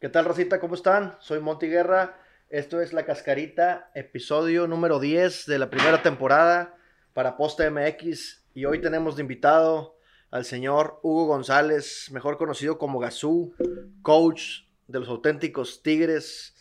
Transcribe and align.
¿Qué 0.00 0.08
tal, 0.08 0.24
Rosita? 0.24 0.60
¿Cómo 0.60 0.74
están? 0.74 1.16
Soy 1.20 1.40
Monty 1.40 1.66
Guerra. 1.68 2.18
Esto 2.48 2.80
es 2.80 2.92
La 2.92 3.04
Cascarita, 3.04 3.90
episodio 3.94 4.66
número 4.66 4.98
10 4.98 5.46
de 5.46 5.58
la 5.58 5.70
primera 5.70 6.02
temporada 6.02 6.74
para 7.12 7.36
Posta 7.36 7.70
MX. 7.70 8.42
Y 8.54 8.64
hoy 8.64 8.80
tenemos 8.80 9.16
de 9.16 9.22
invitado 9.22 9.96
al 10.30 10.44
señor 10.44 10.98
Hugo 11.02 11.26
González, 11.26 12.08
mejor 12.12 12.38
conocido 12.38 12.78
como 12.78 12.98
Gazú, 12.98 13.54
coach 14.02 14.62
de 14.88 14.98
los 15.00 15.08
auténticos 15.08 15.82
Tigres. 15.82 16.54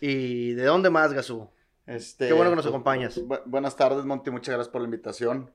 ¿Y 0.00 0.52
de 0.52 0.64
dónde 0.64 0.90
más, 0.90 1.12
Gazú? 1.12 1.50
Este, 1.86 2.28
Qué 2.28 2.32
bueno 2.34 2.50
que 2.50 2.56
nos 2.56 2.64
pues, 2.66 2.72
acompañas. 2.74 3.18
bu- 3.18 3.42
buenas 3.46 3.76
tardes, 3.76 4.04
Monty. 4.04 4.30
Muchas 4.30 4.54
gracias 4.54 4.70
por 4.72 4.82
la 4.82 4.86
invitación. 4.86 5.50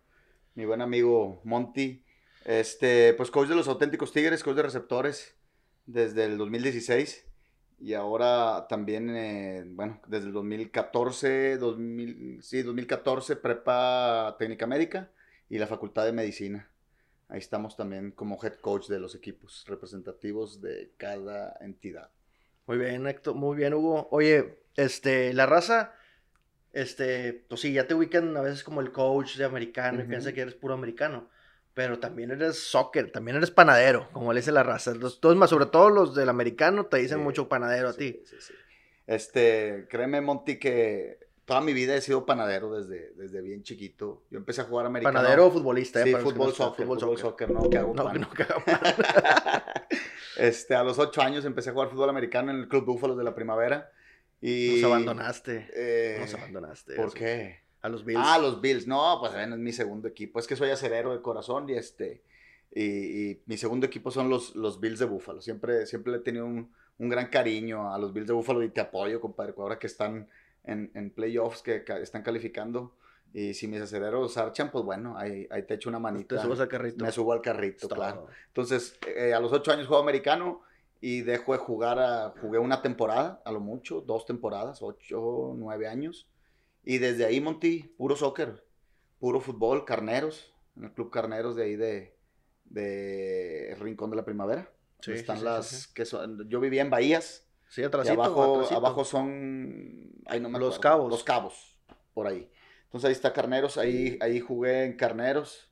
Mi 0.55 0.65
buen 0.65 0.81
amigo 0.81 1.39
Monty. 1.45 2.03
Este, 2.43 3.13
pues 3.13 3.31
coach 3.31 3.47
de 3.47 3.55
los 3.55 3.67
auténticos 3.67 4.11
Tigres, 4.11 4.43
coach 4.43 4.55
de 4.57 4.63
receptores 4.63 5.35
desde 5.85 6.25
el 6.25 6.37
2016. 6.37 7.25
Y 7.79 7.93
ahora 7.93 8.65
también, 8.67 9.15
eh, 9.15 9.63
bueno, 9.67 10.01
desde 10.07 10.27
el 10.27 10.33
2014, 10.33 11.57
2000, 11.57 12.41
sí, 12.41 12.63
2014, 12.63 13.35
prepa 13.35 14.35
técnica 14.39 14.65
médica 14.65 15.11
y 15.47 15.59
la 15.59 15.67
facultad 15.67 16.05
de 16.05 16.11
medicina. 16.11 16.69
Ahí 17.29 17.39
estamos 17.39 17.75
también 17.75 18.11
como 18.11 18.39
head 18.41 18.55
coach 18.55 18.87
de 18.87 18.99
los 18.99 19.13
equipos 19.13 19.65
representativos 19.67 20.61
de 20.61 20.91
cada 20.97 21.55
entidad. 21.59 22.09
Muy 22.65 22.77
bien, 22.77 23.05
Héctor, 23.05 23.35
muy 23.35 23.55
bien, 23.55 23.73
Hugo. 23.73 24.07
Oye, 24.11 24.59
este, 24.75 25.33
la 25.33 25.45
raza, 25.45 25.93
este, 26.73 27.45
pues 27.47 27.61
sí, 27.61 27.73
ya 27.73 27.87
te 27.87 27.93
ubican 27.93 28.35
a 28.37 28.41
veces 28.41 28.63
como 28.63 28.81
el 28.81 28.91
coach 28.91 29.37
de 29.37 29.45
americano 29.45 29.99
y 29.99 30.01
Ujú. 30.01 30.09
piensa 30.09 30.33
que 30.33 30.41
eres 30.41 30.55
puro 30.55 30.73
americano, 30.73 31.29
pero 31.77 31.99
también 31.99 32.31
eres 32.31 32.57
soccer, 32.57 33.11
también 33.11 33.37
eres 33.37 33.51
panadero, 33.51 34.09
como 34.11 34.33
le 34.33 34.39
dice 34.39 34.51
la 34.51 34.63
raza. 34.63 34.95
Los, 34.95 35.21
todos 35.21 35.35
más, 35.35 35.51
sobre 35.51 35.67
todo 35.67 35.91
los 35.91 36.15
del 36.15 36.27
americano, 36.27 36.87
te 36.87 36.97
dicen 36.97 37.19
Sí, 37.19 37.23
mucho 37.23 37.47
panadero 37.47 37.89
a 37.89 37.93
Sí, 37.93 38.13
ti. 38.13 38.21
sí, 38.25 38.35
sí. 38.39 38.53
Este, 39.05 39.85
créeme, 39.87 40.19
Monty, 40.19 40.57
que 40.57 41.19
toda 41.45 41.61
mi 41.61 41.73
vida 41.73 41.93
he 41.95 42.01
sido 42.01 42.25
panadero 42.25 42.73
desde, 42.75 43.11
desde 43.13 43.41
bien 43.41 43.61
chiquito. 43.61 44.23
Yo 44.31 44.39
empecé 44.39 44.61
a 44.61 44.63
jugar 44.63 44.87
americano. 44.87 45.19
Panadero 45.19 45.45
o 45.45 45.51
futbolista, 45.51 46.01
¿eh? 46.01 46.05
Sí, 46.05 46.15
fútbol, 46.15 46.47
no 46.49 46.55
soccer, 46.55 46.85
fútbol, 46.87 47.17
soccer, 47.19 47.51
no, 47.51 47.69
que 47.69 47.77
hago 47.77 47.93
No, 47.93 48.05
pan. 48.05 48.21
no, 48.21 48.29
que 48.31 48.41
hago 48.41 48.63
este, 50.37 50.73
a 50.73 50.83
los 50.83 50.97
ocho 50.97 51.21
años 51.21 51.45
empecé 51.45 51.69
a 51.69 51.73
jugar 51.73 51.89
fútbol 51.89 52.09
americano 52.09 52.51
en 52.51 52.57
el 52.57 52.67
Club 52.67 52.85
Búfalos 52.85 53.17
de 53.19 53.23
la 53.23 53.35
Primavera. 53.35 53.91
Y, 54.41 54.71
Nos 54.81 54.83
abandonaste. 54.85 55.69
eh, 55.75 56.17
Nos 56.19 56.33
abandonaste. 56.33 56.95
¿Por 56.95 57.05
Gazú. 57.05 57.17
qué? 57.17 57.66
A 57.87 57.89
los 57.89 58.03
Bills. 58.05 58.19
Ah, 58.23 58.37
los 58.39 58.61
Bills. 58.61 58.85
No, 58.87 59.17
pues 59.19 59.33
ven, 59.33 59.53
es 59.53 59.59
mi 59.59 59.71
segundo 59.71 60.07
equipo. 60.07 60.39
Es 60.39 60.47
que 60.47 60.55
soy 60.55 60.69
acerero 60.69 61.11
de 61.13 61.21
corazón 61.21 61.69
y 61.69 61.73
este. 61.73 62.21
Y, 62.73 62.83
y 63.31 63.41
mi 63.45 63.57
segundo 63.57 63.85
equipo 63.87 64.11
son 64.11 64.29
los, 64.29 64.55
los 64.55 64.79
Bills 64.79 64.99
de 64.99 65.05
Búfalo. 65.05 65.41
Siempre, 65.41 65.85
siempre 65.85 66.11
le 66.11 66.19
he 66.19 66.21
tenido 66.21 66.45
un, 66.45 66.71
un 66.99 67.09
gran 67.09 67.27
cariño 67.27 67.91
a 67.93 67.97
los 67.97 68.13
Bills 68.13 68.27
de 68.27 68.33
Búfalo 68.33 68.61
y 68.63 68.69
te 68.69 68.81
apoyo, 68.81 69.19
compadre. 69.21 69.53
Ahora 69.57 69.79
que 69.79 69.87
están 69.87 70.27
en, 70.63 70.91
en 70.93 71.09
playoffs, 71.11 71.61
que 71.61 71.83
ca- 71.83 71.99
están 71.99 72.23
calificando. 72.23 72.93
Y 73.33 73.53
si 73.53 73.67
mis 73.67 73.81
acereros 73.81 74.37
archan, 74.37 74.71
pues 74.71 74.83
bueno, 74.85 75.17
ahí, 75.17 75.47
ahí 75.51 75.63
te 75.63 75.73
echo 75.75 75.89
una 75.89 75.99
manita. 75.99 76.35
Te 76.35 76.41
subes 76.41 76.59
al 76.59 76.67
carrito. 76.67 77.03
Me 77.05 77.11
subo 77.11 77.33
al 77.33 77.41
carrito, 77.41 77.87
claro. 77.89 78.27
Entonces, 78.47 78.97
eh, 79.15 79.33
a 79.33 79.39
los 79.39 79.51
ocho 79.51 79.71
años 79.71 79.85
juego 79.87 80.01
americano 80.01 80.61
y 81.01 81.21
dejo 81.21 81.51
de 81.53 81.59
jugar, 81.59 81.99
a- 81.99 82.33
jugué 82.41 82.57
una 82.59 82.81
temporada, 82.81 83.41
a 83.45 83.51
lo 83.51 83.59
mucho, 83.59 84.01
dos 84.01 84.25
temporadas, 84.25 84.81
ocho, 84.81 85.53
nueve 85.57 85.87
años. 85.87 86.27
Y 86.89 86.99
desde 86.99 87.25
ahí, 87.25 87.41
Monty, 87.41 87.83
puro 87.97 88.15
soccer, 88.15 88.63
puro 89.19 89.41
fútbol, 89.41 89.83
carneros, 89.83 90.53
en 90.77 90.85
el 90.85 90.93
club 90.93 91.11
carneros 91.11 91.57
de 91.57 91.63
ahí 91.65 91.75
de, 91.75 92.15
de 92.63 93.75
Rincón 93.77 94.09
de 94.09 94.15
la 94.15 94.23
Primavera. 94.23 94.71
Sí, 95.01 95.11
están 95.11 95.39
sí, 95.39 95.43
las, 95.43 95.67
sí, 95.67 95.93
que 95.93 96.05
son, 96.05 96.49
yo 96.49 96.61
vivía 96.61 96.81
en 96.81 96.89
Bahías, 96.89 97.45
Sí, 97.67 97.81
y 97.81 97.83
atrásito, 97.83 98.13
abajo, 98.13 98.65
abajo 98.73 99.03
son, 99.03 100.13
ay, 100.27 100.39
no 100.39 100.47
me 100.47 100.59
Los 100.59 100.77
acuerdo, 100.77 100.81
Cabos. 100.81 101.09
Los 101.11 101.23
Cabos, 101.25 101.77
por 102.13 102.25
ahí. 102.25 102.49
Entonces 102.85 103.09
ahí 103.09 103.11
está 103.11 103.33
Carneros, 103.33 103.77
ahí, 103.77 104.17
ahí 104.21 104.39
jugué 104.39 104.85
en 104.85 104.95
Carneros 104.95 105.69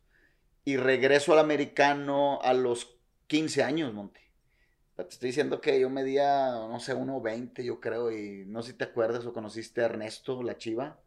y 0.65 0.75
regreso 0.75 1.31
al 1.31 1.39
americano 1.39 2.41
a 2.41 2.53
los 2.53 2.99
15 3.27 3.63
años, 3.63 3.93
Monty. 3.93 4.19
Te 4.97 5.03
estoy 5.03 5.27
diciendo 5.27 5.61
que 5.61 5.79
yo 5.79 5.89
medía, 5.89 6.49
no 6.49 6.81
sé, 6.81 6.93
1.20 6.93 7.63
yo 7.63 7.79
creo, 7.79 8.11
y 8.11 8.43
no 8.47 8.61
sé 8.61 8.71
si 8.71 8.77
te 8.77 8.83
acuerdas 8.83 9.25
o 9.25 9.31
conociste 9.31 9.81
a 9.81 9.85
Ernesto, 9.85 10.43
la 10.43 10.57
chiva. 10.57 10.99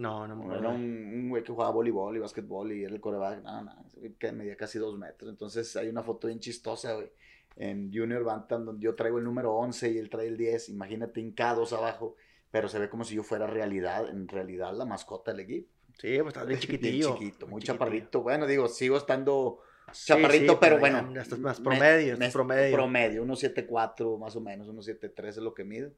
No, 0.00 0.26
no 0.26 0.36
me 0.36 0.44
Era 0.46 0.54
acuerdo. 0.56 0.74
un, 0.76 0.82
un 1.14 1.28
güey 1.28 1.42
que 1.42 1.52
jugaba 1.52 1.70
voleibol 1.72 2.16
y 2.16 2.20
básquetbol 2.20 2.72
y 2.72 2.84
era 2.84 2.94
el 2.94 3.00
coreback. 3.00 3.42
No, 3.42 3.62
no, 3.62 3.84
que 4.18 4.32
medía 4.32 4.56
casi 4.56 4.78
dos 4.78 4.96
metros. 4.98 5.30
Entonces 5.30 5.76
hay 5.76 5.88
una 5.88 6.02
foto 6.02 6.26
bien 6.26 6.40
chistosa, 6.40 6.94
güey, 6.94 7.10
en 7.56 7.92
Junior 7.92 8.24
Bantam 8.24 8.64
donde 8.64 8.82
yo 8.84 8.94
traigo 8.94 9.18
el 9.18 9.24
número 9.24 9.54
11 9.54 9.90
y 9.90 9.98
él 9.98 10.08
trae 10.08 10.26
el 10.28 10.36
10. 10.36 10.70
Imagínate 10.70 11.20
hincados 11.20 11.72
abajo, 11.72 12.16
pero 12.50 12.68
se 12.68 12.78
ve 12.78 12.88
como 12.88 13.04
si 13.04 13.14
yo 13.16 13.22
fuera 13.22 13.46
realidad, 13.46 14.08
en 14.08 14.26
realidad 14.28 14.72
la 14.74 14.84
mascota 14.84 15.32
del 15.32 15.40
equipo. 15.40 15.68
Sí, 15.98 16.16
pues 16.18 16.28
estás 16.28 16.46
bien 16.46 16.60
chiquitillo. 16.60 17.08
Bien 17.14 17.18
chiquito, 17.30 17.46
muy 17.46 17.60
chiquitillo. 17.60 17.74
chaparrito. 17.74 18.22
Bueno, 18.22 18.46
digo, 18.46 18.68
sigo 18.68 18.96
estando 18.96 19.60
Sí, 19.92 20.06
chaparrito, 20.12 20.52
sí, 20.54 20.58
pero 20.60 20.76
ya- 20.76 20.80
bueno. 20.80 21.20
estás 21.20 21.38
más 21.40 21.58
me- 21.60 21.64
promedio, 21.64 22.06
me- 22.06 22.12
estás 22.26 22.32
promedio. 22.32 22.74
Promedio, 22.76 23.22
1.74 23.24 24.18
más 24.18 24.34
o 24.36 24.40
menos, 24.40 24.68
1.73 24.68 25.28
es 25.28 25.36
lo 25.38 25.52
que 25.52 25.64
mido. 25.64 25.90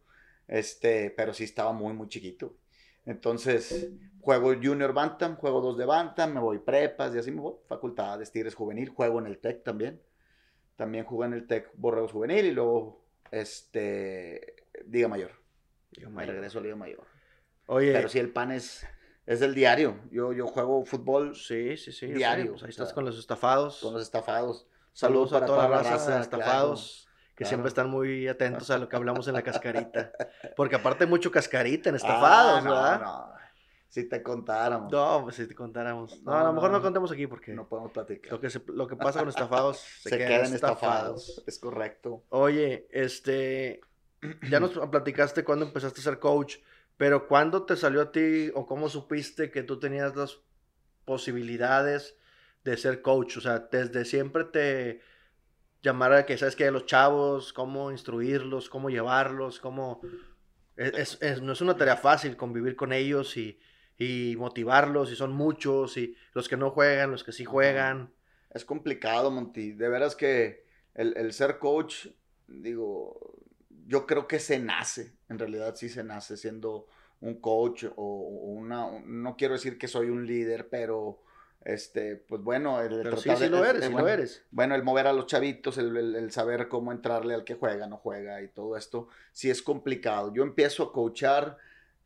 Este, 0.49 1.11
pero 1.11 1.33
sí 1.33 1.45
estaba 1.45 1.73
muy, 1.73 1.93
muy 1.93 2.09
chiquito. 2.09 2.57
Entonces, 3.05 3.91
juego 4.21 4.53
Junior 4.63 4.93
Bantam, 4.93 5.37
juego 5.37 5.61
dos 5.61 5.77
de 5.77 5.85
Bantam, 5.85 6.33
me 6.35 6.41
voy 6.41 6.59
prepas 6.59 7.15
y 7.15 7.19
así 7.19 7.31
me 7.31 7.41
voy. 7.41 7.55
Facultades, 7.67 8.31
Tigres 8.31 8.55
Juvenil, 8.55 8.91
juego 8.91 9.19
en 9.19 9.27
el 9.27 9.39
TEC 9.39 9.65
también. 9.65 10.01
También 10.77 11.05
jugué 11.05 11.27
en 11.27 11.33
el 11.35 11.47
TEC 11.47 11.71
Borregos 11.75 12.13
Juvenil 12.13 12.47
y 12.47 12.53
luego, 12.53 13.05
este, 13.31 14.67
Liga 14.89 15.09
Mayor. 15.09 15.33
Me 15.99 16.09
Mayor. 16.09 16.35
regreso 16.35 16.59
a 16.59 16.63
Liga 16.63 16.77
Mayor. 16.77 17.07
Oye, 17.67 17.93
Pero 17.93 18.09
sí, 18.09 18.19
el 18.19 18.31
pan 18.33 18.51
es, 18.53 18.87
es 19.27 19.41
del 19.41 19.55
diario. 19.55 20.01
Yo, 20.11 20.33
yo 20.33 20.47
juego 20.47 20.85
fútbol 20.85 21.35
sí, 21.37 21.77
sí, 21.77 21.93
sí. 21.93 22.09
sé, 22.09 22.15
diario, 22.15 22.53
pues 22.53 22.63
ahí 22.63 22.69
o 22.69 22.71
estás 22.71 22.89
sea, 22.89 22.95
con 22.95 23.05
los 23.05 23.19
estafados. 23.19 23.81
con 23.81 23.93
los 23.95 24.03
estafados. 24.03 24.67
Saludos, 24.93 25.31
Saludos 25.31 25.33
a 25.33 25.47
toda 25.47 25.69
la 25.69 25.83
raza, 25.83 26.21
estafados. 26.21 27.02
Que 27.35 27.45
claro. 27.45 27.49
siempre 27.49 27.69
están 27.69 27.89
muy 27.91 28.29
atentos 28.29 28.71
a 28.71 28.79
lo 28.79 28.89
que 28.89 28.97
hablamos 28.97 29.27
en 29.29 29.35
la 29.35 29.43
cascarita. 29.43 30.13
Porque 30.57 30.77
aparte 30.77 31.05
hay 31.05 31.11
mucho 31.11 31.31
cascarita 31.31 31.89
en 31.89 31.95
Ah, 31.95 31.99
estafados, 31.99 32.65
no, 32.65 32.71
¿verdad? 32.71 33.01
no. 33.01 33.33
Si 33.89 34.09
te 34.09 34.23
contáramos. 34.23 34.91
No, 34.93 35.21
pues 35.25 35.37
si 35.37 35.47
te 35.47 35.55
contáramos. 35.55 36.23
No, 36.23 36.33
No, 36.33 36.39
a 36.39 36.45
lo 36.45 36.53
mejor 36.55 36.71
no, 36.71 36.79
no. 36.79 36.83
contemos 36.83 37.11
aquí 37.13 37.27
porque 37.27 37.53
No 37.53 37.69
podemos 37.69 37.91
platicar. 37.93 38.33
lo, 38.33 38.41
que 38.41 38.49
se- 38.51 38.63
lo 38.69 38.87
que 38.87 38.97
pasa 38.97 39.19
con 39.21 39.29
estafados 39.29 39.79
se, 40.03 40.09
se, 40.11 40.17
quedan, 40.19 40.29
quedan 40.31 40.55
estafados. 40.55 41.23
estafados. 41.29 41.45
Es 41.47 41.59
correcto. 41.59 42.23
Oye, 42.31 42.87
este, 42.91 43.81
ya 44.51 44.61
nos 44.61 44.71
platicaste 44.91 45.45
cuando 45.45 45.67
empezaste 45.67 46.01
a 46.01 46.05
ser 46.05 46.19
coach, 46.19 46.57
pero 46.97 47.29
¿cuándo 47.29 47.65
te 47.65 47.77
salió 47.77 48.01
a 48.03 48.13
ti 48.13 48.51
o 48.55 48.67
cómo 48.67 48.89
supiste 48.89 49.51
que 49.51 49.63
tú 49.63 49.79
tenías 49.79 50.15
las 50.17 50.39
posibilidades 51.05 52.17
de 52.65 52.77
ser 52.77 53.03
coach? 53.03 53.37
O 53.37 53.41
sea, 53.41 53.59
desde 53.71 54.05
siempre 54.05 54.45
te 54.45 55.01
llamara 55.83 56.27
que 56.27 56.39
sabes 56.39 56.57
que 56.57 56.71
los 56.71 56.87
chavos, 56.87 57.53
cómo 57.53 57.91
instruirlos, 57.91 58.69
cómo 58.71 58.91
llevarlos, 58.91 59.61
cómo... 59.61 60.01
Es, 60.77 61.19
es- 61.21 61.43
no 61.43 61.53
es 61.53 61.61
una 61.61 61.77
tarea 61.77 61.97
fácil 61.97 62.37
convivir 62.37 62.77
con 62.77 62.93
ellos 62.93 63.37
y, 63.37 63.59
y 63.99 64.37
motivarlos, 64.37 65.13
y 65.13 65.17
son 65.17 65.33
muchos, 65.33 65.97
y 65.97 66.17
los 66.35 66.49
que 66.49 66.57
no 66.57 66.71
juegan, 66.71 67.11
los 67.11 67.25
que 67.25 67.33
sí 67.33 67.45
juegan. 67.45 68.13
Es 68.51 68.65
complicado, 68.65 69.31
Monty. 69.31 69.73
De 69.73 69.89
veras 69.89 70.17
que 70.17 70.65
el, 70.95 71.17
el 71.17 71.33
ser 71.33 71.59
coach, 71.59 72.07
digo, 72.47 73.35
yo 73.87 74.07
creo 74.07 74.27
que 74.27 74.39
se 74.39 74.59
nace. 74.59 75.13
En 75.29 75.39
realidad 75.39 75.75
sí 75.77 75.89
se 75.89 76.05
nace 76.05 76.37
siendo 76.37 76.87
un 77.21 77.41
coach 77.41 77.85
o 77.97 78.19
una... 78.21 78.87
un- 78.87 79.23
no 79.23 79.37
quiero 79.37 79.55
decir 79.55 79.79
que 79.79 79.89
soy 79.89 80.09
un 80.11 80.27
líder, 80.27 80.69
pero... 80.69 81.23
Este, 81.65 82.17
pues 82.17 82.43
bueno, 82.43 82.81
el 82.81 83.03
Pero 83.03 83.17
sí, 83.17 83.29
tratar 83.29 83.39
sí 83.39 83.45
de- 83.45 83.51
lo 83.51 83.65
es- 83.65 83.71
eres, 83.71 83.85
sí 83.85 83.93
lo 83.93 84.09
eres. 84.09 84.45
Bueno, 84.51 84.75
el 84.75 84.83
mover 84.83 85.07
a 85.07 85.13
los 85.13 85.27
chavitos, 85.27 85.79
el, 85.79 86.31
saber 86.33 86.69
cómo 86.69 86.93
entrarle 86.93 87.35
al 87.35 87.45
que 87.45 87.55
juega, 87.55 87.87
no 87.87 87.97
juega 87.99 88.43
y 88.43 88.49
todo 88.49 88.77
esto, 88.77 89.09
sí 89.33 89.49
es 89.51 89.63
complicado. 89.63 90.33
Yo 90.35 90.43
empiezo 90.43 90.83
a 90.83 90.93
coachar 90.93 91.59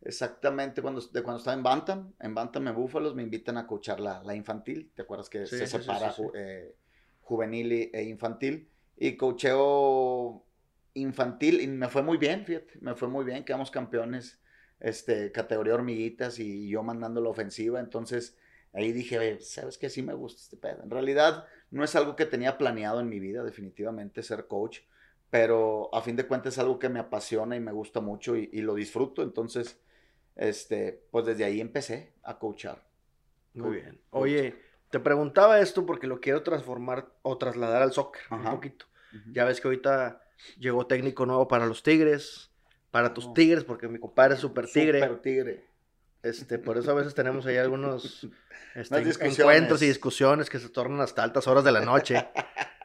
exactamente 0.03 0.83
cuando, 0.83 1.01
de 1.01 1.23
cuando 1.23 1.39
estaba 1.39 1.57
en 1.57 1.63
Bantam. 1.63 2.13
En 2.21 2.35
Bantam, 2.35 2.69
en 2.69 2.75
Búfalos, 2.75 3.15
me 3.15 3.23
invitan 3.23 3.57
a 3.59 3.67
coachar 3.67 3.99
la, 4.01 4.23
la 4.23 4.35
infantil. 4.35 4.93
¿Te 4.95 5.03
acuerdas 5.03 5.29
que 5.31 5.47
Sí, 5.47 5.59
se 5.59 5.67
separa 5.67 6.13
ju- 6.13 6.33
eh, 6.35 6.75
juvenil 7.23 7.73
y- 7.73 7.91
e 7.93 8.03
infantil? 8.05 8.69
Y 8.97 9.17
coacheo 9.17 10.45
infantil 10.95 11.61
y 11.61 11.67
me 11.67 11.89
fue 11.89 12.03
muy 12.03 12.17
bien, 12.17 12.45
fíjate, 12.47 12.79
me 12.81 12.95
fue 12.95 13.09
muy 13.09 13.25
bien, 13.25 13.45
quedamos 13.45 13.71
campeones, 13.71 14.41
este, 14.81 15.31
categoría 15.33 15.75
hormiguitas 15.75 16.39
y 16.39 16.69
yo 16.69 16.83
mandando 16.83 17.21
la 17.21 17.29
ofensiva, 17.29 17.81
entonces 17.81 18.37
ahí 18.77 18.93
dije, 18.93 19.19
"Oye, 19.19 19.41
¿sabes 19.41 19.79
qué? 19.79 19.91
Sí 19.91 20.03
me 20.03 20.15
gusta 20.15 20.41
este 20.41 20.57
pedo. 20.57 20.83
En 20.83 20.91
realidad 20.91 21.47
no 21.71 21.83
es 21.83 21.95
algo 21.97 22.15
que 22.15 22.27
tenía 22.27 22.59
planeado 22.59 23.01
en 23.01 23.09
mi 23.09 23.19
vida, 23.19 23.43
definitivamente, 23.43 24.23
ser 24.23 24.47
coach, 24.47 24.81
pero 25.31 25.93
a 25.95 26.03
fin 26.03 26.17
de 26.17 26.27
cuentas 26.27 26.55
es 26.55 26.59
algo 26.59 26.79
que 26.79 26.89
me 26.89 27.01
apasiona 27.01 27.57
y 27.57 27.61
me 27.61 27.73
gusta 27.73 28.01
mucho 28.01 28.37
y, 28.37 28.49
y 28.53 28.61
lo 28.63 28.75
disfruto, 28.75 29.23
entonces, 29.23 29.81
este, 30.37 31.03
pues 31.11 31.27
desde 31.27 31.45
ahí 31.45 31.61
empecé 31.61 32.13
a 32.23 32.39
coachar. 32.39 32.85
Muy 33.55 33.77
bien. 33.77 34.01
Coach. 34.11 34.23
Oye, 34.23 34.55
te 34.91 35.01
preguntaba 35.01 35.61
esto 35.61 35.85
porque 35.87 36.07
lo 36.07 36.21
quiero 36.21 36.43
transformar 36.43 37.13
o 37.23 37.39
trasladar 37.39 37.83
al 37.83 37.93
soccer 37.93 38.23
Ajá. 38.31 38.51
un 38.51 38.57
poquito. 38.57 38.87
Ya 39.33 39.45
ves 39.45 39.61
que 39.61 39.69
ahorita 39.69 40.21
llegó 40.59 40.87
técnico 40.87 41.25
nuevo 41.25 41.49
para 41.49 41.67
los 41.67 41.83
Tigres, 41.83 42.51
para 42.91 43.15
tus 43.15 43.33
Tigres, 43.33 43.65
porque 43.65 43.89
mi 43.89 43.99
compadre 43.99 44.35
es 44.35 44.41
super 44.41 44.67
tigre. 44.71 45.01
Super 45.01 45.21
tigre. 45.21 45.67
Este, 46.27 46.59
por 46.59 46.77
eso 46.77 46.91
a 46.91 46.95
veces 46.95 47.15
tenemos 47.15 47.47
ahí 47.47 47.57
algunos 47.57 48.27
este, 48.75 48.99
encuentros 49.21 49.81
y 49.83 49.87
discusiones 49.87 50.51
que 50.51 50.59
se 50.59 50.69
tornan 50.69 51.01
hasta 51.01 51.23
altas 51.23 51.47
horas 51.47 51.63
de 51.63 51.73
la 51.73 51.81
noche. 51.81 52.29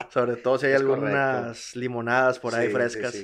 Sobre 0.10 0.36
todo 0.36 0.58
si 0.58 0.68
hay 0.68 0.74
algunas 0.74 1.76
limonadas 1.76 2.38
por 2.40 2.54
ahí 2.54 2.70
frescas. 2.70 3.16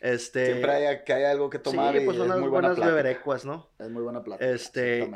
Este, 0.00 0.46
Siempre 0.46 0.72
hay, 0.72 1.04
que 1.04 1.12
hay 1.12 1.24
algo 1.24 1.50
que 1.50 1.58
tomar. 1.58 1.94
Sí, 1.94 2.04
pues 2.04 2.16
son 2.16 2.30
unas 2.30 2.48
buenas 2.48 2.78
beberecuas, 2.78 3.44
¿no? 3.44 3.70
Es 3.78 3.90
muy 3.90 4.02
buena 4.02 4.22
plata. 4.22 4.44
Este, 4.44 5.10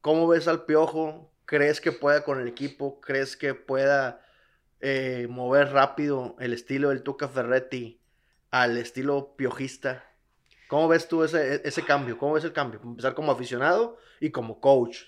¿Cómo 0.00 0.28
ves 0.28 0.48
al 0.48 0.64
Piojo? 0.64 1.32
¿Crees 1.44 1.80
que 1.80 1.92
pueda 1.92 2.24
con 2.24 2.40
el 2.40 2.48
equipo? 2.48 3.00
¿Crees 3.00 3.36
que 3.36 3.54
pueda 3.54 4.22
eh, 4.80 5.26
mover 5.28 5.72
rápido 5.72 6.36
el 6.38 6.52
estilo 6.52 6.88
del 6.90 7.02
Tuca 7.02 7.28
Ferretti 7.28 8.00
al 8.50 8.76
estilo 8.76 9.36
piojista? 9.36 10.09
¿Cómo 10.70 10.86
ves 10.86 11.08
tú 11.08 11.24
ese, 11.24 11.56
e, 11.56 11.60
ese 11.64 11.82
cambio? 11.82 12.16
¿Cómo 12.16 12.34
ves 12.34 12.44
el 12.44 12.52
cambio? 12.52 12.80
Empezar 12.84 13.12
como 13.12 13.32
aficionado 13.32 13.98
y 14.20 14.30
como 14.30 14.60
coach. 14.60 15.00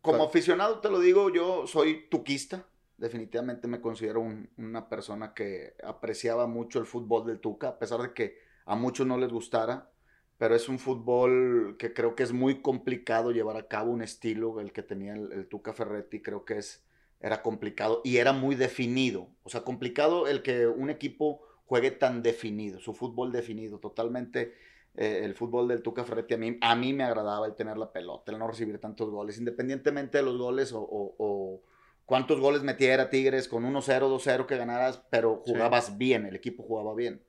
como 0.00 0.22
aficionado, 0.22 0.78
te 0.78 0.88
lo 0.88 1.00
digo, 1.00 1.30
yo 1.30 1.66
soy 1.66 2.08
tuquista. 2.08 2.64
Definitivamente 2.96 3.66
me 3.66 3.80
considero 3.80 4.24
una 4.56 4.88
persona 4.88 5.34
que 5.34 5.74
apreciaba 5.82 6.46
mucho 6.46 6.78
el 6.78 6.86
fútbol 6.86 7.26
del 7.26 7.40
Tuca, 7.40 7.70
a 7.70 7.78
pesar 7.78 8.00
de 8.02 8.12
que 8.12 8.38
a 8.66 8.76
muchos 8.76 9.04
no 9.04 9.18
les 9.18 9.32
gustara, 9.32 9.90
pero 10.38 10.54
es 10.54 10.68
un 10.68 10.78
fútbol 10.78 11.76
que 11.76 11.92
creo 11.92 12.14
que 12.14 12.22
es 12.22 12.32
muy 12.32 12.62
complicado 12.62 13.32
llevar 13.32 13.56
a 13.56 13.66
cabo 13.66 13.90
un 13.90 14.02
estilo, 14.02 14.60
el 14.60 14.72
que 14.72 14.84
tenía 14.84 15.14
el, 15.14 15.48
Tuca 15.48 15.72
Ferretti, 15.72 16.22
creo 16.22 16.44
que 16.44 16.58
es, 16.58 16.84
era 17.18 17.42
complicado 17.42 18.00
y 18.04 18.18
era 18.18 18.32
muy 18.32 18.54
definido. 18.54 19.28
O 19.42 19.48
sea, 19.48 19.62
complicado 19.62 20.28
el 20.28 20.42
que 20.42 20.68
un 20.68 20.88
equipo 20.88 21.40
juegue 21.64 21.90
tan 21.90 22.22
definido, 22.22 22.78
su 22.78 22.94
fútbol 22.94 23.32
definido, 23.32 23.80
totalmente 23.80 24.54
eh, 24.94 25.20
el 25.24 25.34
fútbol 25.34 25.68
del 25.68 25.82
Tuca 25.82 26.04
Ferretti. 26.04 26.34
A 26.34 26.38
mí, 26.38 26.58
a 26.60 26.74
mí 26.76 26.92
me 26.92 27.04
agradaba 27.04 27.46
el 27.46 27.54
tener 27.54 27.76
la 27.76 27.92
pelota, 27.92 28.32
el 28.32 28.38
no 28.38 28.46
recibir 28.46 28.78
tantos 28.78 29.10
goles, 29.10 29.38
independientemente 29.38 30.18
de 30.18 30.24
los 30.24 30.36
goles 30.36 30.72
o, 30.74 31.62
cuántos 32.06 32.40
goles 32.40 32.62
metiera 32.62 33.08
Tigres 33.08 33.48
con 33.48 33.64
1-0, 33.64 33.82
2-0 33.82 34.46
que 34.46 34.56
ganaras, 34.56 35.02
pero 35.10 35.42
jugabas 35.44 35.96
bien, 35.96 36.26
el 36.26 36.34
equipo 36.34 36.62
jugaba 36.62 36.94
bien 36.94 37.22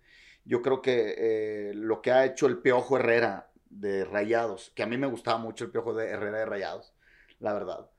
yo 0.45 0.61
creo 0.61 0.81
que 0.81 1.15
eh, 1.17 1.73
lo 1.75 2.01
que 2.01 2.11
ha 2.11 2.25
hecho 2.25 2.47
el 2.47 2.59
Piojo 2.59 2.97
Herrera 2.97 3.49
de 3.69 4.05
Rayados, 4.05 4.71
que 4.75 4.83
a 4.83 4.87
mí 4.87 4.97
me 4.97 5.07
gustaba 5.07 5.37
mucho 5.37 5.65
el 5.65 5.71
Piojo 5.71 5.93
de 5.93 6.09
Herrera 6.09 6.39
de 6.39 6.45
Rayados, 6.45 6.93
la 7.39 7.53
verdad, 7.53 7.89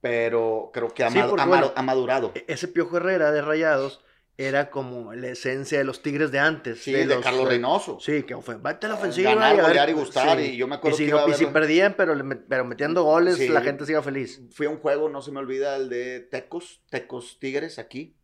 pero 0.00 0.70
creo 0.72 0.88
que 0.88 1.04
ha, 1.04 1.10
madurado. 1.10 2.32
E-, 2.34 2.44
ese 2.48 2.68
Piojo 2.68 2.96
Herrera 2.96 3.30
de 3.30 3.42
Rayados 3.42 4.02
era 4.38 4.70
como 4.70 5.12
la 5.12 5.28
esencia 5.28 5.78
de 5.78 5.84
los 5.84 6.02
Tigres 6.02 6.32
de 6.32 6.38
antes. 6.38 6.82
Sí, 6.82 6.92
de, 6.92 7.20
Carlos 7.20 7.48
Reynoso. 7.48 8.00
Sí, 8.00 8.22
que 8.22 8.36
fue, 8.38 8.56
vete 8.56 8.86
a 8.86 8.90
la 8.90 8.94
ofensiva. 8.96 9.34
Ganar, 9.34 9.88
y, 9.88 9.92
gustar, 9.92 10.40
y 10.40 10.56
yo 10.56 10.66
me 10.66 10.76
acuerdo 10.76 10.96
y 10.96 11.06
si, 11.06 11.12
que 11.12 11.34
si 11.34 11.46
perdían, 11.46 11.94
pero, 11.96 12.14
pero 12.48 12.64
metiendo 12.64 13.04
goles, 13.04 13.38
la 13.50 13.60
gente 13.60 13.84
se 13.84 13.92
iba 13.92 14.02
feliz. 14.02 14.40
Fui 14.50 14.66
a 14.66 14.70
un 14.70 14.78
juego, 14.78 15.08
no 15.08 15.20
se 15.20 15.32
me 15.32 15.38
olvida, 15.38 15.76
el 15.76 15.88
de 15.88 16.20
Tecos, 16.20 16.82
Tecos 16.88 17.38
Tigres, 17.38 17.78
aquí, 17.78 18.16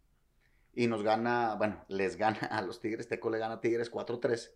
y 0.75 0.87
nos 0.87 1.03
gana, 1.03 1.57
bueno, 1.57 1.85
les 1.89 2.17
gana 2.17 2.39
a 2.51 2.63
los 2.63 2.81
Tigres, 2.81 3.09
Teco 3.09 3.31
le 3.31 3.39
gana 3.39 3.55
a 3.55 3.61
Tigres 3.61 3.93
4-3 3.93 4.53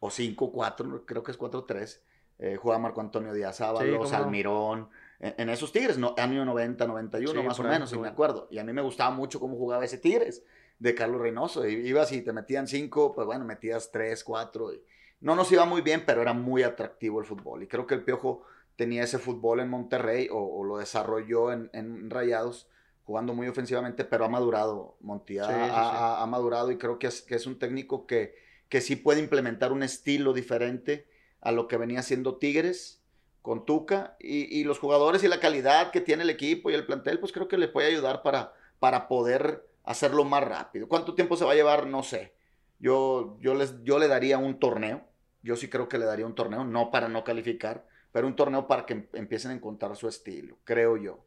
o 0.00 0.08
5-4, 0.10 1.04
creo 1.06 1.22
que 1.22 1.32
es 1.32 1.38
4-3. 1.38 2.00
Eh, 2.38 2.56
juega 2.56 2.78
Marco 2.78 3.00
Antonio 3.00 3.32
Díaz 3.32 3.60
Ábalos, 3.60 4.12
Almirón, 4.12 4.88
en, 5.20 5.48
esos 5.48 5.70
Tigres, 5.70 5.96
no, 5.98 6.16
año 6.18 6.44
90, 6.44 6.88
91 6.88 7.42
más 7.44 7.60
o 7.60 7.62
menos, 7.62 7.88
si 7.88 7.96
me 7.96 8.08
acuerdo. 8.08 8.48
Y 8.50 8.58
a 8.58 8.64
mí 8.64 8.72
me 8.72 8.82
gustaba 8.82 9.12
mucho 9.12 9.38
cómo 9.38 9.56
jugaba 9.56 9.84
ese 9.84 9.98
Tigres 9.98 10.42
de 10.82 10.94
Carlos 10.96 11.20
Reynoso. 11.20 11.66
Ibas 11.66 12.10
y 12.10 12.22
te 12.22 12.32
metían 12.32 12.66
5, 12.66 13.14
pues 13.14 13.26
bueno, 13.26 13.44
metías 13.44 13.90
3, 13.92 14.24
4. 14.24 14.72
No 15.20 15.36
nos 15.36 15.50
iba 15.52 15.64
muy 15.64 15.80
bien, 15.80 16.02
pero 16.04 16.22
era 16.22 16.32
muy 16.32 16.64
atractivo 16.64 17.20
el 17.20 17.26
fútbol. 17.26 17.62
Y 17.62 17.68
creo 17.68 17.86
que 17.86 17.94
el 17.94 18.02
Piojo 18.02 18.42
tenía 18.74 19.04
ese 19.04 19.18
fútbol 19.18 19.60
en 19.60 19.68
Monterrey 19.68 20.28
o, 20.30 20.64
lo 20.64 20.78
desarrolló 20.78 21.52
en, 21.52 21.70
en 21.72 22.10
Rayados 22.10 22.68
jugando 23.04 23.32
muy 23.32 23.46
ofensivamente, 23.46 24.04
pero 24.04 24.24
ha 24.24 24.28
madurado, 24.28 24.96
Monti, 25.00 25.38
ha, 25.38 26.24
madurado 26.28 26.70
y 26.70 26.78
creo 26.78 26.98
que 26.98 27.08
es, 27.08 27.22
que 27.22 27.34
es 27.34 27.46
un 27.46 27.58
técnico 27.58 28.06
que, 28.06 28.34
que 28.68 28.80
sí 28.80 28.96
puede 28.96 29.20
implementar 29.20 29.72
un 29.72 29.82
estilo 29.82 30.32
diferente 30.32 31.06
a 31.40 31.52
lo 31.52 31.66
que 31.66 31.76
venía 31.76 32.02
siendo 32.02 32.36
Tigres 32.36 33.02
con 33.40 33.66
Tuca 33.66 34.16
y, 34.20 34.62
los 34.62 34.78
jugadores 34.78 35.24
y 35.24 35.28
la 35.28 35.40
calidad 35.40 35.90
que 35.90 36.00
tiene 36.00 36.22
el 36.22 36.30
equipo 36.30 36.70
y 36.70 36.74
el 36.74 36.86
plantel, 36.86 37.18
pues 37.18 37.32
creo 37.32 37.48
que 37.48 37.58
le 37.58 37.66
puede 37.66 37.88
ayudar 37.88 38.22
para, 38.22 38.54
para 38.78 39.08
poder 39.08 39.66
hacerlo 39.84 40.24
más 40.24 40.44
rápido. 40.44 40.88
¿Cuánto 40.88 41.14
tiempo 41.14 41.36
se 41.36 41.44
va 41.44 41.52
a 41.52 41.56
llevar? 41.56 41.86
No 41.86 42.02
sé. 42.02 42.34
Yo, 42.78 43.38
yo, 43.40 43.54
les, 43.54 43.82
yo 43.84 43.98
le 43.98 44.08
daría 44.08 44.38
un 44.38 44.58
torneo, 44.58 45.04
yo 45.42 45.56
sí 45.56 45.68
creo 45.68 45.88
que 45.88 45.98
le 45.98 46.04
daría 46.04 46.26
un 46.26 46.34
torneo, 46.34 46.64
no 46.64 46.90
para 46.90 47.08
no 47.08 47.22
calificar, 47.24 47.86
pero 48.10 48.26
un 48.26 48.36
torneo 48.36 48.66
para 48.66 48.86
que 48.86 48.94
em, 48.94 49.08
empiecen 49.12 49.52
a 49.52 49.54
encontrar 49.54 49.96
su 49.96 50.08
estilo, 50.08 50.58
creo 50.64 50.96
yo 50.96 51.24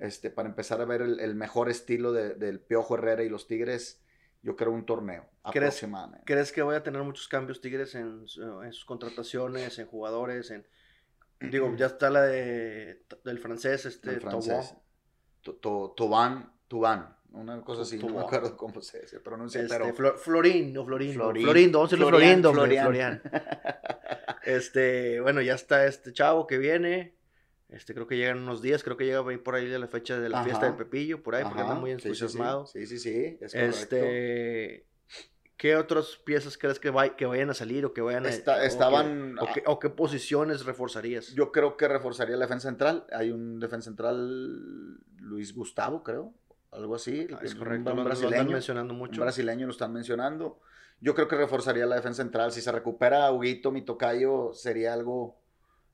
este, 0.00 0.30
para 0.30 0.48
empezar 0.48 0.80
a 0.80 0.84
ver 0.84 1.02
el, 1.02 1.34
mejor 1.34 1.68
estilo 1.68 2.12
del 2.12 2.60
Piojo 2.60 2.94
Herrera 2.94 3.22
y 3.22 3.28
los 3.28 3.46
Tigres, 3.46 4.00
yo 4.42 4.54
creo 4.54 4.70
un 4.70 4.86
torneo 4.86 5.28
¿Crees, 5.50 5.84
¿Crees 6.24 6.52
que 6.52 6.62
voy 6.62 6.76
a 6.76 6.82
tener 6.82 7.02
muchos 7.02 7.26
cambios 7.26 7.60
Tigres 7.60 7.94
en, 7.94 8.28
sus 8.28 8.84
contrataciones, 8.84 9.78
en 9.78 9.86
jugadores? 9.86 10.50
En, 10.50 10.66
digo, 11.40 11.74
ya 11.76 11.86
está 11.86 12.10
la 12.10 12.22
de, 12.22 13.02
del 13.24 13.38
francés, 13.38 13.86
este, 13.86 14.10
el 14.10 14.20
francés. 14.20 14.74
Toban, 15.42 16.52
Tuban, 16.68 17.16
una 17.32 17.60
cosa 17.62 17.82
así, 17.82 17.98
no 17.98 18.08
me 18.08 18.20
acuerdo 18.20 18.56
cómo 18.56 18.80
se, 18.80 19.00
pronuncia, 19.20 19.60
este, 19.60 19.78
pero... 19.78 20.16
Florindo, 20.16 20.84
Florindo, 20.84 21.32
Florindo, 21.32 21.78
vamos 21.78 21.92
a 21.92 21.96
Florindo, 21.96 22.52
Florian. 22.52 23.22
este, 24.44 25.20
bueno, 25.20 25.40
ya 25.42 25.54
está 25.54 25.86
este 25.86 26.12
chavo 26.12 26.46
que 26.46 26.58
viene, 26.58 27.14
este, 27.68 27.94
creo 27.94 28.06
que 28.06 28.16
llegan 28.16 28.38
unos 28.38 28.62
días, 28.62 28.82
creo 28.82 28.96
que 28.96 29.04
llega 29.04 29.22
por 29.44 29.54
ahí 29.54 29.68
de 29.68 29.78
la 29.78 29.88
fecha 29.88 30.18
de 30.18 30.28
la 30.28 30.42
fiesta 30.42 30.66
del 30.66 30.76
Pepillo, 30.76 31.22
por 31.22 31.34
ahí, 31.34 31.44
porque 31.44 31.60
anda 31.60 31.74
muy 31.74 31.90
entusiasmado. 31.90 32.66
Sí, 32.66 32.86
sí, 32.86 32.98
sí, 32.98 33.38
este, 33.40 34.86
¿Qué 35.58 35.74
otras 35.74 36.16
piezas 36.24 36.56
crees 36.56 36.78
que, 36.78 36.92
que 37.16 37.26
vayan 37.26 37.50
a 37.50 37.54
salir 37.54 37.84
o 37.84 37.92
que 37.92 38.00
vayan 38.00 38.24
a... 38.26 38.28
estaban... 38.28 39.36
O, 39.66 39.80
qué, 39.80 39.90
posiciones 39.90 40.64
reforzarías? 40.64 41.34
Yo 41.34 41.50
creo 41.50 41.76
que 41.76 41.88
reforzaría 41.88 42.36
la 42.36 42.44
defensa 42.44 42.68
central. 42.68 43.06
Hay 43.10 43.32
un 43.32 43.58
defensa 43.58 43.90
central, 43.90 45.00
Luis 45.16 45.52
Gustavo, 45.52 46.04
creo, 46.04 46.32
algo 46.72 46.94
así. 46.94 47.26
Ah, 47.32 47.40
es 47.42 47.54
correcto, 47.54 47.92
un 47.92 48.04
brasileño, 48.04 48.30
lo 48.30 48.36
están 48.36 48.52
mencionando 48.52 48.94
mucho. 48.94 49.20
Un 49.20 49.24
brasileño 49.24 49.66
lo 49.66 49.72
están 49.72 49.92
mencionando. 49.92 50.60
Yo 51.00 51.14
creo 51.14 51.28
que 51.28 51.36
reforzaría 51.36 51.86
la 51.86 51.96
defensa 51.96 52.22
central. 52.22 52.52
Si 52.52 52.60
se 52.60 52.72
recupera 52.72 53.30
Huguito, 53.30 53.70
mi 53.70 53.82
tocayo, 53.82 54.52
sería 54.52 54.92
algo 54.92 55.38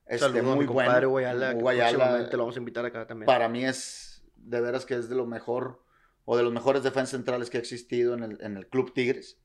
este, 0.07 0.41
muy 0.41 0.65
bueno. 0.65 1.09
Guayala, 1.09 1.53
Guayala, 1.53 2.29
lo 2.31 2.37
vamos 2.37 2.55
a 2.55 2.59
invitar 2.59 2.85
acá 2.85 3.07
también. 3.07 3.25
Para 3.25 3.49
mí 3.49 3.65
es, 3.65 4.23
de 4.35 4.61
veras 4.61 4.85
que 4.85 4.95
es 4.95 5.09
de 5.09 5.15
lo 5.15 5.25
mejor, 5.25 5.81
o 6.25 6.37
de 6.37 6.43
los 6.43 6.53
mejores 6.53 6.83
defensas 6.83 7.11
centrales 7.11 7.49
que 7.49 7.57
ha 7.57 7.59
existido 7.59 8.13
en 8.13 8.23
el, 8.23 8.37
en 8.41 8.57
el 8.57 8.67
Club 8.67 8.93
Tigres, 8.93 9.39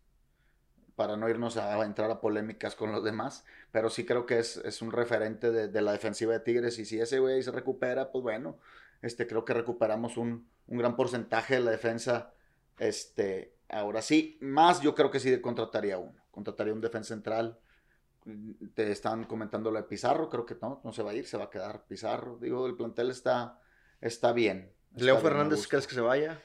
para 0.96 1.16
no 1.16 1.28
irnos 1.30 1.56
a, 1.56 1.82
entrar 1.84 2.10
a 2.10 2.20
polémicas 2.20 2.74
con 2.74 2.92
los 2.92 3.02
demás, 3.02 3.44
pero 3.72 3.88
sí 3.88 4.04
creo 4.04 4.26
que 4.26 4.38
es, 4.38 4.58
es 4.58 4.82
un 4.82 4.92
referente 4.92 5.50
de, 5.50 5.68
de, 5.68 5.82
la 5.82 5.92
defensiva 5.92 6.34
de 6.34 6.40
Tigres, 6.40 6.78
y 6.78 6.84
si 6.84 7.00
ese 7.00 7.20
güey 7.20 7.42
se 7.42 7.52
recupera, 7.52 8.12
pues 8.12 8.22
bueno, 8.22 8.58
este, 9.02 9.26
creo 9.26 9.44
que 9.44 9.54
recuperamos 9.54 10.16
un, 10.16 10.48
un 10.66 10.78
gran 10.78 10.96
porcentaje 10.96 11.54
de 11.54 11.60
la 11.60 11.70
defensa, 11.70 12.32
este, 12.78 13.56
ahora 13.68 14.02
sí, 14.02 14.38
más 14.40 14.80
yo 14.80 14.94
creo 14.94 15.10
que 15.10 15.20
sí 15.20 15.40
contrataría 15.40 15.98
uno, 15.98 16.20
contrataría 16.30 16.72
un 16.72 16.80
defensa 16.80 17.14
central, 17.14 17.58
te 18.74 18.90
están 18.92 19.24
comentando 19.24 19.70
lo 19.70 19.78
de 19.78 19.84
Pizarro, 19.84 20.28
creo 20.28 20.44
que 20.44 20.56
no, 20.60 20.80
no 20.84 20.92
se 20.92 21.02
va 21.02 21.10
a 21.10 21.14
ir, 21.14 21.26
se 21.26 21.38
va 21.38 21.44
a 21.44 21.50
quedar 21.50 21.86
Pizarro. 21.86 22.38
Digo, 22.38 22.66
el 22.66 22.76
plantel 22.76 23.10
está, 23.10 23.58
está 24.00 24.32
bien. 24.32 24.72
Leo 24.94 25.18
Fernández, 25.18 25.66
¿crees 25.66 25.86
que 25.86 25.94
se 25.94 26.00
vaya? 26.00 26.40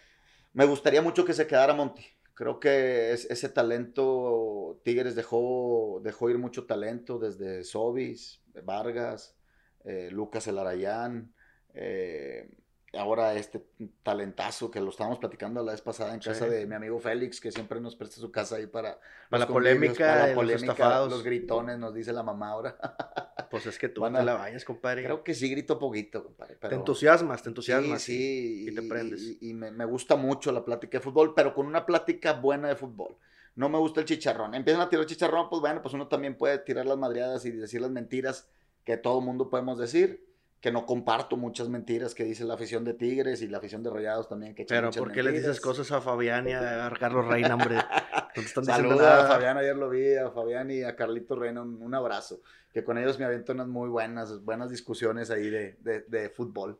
Me 0.53 0.65
gustaría 0.65 1.01
mucho 1.01 1.25
que 1.25 1.33
se 1.33 1.47
quedara 1.47 1.73
Monti. 1.73 2.05
Creo 2.33 2.59
que 2.59 3.11
ese 3.11 3.49
talento, 3.49 4.79
Tigres 4.83 5.15
dejó, 5.15 5.99
dejó 6.03 6.29
ir 6.29 6.37
mucho 6.37 6.65
talento 6.65 7.19
desde 7.19 7.63
Sobis, 7.63 8.41
Vargas, 8.63 9.37
eh, 9.83 10.09
Lucas 10.11 10.47
Elarayán, 10.47 11.33
eh, 11.75 12.49
ahora 12.97 13.33
este 13.35 13.61
talentazo 14.03 14.71
que 14.71 14.79
lo 14.79 14.89
estábamos 14.89 15.19
platicando 15.19 15.63
la 15.63 15.73
vez 15.73 15.81
pasada 15.81 16.13
en 16.13 16.19
casa 16.19 16.47
de 16.47 16.65
mi 16.65 16.75
amigo 16.75 16.99
Félix, 16.99 17.39
que 17.39 17.51
siempre 17.51 17.79
nos 17.79 17.95
presta 17.95 18.17
su 18.17 18.31
casa 18.31 18.55
ahí 18.55 18.67
para, 18.67 18.99
la 19.29 19.47
polémica, 19.47 20.27
la 20.27 20.33
polémica, 20.33 21.05
los, 21.05 21.23
gritones, 21.23 21.77
nos 21.77 21.93
dice 21.93 22.13
la 22.13 22.23
mamá 22.23 22.49
ahora. 22.49 22.77
pues 23.51 23.65
es 23.65 23.77
que 23.77 23.89
tú 23.89 24.01
no 24.09 24.17
te 24.17 24.23
la 24.23 24.35
vayas, 24.35 24.63
compadre. 24.65 25.03
Creo 25.03 25.23
que 25.23 25.33
sí 25.33 25.49
grito 25.49 25.77
poquito, 25.77 26.23
compadre. 26.23 26.55
Te 26.55 26.75
entusiasmas, 26.75 27.43
te 27.43 27.49
entusiasmas. 27.49 28.01
Sí, 28.01 28.65
sí. 28.65 28.71
Y, 28.71 28.75
te 28.75 28.81
prendes. 28.81 29.37
Y, 29.41 29.53
me, 29.53 29.85
gusta 29.85 30.15
mucho 30.15 30.51
la 30.51 30.63
plática 30.63 30.97
de 30.97 31.03
fútbol, 31.03 31.33
pero 31.35 31.53
con 31.53 31.65
una 31.65 31.85
plática 31.85 32.33
buena 32.33 32.67
de 32.67 32.75
fútbol. 32.75 33.17
No 33.55 33.69
me 33.69 33.77
gusta 33.77 34.01
el 34.01 34.05
chicharrón. 34.05 34.53
Empiezan 34.53 34.81
a 34.81 34.89
tirar 34.89 35.05
chicharrón, 35.05 35.49
pues 35.49 35.61
bueno, 35.61 35.81
pues 35.81 35.93
uno 35.93 36.07
también 36.07 36.37
puede 36.37 36.57
tirar 36.59 36.85
las 36.85 36.97
madreadas 36.97 37.45
y 37.45 37.51
decir 37.51 37.79
las 37.79 37.91
mentiras 37.91 38.49
que 38.83 38.97
todo 38.97 39.21
mundo 39.21 39.49
podemos 39.49 39.79
decir 39.79 40.24
que 40.65 40.71
no 40.71 40.87
comparto 40.87 41.37
muchas 41.37 41.69
mentiras 41.69 42.15
que 42.15 42.23
dice 42.23 42.43
la 42.43 42.55
afición 42.55 42.83
de 42.83 42.95
Tigres 42.95 43.43
y 43.43 43.47
la 43.47 43.59
afición 43.59 43.83
de 43.83 43.91
Rayados 43.91 44.27
también. 44.27 44.55
Que 44.55 44.65
Pero 44.65 44.89
¿por 44.89 45.11
qué 45.11 45.21
le 45.21 45.31
dices 45.31 45.61
cosas 45.61 45.91
a 45.91 46.01
Fabián 46.01 46.49
y 46.49 46.53
a 46.53 46.91
Carlos 46.99 47.27
Reina, 47.27 47.53
hombre? 47.53 47.77
están 48.33 48.65
Saluda 48.65 48.95
nada. 48.95 49.25
a 49.25 49.27
Fabián, 49.27 49.59
ayer 49.59 49.75
lo 49.75 49.91
vi, 49.91 50.15
a 50.15 50.31
Fabián 50.31 50.71
y 50.71 50.81
a 50.81 50.95
Carlito 50.95 51.35
Reina, 51.35 51.61
un, 51.61 51.79
un 51.79 51.93
abrazo. 51.93 52.41
Que 52.73 52.83
con 52.83 52.97
ellos 52.97 53.19
me 53.19 53.25
aviento 53.25 53.51
unas 53.51 53.67
muy 53.67 53.89
buenas, 53.89 54.43
buenas 54.43 54.71
discusiones 54.71 55.29
ahí 55.29 55.51
de, 55.51 55.77
de, 55.81 56.01
de 56.01 56.31
fútbol. 56.31 56.79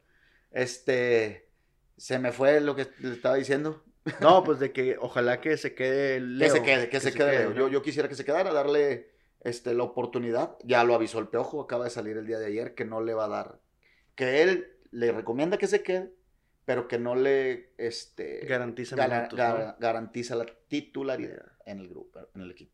Este, 0.49 1.51
se 1.95 2.17
me 2.17 2.31
fue 2.31 2.61
lo 2.61 2.75
que 2.75 2.87
le 3.01 3.13
estaba 3.13 3.35
diciendo. 3.35 3.83
No, 4.19 4.43
pues 4.43 4.57
de 4.57 4.71
que 4.71 4.97
ojalá 4.99 5.41
que 5.41 5.57
se 5.57 5.75
quede 5.75 6.21
Leo. 6.21 6.51
que 6.51 6.57
se 6.59 6.65
quede, 6.65 6.89
que, 6.89 6.99
se, 6.99 7.13
quede. 7.13 7.53
Yo, 7.55 7.67
yo 7.67 7.83
quisiera 7.83 8.09
que 8.09 8.15
se 8.15 8.25
quedara, 8.25 8.51
darle 8.51 9.11
este, 9.41 9.75
la 9.75 9.83
oportunidad. 9.83 10.57
Ya 10.63 10.83
lo 10.83 10.95
avisó 10.95 11.19
el 11.19 11.27
Peojo, 11.27 11.61
acaba 11.61 11.83
de 11.83 11.91
salir 11.91 12.17
el 12.17 12.25
día 12.25 12.39
de 12.39 12.47
ayer, 12.47 12.73
que 12.73 12.83
no 12.83 12.99
le 12.99 13.13
va 13.13 13.25
a 13.25 13.29
dar. 13.29 13.64
Que 14.15 14.41
él 14.41 14.77
le 14.91 15.11
recomienda 15.11 15.57
que 15.57 15.67
se 15.67 15.83
quede, 15.83 16.13
pero 16.65 16.87
que 16.87 16.97
no 16.97 17.15
le 17.15 17.73
este, 17.77 18.45
Garantiza 18.45 18.95
garantiza 19.79 20.35
la 20.35 20.45
titularidad 20.67 21.51
en 21.65 21.79
el 21.79 21.89
grupo, 21.89 22.19
en 22.33 22.41
el 22.41 22.51
equipo. 22.51 22.73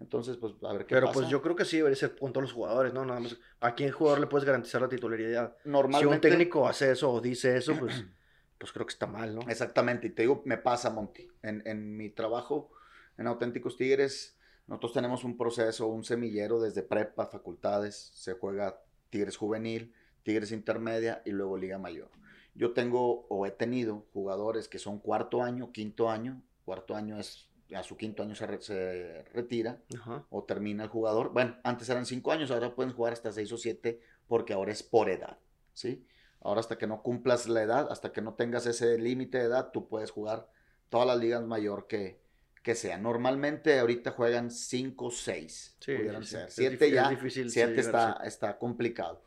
Entonces, 0.00 0.38
pues 0.38 0.54
a 0.62 0.72
ver 0.72 0.86
qué 0.86 0.94
Pero 0.94 1.08
pasa. 1.08 1.20
pues 1.20 1.28
yo 1.28 1.42
creo 1.42 1.54
que 1.54 1.66
sí 1.66 1.76
debería 1.76 1.96
ser 1.96 2.16
con 2.16 2.32
todos 2.32 2.44
los 2.44 2.52
jugadores, 2.52 2.94
¿no? 2.94 3.04
Nada 3.04 3.20
más. 3.20 3.36
¿A 3.60 3.74
quién 3.74 3.92
jugador 3.92 4.20
le 4.20 4.26
puedes 4.26 4.46
garantizar 4.46 4.80
la 4.80 4.88
titularidad? 4.88 5.56
Si 5.62 5.68
Normalmente, 5.68 6.14
un 6.14 6.20
técnico 6.20 6.66
hace 6.66 6.92
eso 6.92 7.12
o 7.12 7.20
dice 7.20 7.56
eso, 7.58 7.76
pues, 7.78 8.04
pues 8.58 8.72
creo 8.72 8.86
que 8.86 8.92
está 8.92 9.06
mal, 9.06 9.34
¿no? 9.34 9.42
Exactamente, 9.42 10.06
y 10.06 10.10
te 10.10 10.22
digo, 10.22 10.42
me 10.46 10.56
pasa, 10.56 10.88
Monty. 10.88 11.28
En, 11.42 11.62
en 11.66 11.96
mi 11.96 12.08
trabajo 12.08 12.70
en 13.18 13.26
Auténticos 13.26 13.76
Tigres, 13.76 14.38
nosotros 14.66 14.94
tenemos 14.94 15.24
un 15.24 15.36
proceso, 15.36 15.86
un 15.88 16.04
semillero 16.04 16.58
desde 16.60 16.82
prepa, 16.82 17.26
facultades, 17.26 18.12
se 18.14 18.32
juega 18.32 18.80
Tigres 19.10 19.36
Juvenil, 19.36 19.92
Tigres 20.22 20.52
Intermedia 20.52 21.22
y 21.24 21.30
luego 21.30 21.56
Liga 21.56 21.78
Mayor. 21.78 22.10
Yo 22.54 22.72
tengo 22.72 23.26
o 23.28 23.46
he 23.46 23.50
tenido 23.50 24.06
jugadores 24.12 24.68
que 24.68 24.78
son 24.78 24.98
cuarto 24.98 25.42
año, 25.42 25.72
quinto 25.72 26.10
año, 26.10 26.42
cuarto 26.64 26.94
año 26.96 27.18
es, 27.18 27.48
a 27.74 27.82
su 27.82 27.96
quinto 27.96 28.22
año 28.22 28.34
se, 28.34 28.46
re- 28.46 28.60
se 28.60 29.24
retira 29.32 29.78
Ajá. 29.96 30.26
o 30.30 30.44
termina 30.44 30.84
el 30.84 30.90
jugador. 30.90 31.32
Bueno, 31.32 31.56
antes 31.62 31.88
eran 31.88 32.06
cinco 32.06 32.32
años, 32.32 32.50
ahora 32.50 32.74
pueden 32.74 32.92
jugar 32.92 33.12
hasta 33.12 33.32
seis 33.32 33.52
o 33.52 33.56
siete 33.56 34.00
porque 34.26 34.52
ahora 34.52 34.72
es 34.72 34.82
por 34.82 35.08
edad, 35.08 35.38
¿sí? 35.74 36.04
Ahora 36.42 36.60
hasta 36.60 36.78
que 36.78 36.86
no 36.86 37.02
cumplas 37.02 37.48
la 37.48 37.62
edad, 37.62 37.90
hasta 37.90 38.12
que 38.12 38.20
no 38.22 38.34
tengas 38.34 38.66
ese 38.66 38.98
límite 38.98 39.38
de 39.38 39.44
edad, 39.44 39.70
tú 39.72 39.88
puedes 39.88 40.10
jugar 40.10 40.48
todas 40.88 41.06
las 41.06 41.18
ligas 41.18 41.42
mayor 41.44 41.86
que, 41.86 42.18
que 42.62 42.74
sea. 42.74 42.98
Normalmente 42.98 43.78
ahorita 43.78 44.10
juegan 44.12 44.50
cinco 44.50 45.06
o 45.06 45.10
seis, 45.10 45.76
Sí, 45.80 45.94
pudieran 45.94 46.24
sí, 46.24 46.36
ser. 46.48 46.78
Ya, 46.78 47.04
es 47.04 47.10
difícil, 47.10 47.50
siete 47.50 47.80
está, 47.80 48.20
está 48.24 48.58
complicado. 48.58 49.22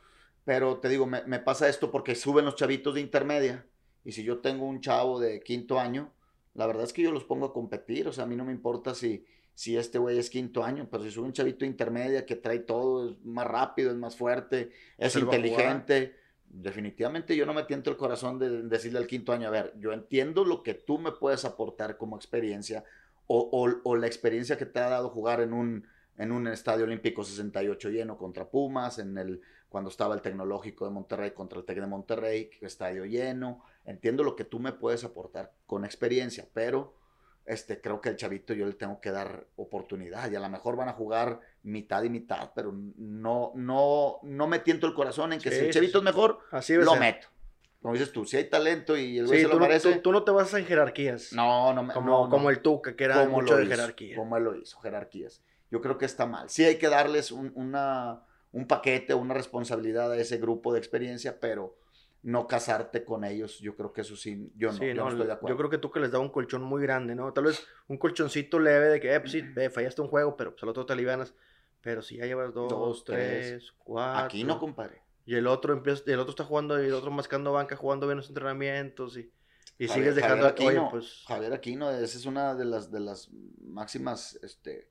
Pero 0.45 0.79
te 0.79 0.89
digo, 0.89 1.05
me, 1.05 1.23
me 1.25 1.39
pasa 1.39 1.69
esto 1.69 1.91
porque 1.91 2.15
suben 2.15 2.45
los 2.45 2.55
chavitos 2.55 2.93
de 2.95 3.01
intermedia 3.01 3.65
y 4.03 4.11
si 4.11 4.23
yo 4.23 4.39
tengo 4.39 4.65
un 4.65 4.81
chavo 4.81 5.19
de 5.19 5.39
quinto 5.41 5.79
año, 5.79 6.11
la 6.53 6.67
verdad 6.67 6.83
es 6.83 6.93
que 6.93 7.01
yo 7.01 7.11
los 7.11 7.23
pongo 7.23 7.45
a 7.47 7.53
competir, 7.53 8.07
o 8.07 8.13
sea, 8.13 8.25
a 8.25 8.27
mí 8.27 8.35
no 8.35 8.43
me 8.45 8.51
importa 8.51 8.93
si, 8.93 9.25
si 9.55 9.77
este 9.77 9.97
güey 9.99 10.17
es 10.19 10.29
quinto 10.29 10.63
año, 10.63 10.87
pero 10.91 11.03
si 11.03 11.11
sube 11.11 11.25
un 11.27 11.33
chavito 11.33 11.59
de 11.65 11.67
intermedia 11.71 12.25
que 12.25 12.35
trae 12.35 12.59
todo, 12.59 13.09
es 13.11 13.25
más 13.25 13.47
rápido, 13.47 13.91
es 13.91 13.97
más 13.97 14.15
fuerte, 14.17 14.71
es 14.97 15.15
inteligente, 15.15 16.15
definitivamente 16.45 17.35
yo 17.35 17.45
no 17.45 17.53
me 17.53 17.63
tiento 17.63 17.89
el 17.89 17.97
corazón 17.97 18.37
de 18.39 18.63
decirle 18.63 18.99
al 18.99 19.07
quinto 19.07 19.31
año, 19.31 19.47
a 19.47 19.51
ver, 19.51 19.73
yo 19.79 19.93
entiendo 19.93 20.43
lo 20.45 20.61
que 20.61 20.73
tú 20.73 20.99
me 20.99 21.13
puedes 21.13 21.45
aportar 21.45 21.97
como 21.97 22.15
experiencia 22.17 22.83
o, 23.27 23.39
o- 23.51 23.81
o 23.83 23.95
la 23.95 24.07
experiencia 24.07 24.57
que 24.57 24.65
te 24.65 24.79
ha 24.79 24.89
dado 24.89 25.09
jugar 25.09 25.41
en 25.41 25.53
un, 25.53 25.87
en 26.17 26.31
un 26.31 26.47
estadio 26.47 26.83
olímpico 26.85 27.23
68 27.23 27.89
lleno 27.89 28.17
contra 28.17 28.49
Pumas, 28.49 28.99
en 28.99 29.17
el 29.17 29.41
cuando 29.73 29.89
estaba 29.89 30.13
el 30.13 30.21
tecnológico 30.21 30.85
de 30.85 30.91
Monterrey 30.91 31.31
contra 31.31 31.57
el 31.57 31.65
Tec 31.65 31.79
de 31.79 31.87
Monterrey, 31.87 32.51
estadio 32.61 33.05
lleno. 33.05 33.63
Entiendo 33.85 34.23
lo 34.23 34.35
que 34.35 34.43
tú 34.43 34.59
me 34.59 34.71
puedes 34.71 35.03
aportar 35.03 35.51
con 35.65 35.83
experiencia, 35.83 36.47
pero 36.53 36.93
este, 37.47 37.81
creo 37.81 37.99
que 37.99 38.09
el 38.09 38.15
chavito 38.15 38.53
yo 38.53 38.67
le 38.67 38.73
tengo 38.73 39.01
que 39.01 39.09
dar 39.09 39.47
oportunidad 39.55 40.29
y 40.31 40.35
a 40.35 40.39
lo 40.39 40.47
mejor 40.47 40.75
van 40.75 40.89
a 40.89 40.93
jugar 40.93 41.39
mitad 41.63 42.03
y 42.03 42.09
mitad, 42.11 42.51
pero 42.53 42.71
no, 42.97 43.51
no, 43.55 44.19
no 44.21 44.45
me 44.47 44.59
tiento 44.59 44.85
el 44.85 44.93
corazón 44.93 45.33
en 45.33 45.39
que 45.39 45.49
Sí, 45.49 45.57
si 45.57 45.65
el 45.65 45.73
chavito 45.73 45.97
es 45.97 46.03
mejor, 46.03 46.37
Así 46.51 46.75
lo 46.75 46.91
ser. 46.91 46.99
meto. 46.99 47.27
Como 47.81 47.95
dices 47.95 48.11
tú, 48.11 48.25
si 48.27 48.37
hay 48.37 48.43
talento 48.51 48.95
y 48.95 49.17
el 49.17 49.25
güey 49.25 49.39
Sí, 49.39 49.45
se 49.45 49.49
lo 49.51 49.55
no, 49.55 49.61
merece, 49.61 49.91
tú- 49.95 50.01
tú 50.01 50.11
no 50.11 50.23
te 50.23 50.29
vas 50.29 50.53
en 50.53 50.65
jerarquías. 50.67 51.33
no, 51.33 51.73
no, 51.73 51.81
me- 51.81 51.95
como, 51.95 52.09
no, 52.11 52.23
no. 52.25 52.29
como 52.29 52.51
el 52.51 52.61
Tuca, 52.61 52.95
que 52.95 53.05
era 53.05 53.25
mucho 53.27 53.57
de 53.57 53.65
jerarquía. 53.65 54.15
Como 54.17 54.37
él 54.37 54.43
lo 54.43 54.55
hizo, 54.55 54.77
jerarquías. 54.81 55.41
Yo 55.71 55.81
creo 55.81 55.97
que 55.97 56.05
está 56.05 56.27
mal. 56.27 56.51
Sí 56.51 56.63
hay 56.63 56.77
que 56.77 56.89
darles 56.89 57.31
un, 57.31 57.51
una, 57.55 58.21
un 58.53 58.67
paquete, 58.67 59.13
una 59.13 59.33
responsabilidad 59.33 60.11
a 60.11 60.17
ese 60.17 60.37
grupo 60.37 60.71
de 60.73 60.79
experiencia, 60.79 61.39
pero 61.39 61.75
no 62.21 62.47
casarte 62.47 63.03
con 63.03 63.25
ellos. 63.25 63.59
Yo 63.59 63.75
creo 63.75 63.91
que 63.91 64.01
eso 64.01 64.15
sí, 64.15 64.49
yo 64.55 64.71
no, 64.71 64.77
Sí, 64.77 64.85
yo 64.87 64.93
no 64.95 65.03
no, 65.03 65.09
estoy 65.09 65.27
de 65.27 65.33
acuerdo. 65.33 65.53
yo 65.53 65.57
creo 65.57 65.69
que 65.69 65.77
tú 65.77 65.91
que 65.91 65.99
les 65.99 66.11
da 66.11 66.19
un 66.19 66.29
colchón 66.29 66.63
muy 66.63 66.81
grande, 66.81 67.15
¿no? 67.15 67.33
Tal 67.33 67.43
vez 67.45 67.65
un 67.87 67.97
colchoncito 67.97 68.59
leve 68.59 68.87
de 68.87 68.99
que, 69.01 69.13
eh, 69.13 69.19
pues 69.19 69.31
sí, 69.33 69.41
ve, 69.41 69.69
fallaste 69.69 70.01
un 70.01 70.07
juego, 70.07 70.37
pero 70.37 70.51
pues 70.51 70.63
al 70.63 70.69
otro 70.69 70.85
te 70.85 70.93
alivianas. 70.93 71.33
Pero 71.81 72.01
si 72.01 72.15
ya 72.15 72.25
llevas 72.25 72.53
dos, 72.53 72.69
Dos, 72.69 73.03
tres. 73.03 73.49
tres, 73.59 73.73
cuatro. 73.79 74.25
Aquí 74.25 74.43
no, 74.45 74.57
compadre. 74.57 75.01
Y 75.25 75.35
el 75.35 75.47
otro 75.47 75.73
empieza, 75.73 76.03
el 76.07 76.19
otro 76.19 76.29
está 76.31 76.45
jugando 76.45 76.81
y 76.81 76.87
el 76.87 76.93
otro 76.93 77.11
mascando 77.11 77.51
banca, 77.51 77.75
jugando 77.75 78.07
bien 78.07 78.17
los 78.17 78.29
entrenamientos 78.29 79.17
y, 79.17 79.31
y 79.77 79.87
Javier- 79.87 79.93
sigues 79.93 80.15
dejando 80.15 80.45
Javier 80.45 80.67
oye, 80.67 80.77
Aquino, 80.77 80.91
pues 80.91 81.23
Javier 81.27 81.53
Aquino, 81.53 81.91
esa 81.91 82.17
es 82.17 82.25
una 82.25 82.55
de 82.55 82.65
las, 82.65 82.91
de 82.91 82.99
las 83.01 83.29
máximas 83.61 84.39
este, 84.43 84.89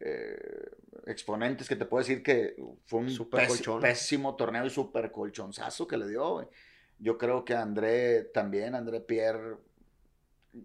eh, 0.00 0.70
exponentes 1.06 1.68
que 1.68 1.76
te 1.76 1.84
puedo 1.86 2.02
decir 2.02 2.22
que 2.22 2.56
fue 2.86 3.00
un 3.00 3.10
Super 3.10 3.40
pés- 3.42 3.48
colchón. 3.48 3.80
pésimo 3.80 4.36
torneo 4.36 4.64
y 4.66 4.70
super 4.70 5.10
colchonzazo 5.12 5.86
que 5.86 5.96
le 5.96 6.08
dio. 6.08 6.48
Yo 6.98 7.18
creo 7.18 7.44
que 7.44 7.54
André 7.54 8.22
también, 8.24 8.74
André 8.74 9.00
Pierre, 9.00 9.56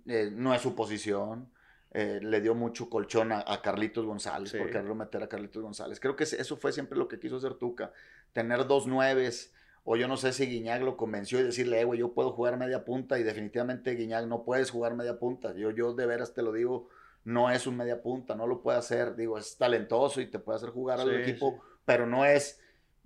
eh, 0.08 0.30
no 0.32 0.54
es 0.54 0.62
su 0.62 0.76
posición. 0.76 1.50
eh, 1.92 2.20
le 2.22 2.40
dio 2.40 2.54
mucho 2.54 2.88
colchón 2.88 3.32
a, 3.32 3.44
a 3.48 3.64
Carlitos 3.64 4.06
González 4.06 4.52
Sí. 4.52 4.60
por 4.60 4.68
quererlo 4.68 4.94
meter 4.94 5.24
a 5.24 5.28
Carlitos 5.28 5.64
González. 5.64 6.00
Creo 6.00 6.16
que 6.16 6.24
eso 6.26 6.56
fue 6.56 6.72
siempre 6.72 6.96
lo 7.00 7.08
que 7.08 7.20
quiso 7.20 7.38
hacer 7.38 7.56
Tuca, 7.56 7.92
tener 8.32 8.68
dos 8.68 8.86
nueves, 8.86 9.52
o 9.84 9.96
yo 9.96 10.08
no 10.08 10.16
sé 10.16 10.32
si 10.32 10.46
Guiñac 10.46 10.84
lo 10.84 10.96
convenció 10.98 11.40
y 11.40 11.44
decirle, 11.44 11.82
eh, 11.82 11.86
güey, 11.86 12.00
yo 12.00 12.14
puedo 12.14 12.32
jugar 12.32 12.58
media 12.58 12.86
punta, 12.86 13.18
y 13.18 13.24
definitivamente 13.24 13.96
Guiñac 13.96 14.28
no 14.28 14.44
puedes 14.44 14.70
jugar 14.70 14.94
media 14.96 15.18
punta. 15.18 15.56
Yo, 15.56 15.72
yo 15.72 15.96
de 15.96 16.06
veras 16.06 16.36
te 16.36 16.44
lo 16.44 16.52
digo, 16.54 16.90
no 17.26 17.50
es 17.52 17.68
un 17.68 17.78
media 17.78 18.02
punta, 18.02 18.36
no 18.36 18.48
lo 18.48 18.62
puede 18.62 18.78
hacer. 18.78 19.16
Digo, 19.16 19.38
es 19.38 19.58
talentoso 19.58 20.22
y 20.22 20.28
te 20.32 20.40
puede 20.40 20.58
hacer 20.58 20.70
jugar 20.70 21.00
al 21.00 21.10
Sí, 21.10 21.16
equipo, 21.30 21.52
sí. 21.52 21.58
pero 21.86 22.06
no 22.08 22.26
es. 22.26 22.60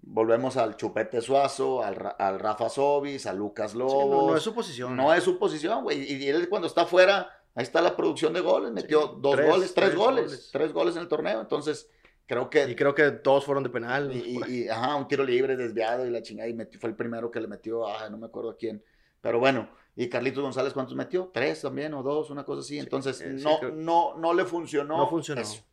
Volvemos 0.05 0.58
al 0.58 0.75
Chupete 0.75 1.22
Suazo, 1.22 1.82
al, 1.82 2.13
al 2.20 2.38
Rafa 2.39 2.67
Sobis, 2.70 3.25
a 3.25 3.32
Lucas 3.34 3.72
sí, 3.72 3.77
Lobos. 3.77 4.05
no, 4.25 4.32
no 4.32 4.36
es 4.38 4.43
su 4.43 4.53
posición. 4.53 4.96
No 4.98 5.13
es 5.13 5.24
su 5.24 5.39
posición, 5.39 5.84
güey. 5.84 6.01
Y, 6.03 6.24
y 6.25 6.27
él 6.29 6.50
cuando 6.50 6.67
está 6.67 6.82
afuera, 6.82 7.29
ahí 7.55 7.63
está 7.63 7.82
la 7.82 7.96
producción 7.96 8.34
de 8.34 8.41
goles. 8.41 8.72
Metió 8.74 9.08
dos 9.20 9.36
tres- 9.38 9.50
goles, 9.50 9.74
tres, 9.74 9.86
tres 9.89 9.96
goles, 9.96 10.25
goles. 10.25 10.50
Tres 10.51 10.74
goles 10.74 10.96
en 10.98 11.01
el 11.03 11.08
torneo. 11.08 11.39
Entonces, 11.39 11.89
creo 12.25 12.50
que. 12.50 12.65
Y 12.70 12.75
creo 12.75 12.93
que 12.93 13.12
todos 13.12 13.46
fueron 13.46 13.63
de 13.63 13.70
penal. 13.70 14.12
Y, 14.13 14.38
y- 14.46 14.63
y, 14.63 14.67
ajá, 14.67 14.96
un 14.96 15.08
tiro 15.08 15.24
libre 15.24 15.55
desviado 15.55 16.05
y 16.05 16.10
la 16.10 16.22
chingada. 16.22 16.50
Y 16.50 16.53
metió- 16.53 16.82
fue 16.82 16.89
el 16.89 16.98
primero 16.98 17.32
que 17.32 17.39
le 17.39 17.48
metió, 17.48 17.88
ah, 17.88 18.10
no 18.10 18.17
me 18.17 18.25
acuerdo 18.25 18.50
a 18.51 18.58
quién. 18.58 18.84
Pero 19.22 19.39
bueno, 19.39 19.70
y 19.96 20.10
Carlitos 20.10 20.44
González, 20.44 20.74
¿cuántos 20.74 20.96
metió? 20.96 21.30
Tres 21.34 21.62
también 21.62 21.94
o 21.94 22.02
dos, 22.04 22.30
una 22.30 22.44
cosa 22.44 22.62
así. 22.62 22.80
Entonces, 22.80 23.22
eh, 23.22 23.38
sí, 23.38 23.44
no, 23.44 23.60
creo- 23.60 23.72
no, 23.72 24.16
no 24.18 24.34
le 24.34 24.46
funcionó. 24.46 24.98
No 24.98 25.08
funcionó. 25.10 25.42
eso. 25.42 25.64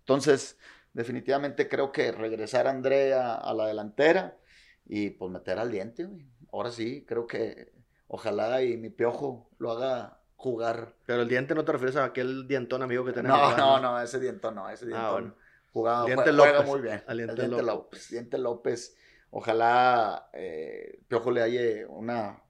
Entonces, 0.00 0.58
definitivamente 0.92 1.68
creo 1.68 1.90
que 1.92 2.12
regresar 2.12 2.66
a 2.66 2.70
André 2.70 3.14
a, 3.14 3.34
a 3.34 3.54
la 3.54 3.66
delantera 3.66 4.36
y 4.86 5.10
pues 5.10 5.30
meter 5.30 5.58
al 5.58 5.70
diente, 5.70 6.04
güey. 6.04 6.26
Ahora 6.52 6.70
sí, 6.70 7.04
creo 7.06 7.26
que 7.26 7.72
ojalá 8.08 8.62
y 8.62 8.76
mi 8.76 8.90
piojo 8.90 9.48
lo 9.58 9.70
haga 9.72 10.18
jugar. 10.36 10.94
Pero 11.06 11.22
el 11.22 11.28
diente 11.28 11.54
no 11.54 11.64
te 11.64 11.72
refieres 11.72 11.96
a 11.96 12.04
aquel 12.04 12.46
dientón 12.46 12.82
amigo 12.82 13.04
que 13.04 13.12
tenemos. 13.12 13.56
No, 13.56 13.56
no, 13.56 13.80
no, 13.80 14.02
ese 14.02 14.20
dientón 14.20 14.54
no, 14.56 14.68
ese 14.68 14.84
Ah, 14.86 14.88
dientón 14.88 15.12
bueno. 15.12 15.34
jugaba, 15.72 16.04
Diente 16.04 16.22
juega, 16.24 16.36
juega 16.42 16.52
López, 16.58 16.70
muy 16.70 16.80
bien. 16.82 17.04
al 17.06 17.20
El 17.20 17.26
Diente 17.26 17.42
Diente 17.42 17.62
López. 17.62 17.66
López. 17.74 18.10
Diente 18.10 18.38
López, 18.38 18.96
ojalá 19.30 20.28
eh, 20.34 21.00
Piojo 21.08 21.30
le 21.30 21.40
halle 21.40 21.86
una 21.86 22.41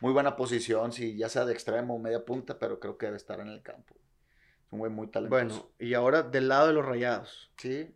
muy 0.00 0.12
buena 0.12 0.36
posición, 0.36 0.92
si 0.92 1.16
ya 1.16 1.28
sea 1.28 1.44
de 1.44 1.52
extremo 1.52 1.94
o 1.94 1.98
media 1.98 2.24
punta, 2.24 2.58
pero 2.58 2.80
creo 2.80 2.98
que 2.98 3.06
debe 3.06 3.16
estar 3.16 3.40
en 3.40 3.48
el 3.48 3.62
campo. 3.62 3.94
Es 4.66 4.72
un 4.72 4.80
güey 4.80 4.90
muy 4.90 5.06
talentoso. 5.08 5.44
Bueno, 5.44 5.70
y 5.78 5.94
ahora 5.94 6.22
del 6.22 6.48
lado 6.48 6.66
de 6.68 6.72
los 6.72 6.84
rayados. 6.84 7.50
sí, 7.58 7.94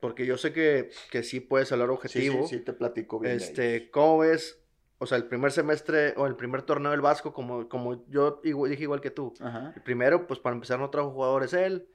Porque 0.00 0.26
yo 0.26 0.36
sé 0.36 0.52
que, 0.52 0.90
que 1.12 1.22
sí 1.22 1.38
puedes 1.40 1.70
hablar 1.70 1.86
sí, 1.88 1.92
objetivo. 1.94 2.46
sí, 2.48 2.58
sí, 2.58 2.64
te 2.64 2.72
platico 2.72 3.20
bien. 3.20 3.36
Este. 3.36 3.88
¿cómo 3.92 4.18
ves? 4.18 4.58
O 4.98 5.06
sea, 5.06 5.16
el 5.16 5.26
primer 5.26 5.52
semestre 5.52 6.14
o 6.16 6.26
el 6.26 6.34
primer 6.36 6.62
torneo 6.62 6.90
del 6.92 7.00
Vasco, 7.00 7.32
como, 7.32 7.68
como 7.68 8.04
yo 8.08 8.40
igual- 8.44 8.70
dije 8.70 8.82
igual 8.82 9.00
que 9.00 9.10
tú. 9.12 9.32
Ajá. 9.40 9.72
El 9.76 9.82
primero, 9.82 10.26
pues 10.26 10.40
para 10.40 10.54
empezar, 10.54 10.78
no 10.80 10.90
trajo 10.90 11.10
jugadores 11.12 11.52
él, 11.52 11.88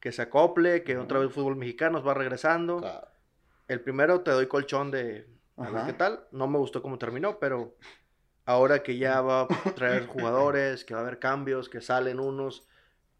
que 0.00 0.12
se 0.12 0.20
acople, 0.22 0.82
que 0.84 0.96
otra 0.98 1.18
Ujú. 1.18 1.26
vez 1.26 1.28
el 1.28 1.34
fútbol 1.34 1.56
mexicano 1.56 2.02
va 2.02 2.12
regresando. 2.14 2.78
Claro. 2.78 3.08
El 3.68 3.80
primero 3.82 4.20
te 4.22 4.30
doy 4.32 4.46
colchón 4.46 4.90
de 4.90 5.26
a 5.56 5.64
ver 5.68 5.76
Ajá. 5.76 5.86
qué 5.86 5.92
tal. 5.94 6.26
No 6.32 6.46
me 6.46 6.58
gustó 6.58 6.80
cómo 6.82 6.98
terminó, 6.98 7.38
pero 7.38 7.74
ahora 8.44 8.82
que 8.82 8.98
ya 8.98 9.20
va 9.20 9.42
a 9.42 9.48
traer 9.74 10.06
jugadores, 10.06 10.84
que 10.84 10.94
va 10.94 11.00
a 11.00 11.02
haber 11.02 11.18
cambios, 11.18 11.68
que 11.68 11.80
salen 11.80 12.20
unos, 12.20 12.66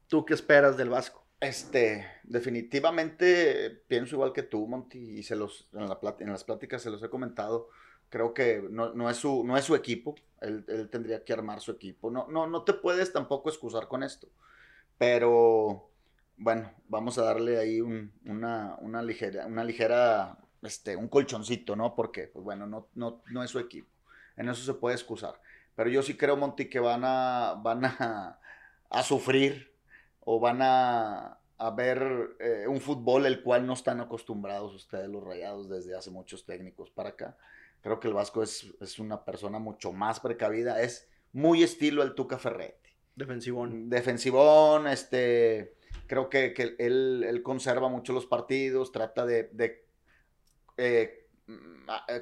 ¿tú 0.09 0.25
qué 0.25 0.35
esperas 0.35 0.77
del 0.77 0.91
Vasco? 0.91 1.25
Este, 1.41 2.07
definitivamente 2.25 3.71
pienso 3.89 4.17
igual 4.17 4.33
que 4.33 4.43
tú, 4.43 4.67
Monty, 4.67 4.99
y 5.21 5.23
se 5.23 5.37
los, 5.37 5.69
en, 5.73 5.89
la 5.89 5.99
plat- 5.99 6.21
en 6.21 6.31
las 6.31 6.45
pláticas 6.45 6.83
se 6.83 6.91
los 6.91 7.03
he 7.03 7.09
comentado. 7.09 7.69
Creo 8.11 8.35
que 8.35 8.63
no, 8.71 8.93
no 8.93 9.09
es, 9.09 9.17
su, 9.17 9.45
no 9.45 9.57
es 9.57 9.65
su 9.65 9.75
equipo, 9.75 10.15
él, 10.41 10.65
él 10.69 10.91
tendría 10.91 11.25
que 11.25 11.33
armar 11.33 11.61
su 11.61 11.71
equipo. 11.71 12.11
No, 12.11 12.27
no, 12.29 12.47
no 12.47 12.65
te 12.65 12.75
puedes 12.75 13.13
tampoco 13.13 13.49
excusar 13.49 13.89
con 13.89 14.03
esto, 14.03 14.29
pero 14.99 15.91
bueno, 16.37 16.73
vamos 16.89 17.19
a 17.19 17.25
darle 17.25 17.59
ahí 17.59 17.81
una, 17.81 18.77
una, 18.81 19.03
ligera, 19.03 19.47
una 19.47 19.65
ligera, 19.65 20.39
este, 20.63 20.97
un 20.97 21.09
colchoncito, 21.09 21.77
¿no? 21.77 21.95
Porque, 21.95 22.29
pues 22.29 22.45
bueno, 22.45 22.67
no, 22.67 22.89
no, 22.95 23.23
no 23.31 23.43
es 23.43 23.51
su 23.51 23.59
equipo. 23.59 23.89
En 24.41 24.49
eso 24.49 24.65
se 24.65 24.73
puede 24.73 24.97
excusar. 24.97 25.39
Pero 25.77 25.91
yo 25.91 26.03
sí 26.03 26.17
creo, 26.17 26.35
Monty, 26.35 26.71
que 26.71 26.81
van 26.81 27.03
a, 27.05 27.61
van 27.63 27.85
a, 27.85 28.41
a 28.89 29.03
sufrir 29.03 29.71
o 30.21 30.41
van 30.41 30.63
a, 30.63 31.39
a 31.59 31.71
ver 31.71 32.37
eh, 32.41 32.65
un 32.67 32.81
fútbol 32.81 33.27
el 33.27 33.43
cual 33.43 33.67
no 33.67 33.75
están 33.75 34.01
acostumbrados 34.01 34.75
ustedes 34.75 35.11
los 35.11 35.23
rayados 35.23 35.69
desde 35.69 35.95
hace 35.95 36.11
muchos 36.11 36.47
técnicos 36.47 36.91
para 36.91 37.11
acá. 37.11 37.37
Creo 37.83 38.01
que 38.01 38.09
el 38.09 38.15
Vasco 38.15 38.43
es, 38.43 38.67
es 38.81 38.99
una 38.99 39.27
persona 39.27 39.59
mucho 39.59 39.93
más 39.93 40.21
precavida, 40.21 40.81
es 40.81 41.07
muy 41.33 41.63
estilo 41.63 42.03
el 42.03 42.15
Tuca 42.15 42.39
Ferretti. 42.39 42.89
Defensivón. 43.15 43.91
Defensivón, 43.91 44.87
este, 44.87 45.75
creo 46.07 46.31
que, 46.31 46.55
que 46.55 46.77
él, 46.79 47.27
él, 47.29 47.43
conserva 47.43 47.91
mucho 47.91 48.15
los 48.15 48.25
partidos, 48.25 48.91
trata 48.91 49.27
de, 49.27 49.51
de 49.53 49.85
eh, 50.79 51.20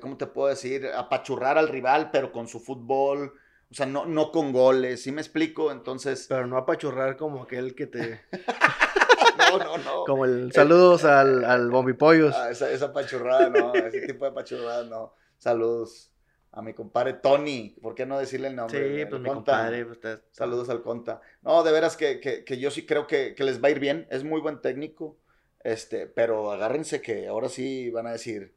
¿cómo 0.01 0.17
te 0.17 0.27
puedo 0.27 0.49
decir? 0.49 0.87
Apachurrar 0.95 1.59
al 1.59 1.69
rival, 1.69 2.11
pero 2.11 2.33
con 2.33 2.49
su 2.49 2.61
fútbol, 2.61 3.35
o 3.71 3.75
sea, 3.75 3.87
no, 3.87 4.07
no 4.07 4.33
con 4.33 4.53
goles, 4.53 5.03
¿sí 5.03 5.13
me 5.13 5.21
explico? 5.21 5.71
Entonces... 5.71 6.27
Pero 6.29 6.47
no 6.47 6.57
apachurrar 6.57 7.17
como 7.17 7.43
aquel 7.43 7.75
que 7.75 7.87
te... 7.87 8.21
no, 9.39 9.59
no, 9.59 9.79
no. 9.79 10.05
Como 10.05 10.25
el 10.25 10.53
saludos 10.53 11.05
al, 11.05 11.45
al 11.45 11.71
Bombipollos. 11.71 12.35
Ah, 12.35 12.51
esa, 12.51 12.71
esa 12.71 12.87
apachurrada, 12.87 13.51
no, 13.51 13.75
ese 13.75 14.07
tipo 14.07 14.25
de 14.25 14.31
apachurrada, 14.31 14.85
no. 14.85 15.15
Saludos 15.37 16.11
a 16.53 16.63
mi 16.63 16.73
compadre 16.73 17.13
Tony, 17.13 17.77
¿por 17.83 17.95
qué 17.95 18.07
no 18.07 18.19
decirle 18.19 18.49
el 18.49 18.57
nombre? 18.57 19.01
Sí, 19.01 19.07
pues 19.07 19.21
mi 19.21 19.29
compadre. 19.29 19.85
Pues, 19.85 20.21
Saludos 20.33 20.69
al 20.71 20.83
Conta. 20.83 21.21
No, 21.43 21.63
de 21.63 21.73
veras 21.73 21.97
que, 21.97 22.21
que, 22.21 22.45
que 22.45 22.59
yo 22.59 22.71
sí 22.71 22.87
creo 22.87 23.07
que, 23.07 23.35
que, 23.35 23.45
les 23.45 23.63
va 23.63 23.69
a 23.69 23.71
ir 23.71 23.81
bien, 23.81 24.07
es 24.11 24.25
muy 24.25 24.41
buen 24.41 24.61
técnico, 24.61 25.19
este, 25.63 26.07
pero 26.07 26.51
agárrense 26.51 27.03
que 27.03 27.29
ahora 27.29 27.49
sí 27.49 27.91
van 27.91 28.07
a 28.07 28.13
decir, 28.13 28.55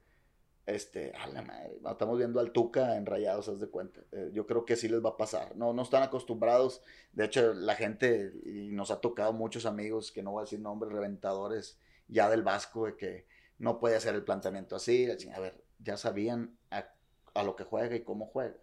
este, 0.73 1.13
a 1.13 1.27
la 1.27 1.41
madre, 1.41 1.77
estamos 1.89 2.17
viendo 2.17 2.39
al 2.39 2.51
Tuca 2.51 2.95
en 2.97 3.05
Rayados, 3.05 3.47
haz 3.47 3.59
de 3.59 3.67
cuenta. 3.67 4.01
Eh, 4.11 4.31
yo 4.33 4.45
creo 4.45 4.65
que 4.65 4.75
sí 4.75 4.87
les 4.87 5.03
va 5.03 5.11
a 5.11 5.17
pasar. 5.17 5.55
No, 5.55 5.73
no 5.73 5.81
están 5.81 6.03
acostumbrados. 6.03 6.81
De 7.13 7.25
hecho, 7.25 7.53
la 7.53 7.75
gente, 7.75 8.33
y 8.45 8.71
nos 8.71 8.91
ha 8.91 9.01
tocado 9.01 9.33
muchos 9.33 9.65
amigos, 9.65 10.11
que 10.11 10.23
no 10.23 10.31
voy 10.31 10.41
a 10.41 10.43
decir 10.43 10.59
nombres, 10.59 10.91
reventadores, 10.91 11.79
ya 12.07 12.29
del 12.29 12.43
Vasco, 12.43 12.85
de 12.85 12.95
que 12.95 13.27
no 13.57 13.79
puede 13.79 13.95
hacer 13.95 14.15
el 14.15 14.23
planteamiento 14.23 14.75
así. 14.75 15.07
A 15.33 15.39
ver, 15.39 15.63
ya 15.79 15.97
sabían 15.97 16.57
a, 16.71 16.85
a 17.33 17.43
lo 17.43 17.55
que 17.55 17.63
juega 17.63 17.95
y 17.95 18.03
cómo 18.03 18.25
juega. 18.25 18.55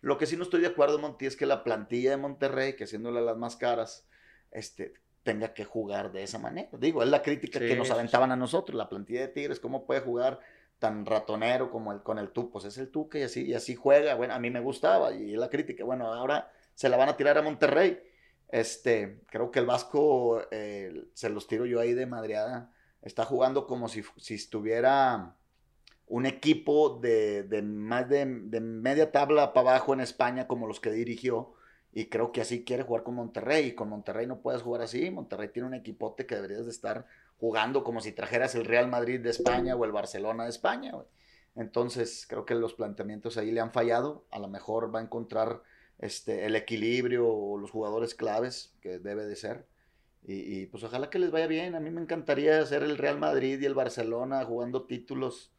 Lo 0.00 0.18
que 0.18 0.26
sí 0.26 0.36
no 0.36 0.42
estoy 0.42 0.60
de 0.60 0.66
acuerdo, 0.66 0.98
Monti, 0.98 1.26
es 1.26 1.36
que 1.36 1.46
la 1.46 1.64
plantilla 1.64 2.10
de 2.10 2.16
Monterrey, 2.18 2.76
que 2.76 2.86
siendo 2.86 3.10
las 3.10 3.36
más 3.36 3.56
caras, 3.56 4.06
este, 4.50 4.92
tenga 5.24 5.54
que 5.54 5.64
jugar 5.64 6.12
de 6.12 6.22
esa 6.22 6.38
manera. 6.38 6.68
Digo, 6.78 7.02
es 7.02 7.08
la 7.08 7.22
crítica 7.22 7.58
que 7.58 7.74
nos 7.74 7.90
aventaban 7.90 8.30
a 8.30 8.36
nosotros, 8.36 8.76
la 8.76 8.88
plantilla 8.88 9.22
de 9.22 9.28
Tigres, 9.28 9.58
cómo 9.58 9.86
puede 9.86 10.00
jugar 10.00 10.40
tan 10.78 11.06
ratonero 11.06 11.70
como 11.70 11.92
el 11.92 12.02
con 12.02 12.18
el 12.18 12.30
tú, 12.30 12.50
pues 12.50 12.64
es 12.64 12.78
el 12.78 12.90
Tuca 12.90 13.18
y 13.18 13.22
así, 13.22 13.44
y 13.46 13.54
así 13.54 13.74
juega, 13.74 14.14
bueno, 14.14 14.34
a 14.34 14.38
mí 14.38 14.50
me 14.50 14.60
gustaba, 14.60 15.12
y 15.12 15.32
la 15.36 15.48
crítica, 15.48 15.84
bueno, 15.84 16.12
ahora 16.12 16.50
se 16.74 16.88
la 16.88 16.96
van 16.96 17.08
a 17.08 17.16
tirar 17.16 17.38
a 17.38 17.42
Monterrey, 17.42 18.00
este, 18.48 19.22
creo 19.30 19.50
que 19.50 19.60
el 19.60 19.66
Vasco, 19.66 20.42
eh, 20.50 21.06
se 21.14 21.30
los 21.30 21.46
tiro 21.46 21.66
yo 21.66 21.80
ahí 21.80 21.94
de 21.94 22.06
madreada, 22.06 22.72
está 23.02 23.24
jugando 23.24 23.66
como 23.66 23.88
si, 23.88 24.02
si 24.16 24.34
estuviera 24.34 25.36
un 26.06 26.26
equipo 26.26 26.98
de, 27.00 27.44
de 27.44 27.62
más 27.62 28.08
de, 28.08 28.26
de, 28.26 28.60
media 28.60 29.10
tabla 29.10 29.54
para 29.54 29.70
abajo 29.70 29.94
en 29.94 30.00
España 30.00 30.46
como 30.46 30.66
los 30.66 30.80
que 30.80 30.90
dirigió, 30.90 31.54
y 31.92 32.06
creo 32.06 32.32
que 32.32 32.40
así 32.40 32.64
quiere 32.64 32.82
jugar 32.82 33.04
con 33.04 33.14
Monterrey, 33.14 33.68
y 33.68 33.74
con 33.74 33.88
Monterrey 33.88 34.26
no 34.26 34.40
puedes 34.40 34.62
jugar 34.62 34.82
así, 34.82 35.10
Monterrey 35.10 35.48
tiene 35.48 35.68
un 35.68 35.74
equipote 35.74 36.26
que 36.26 36.34
deberías 36.34 36.64
de 36.64 36.72
estar 36.72 37.06
jugando 37.38 37.84
como 37.84 38.00
si 38.00 38.12
trajeras 38.12 38.54
el 38.54 38.64
Real 38.64 38.88
Madrid 38.88 39.20
de 39.20 39.30
España 39.30 39.76
o 39.76 39.84
el 39.84 39.92
Barcelona 39.92 40.44
de 40.44 40.50
España. 40.50 40.92
Entonces, 41.56 42.26
creo 42.28 42.44
que 42.44 42.54
los 42.54 42.74
planteamientos 42.74 43.36
ahí 43.36 43.50
le 43.50 43.60
han 43.60 43.72
fallado. 43.72 44.26
A 44.30 44.38
lo 44.38 44.48
mejor 44.48 44.94
va 44.94 45.00
a 45.00 45.02
encontrar 45.02 45.62
este, 45.98 46.46
el 46.46 46.56
equilibrio 46.56 47.28
o 47.28 47.58
los 47.58 47.70
jugadores 47.70 48.14
claves 48.14 48.74
que 48.80 48.98
debe 48.98 49.26
de 49.26 49.36
ser. 49.36 49.66
Y, 50.26 50.66
pues 50.66 50.82
ojalá 50.82 51.10
que 51.10 51.18
les 51.18 51.30
vaya 51.30 51.46
bien. 51.46 51.74
A 51.74 51.80
mí 51.80 51.90
me 51.90 52.00
encantaría 52.00 52.64
ser 52.64 52.82
el 52.82 52.96
Real 52.96 53.18
Madrid 53.18 53.60
y 53.60 53.66
el 53.66 53.74
Barcelona 53.74 54.42
jugando 54.44 54.86
títulos, 54.86 55.52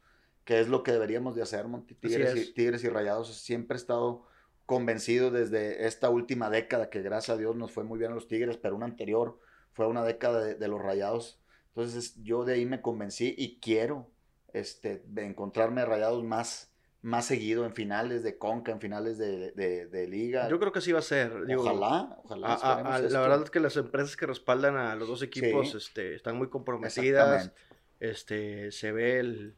que 0.44 0.58
es 0.58 0.66
lo 0.66 0.82
que 0.82 0.90
deberíamos 0.90 1.36
de 1.36 1.42
hacer, 1.42 1.68
Monti. 1.68 1.94
Tigres, 1.94 2.36
y, 2.36 2.52
Tigres 2.52 2.82
y 2.82 2.88
Rayados. 2.88 3.32
Siempre 3.32 3.76
he 3.76 3.80
estado 3.80 4.26
convencido 4.66 5.30
desde 5.30 5.86
esta 5.86 6.10
última 6.10 6.50
década, 6.50 6.90
que 6.90 7.00
gracias 7.00 7.36
a 7.36 7.38
Dios 7.38 7.54
nos 7.54 7.70
fue 7.70 7.84
muy 7.84 7.96
bien 8.00 8.10
a 8.10 8.16
los 8.16 8.26
Tigres, 8.26 8.56
pero 8.56 8.74
una 8.74 8.86
anterior 8.86 9.38
fue 9.72 9.86
una 9.86 10.02
década 10.02 10.42
de, 10.42 10.56
de 10.56 10.66
los 10.66 10.82
Rayados 10.82 11.38
entonces 11.76 12.14
yo 12.22 12.46
de 12.46 12.54
ahí 12.54 12.64
me 12.64 12.80
convencí 12.80 13.34
y 13.36 13.60
quiero 13.60 14.10
este, 14.54 15.04
encontrarme 15.16 15.84
rayados 15.84 16.24
más, 16.24 16.72
más 17.02 17.26
seguido 17.26 17.66
en 17.66 17.74
finales 17.74 18.22
de 18.22 18.38
Conca, 18.38 18.72
en 18.72 18.80
finales 18.80 19.18
de, 19.18 19.52
de, 19.52 20.08
liga. 20.08 20.48
Yo 20.48 20.58
creo 20.58 20.72
que 20.72 20.80
sí 20.80 20.92
va 20.92 21.00
a 21.00 21.02
ser. 21.02 21.32
ojalá, 21.54 22.16
ojalá. 22.24 22.98
la 22.98 23.20
verdad 23.20 23.42
es 23.42 23.50
que 23.50 23.60
las 23.60 23.76
empresas 23.76 24.16
que 24.16 24.24
respaldan 24.24 24.78
a 24.78 24.96
los 24.96 25.06
dos 25.06 25.20
equipos 25.20 25.74
este, 25.74 26.14
están 26.14 26.38
muy 26.38 26.48
comprometidas. 26.48 27.52
Este, 28.00 28.72
se 28.72 28.92
ve 28.92 29.20
el, 29.20 29.54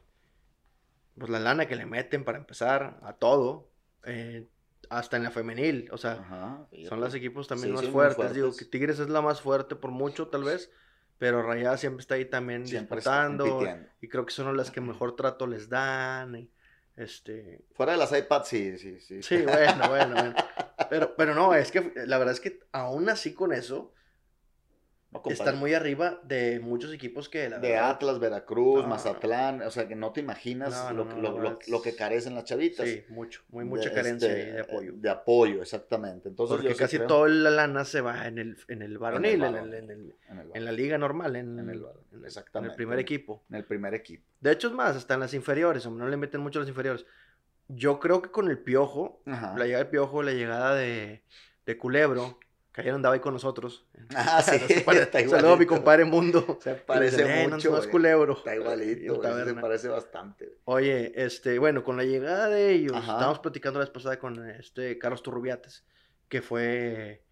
pues 1.17 1.29
la 1.29 1.39
lana 1.39 1.67
que 1.67 1.77
le 1.77 1.85
meten 1.85 2.25
para 2.25 2.37
empezar 2.37 2.99
a 3.01 3.13
todo. 3.13 3.69
Eh, 4.03 4.45
hasta 4.89 5.17
en 5.17 5.23
la 5.23 5.31
femenil, 5.31 5.87
o 5.91 5.97
sea, 5.97 6.67
son 6.89 6.99
los 6.99 7.13
equipos 7.13 7.47
también 7.47 7.73
más 7.73 7.85
fuertes. 7.87 8.15
fuertes. 8.15 8.35
Digo 8.35 8.51
que 8.57 8.65
Tigres 8.65 8.99
es 8.99 9.07
la 9.07 9.21
más 9.21 9.39
fuerte 9.39 9.75
por 9.75 9.91
mucho, 9.91 10.29
tal 10.29 10.43
vez, 10.43 10.71
pero 11.19 11.43
Rayada 11.43 11.77
siempre 11.77 12.01
está 12.01 12.15
ahí 12.15 12.25
también 12.25 12.63
disputando. 12.63 13.61
Y 14.01 14.07
creo 14.07 14.25
que 14.25 14.31
son 14.31 14.55
las 14.55 14.71
que 14.71 14.81
mejor 14.81 15.15
trato 15.15 15.45
les 15.45 15.69
dan. 15.69 16.49
este... 16.95 17.61
Fuera 17.73 17.91
de 17.91 17.97
las 17.97 18.17
iPads, 18.17 18.47
sí, 18.47 18.77
sí, 18.77 18.99
sí. 19.01 19.21
Sí, 19.21 19.41
bueno, 19.43 19.89
bueno, 19.89 20.15
bueno. 20.15 20.33
Pero, 20.89 21.13
pero 21.17 21.35
no, 21.35 21.53
es 21.53 21.71
que 21.71 21.91
la 22.07 22.17
verdad 22.17 22.33
es 22.33 22.39
que 22.39 22.61
aún 22.71 23.09
así 23.09 23.33
con 23.33 23.51
eso, 23.51 23.93
están 25.25 25.57
muy 25.57 25.73
arriba 25.73 26.19
de 26.23 26.59
muchos 26.59 26.93
equipos 26.93 27.29
que... 27.29 27.49
La 27.49 27.59
de 27.59 27.77
Atlas, 27.77 28.19
Veracruz, 28.19 28.85
Mazatlán, 28.85 29.61
o 29.63 29.71
sea, 29.71 29.87
que 29.87 29.95
no 29.95 30.11
te 30.11 30.19
imaginas 30.19 30.93
lo, 30.93 31.05
lo, 31.67 31.81
que 31.81 31.95
carecen 31.95 32.35
las 32.35 32.43
chavitas. 32.43 32.87
Sí, 32.87 33.03
mucho, 33.09 33.41
muy 33.49 33.65
mucha 33.65 33.91
carencia 33.91 34.29
este, 34.29 34.51
de 34.51 34.61
apoyo. 34.61 34.93
De 34.95 35.09
apoyo, 35.09 35.61
exactamente. 35.61 36.29
Entonces, 36.29 36.57
Porque 36.57 36.75
casi 36.75 36.99
toda 36.99 37.27
la 37.27 37.49
lana 37.49 37.85
se 37.85 38.01
va 38.01 38.27
en 38.27 38.37
el, 38.37 38.57
en 38.67 38.81
el 38.83 38.97
varonil, 38.99 39.43
en, 39.43 39.55
el, 39.55 39.73
en, 39.73 39.89
el, 39.89 40.15
en, 40.53 40.65
la 40.65 40.71
liga 40.71 40.97
normal, 40.97 41.35
en, 41.35 41.57
el, 41.57 41.83
exactamente, 42.23 42.67
en 42.67 42.71
el 42.71 42.75
primer 42.75 42.99
equipo. 42.99 43.43
En 43.49 43.55
el 43.55 43.65
primer 43.65 43.95
equipo. 43.95 44.23
De 44.39 44.51
hecho, 44.51 44.67
es 44.67 44.73
más, 44.73 44.95
hasta 44.95 45.15
en 45.15 45.21
las 45.21 45.33
inferiores, 45.33 45.87
no 45.87 46.07
le 46.07 46.17
meten 46.17 46.41
mucho 46.41 46.59
a 46.59 46.61
las 46.61 46.69
inferiores. 46.69 47.05
Yo 47.67 47.99
creo 47.99 48.21
que 48.21 48.31
con 48.31 48.49
el 48.49 48.59
Piojo, 48.59 49.21
la 49.25 49.65
llegada 49.65 49.83
del 49.83 49.87
Piojo, 49.87 50.23
la 50.23 50.33
llegada 50.33 50.75
de, 50.75 51.23
de 51.65 51.77
Culebro 51.77 52.39
que 52.73 52.81
ayer 52.81 52.93
andaba 52.93 53.15
ahí 53.15 53.21
con 53.21 53.33
nosotros. 53.33 53.85
Ah, 54.15 54.41
sí. 54.41 54.57
Saludos 55.29 55.53
a 55.53 55.55
mi 55.55 55.65
compadre 55.65 56.03
Mundo. 56.03 56.59
Se 56.63 56.75
parece 56.75 57.47
mucho. 57.47 57.71
No, 57.71 57.77
es 57.77 57.87
culebro. 57.87 58.33
Está 58.33 58.55
igualito, 58.55 59.21
se 59.21 59.53
parece 59.53 59.87
bastante. 59.87 60.57
Oye, 60.65 61.11
este, 61.15 61.59
bueno, 61.59 61.83
con 61.83 61.97
la 61.97 62.03
llegada 62.03 62.49
de 62.49 62.71
ellos, 62.71 62.97
estábamos 62.97 63.39
platicando 63.39 63.79
la 63.79 63.85
vez 63.85 63.93
pasada 63.93 64.17
con 64.17 64.49
este 64.49 64.97
Carlos 64.97 65.21
Turrubiates, 65.21 65.85
que 66.27 66.41
fue, 66.41 67.23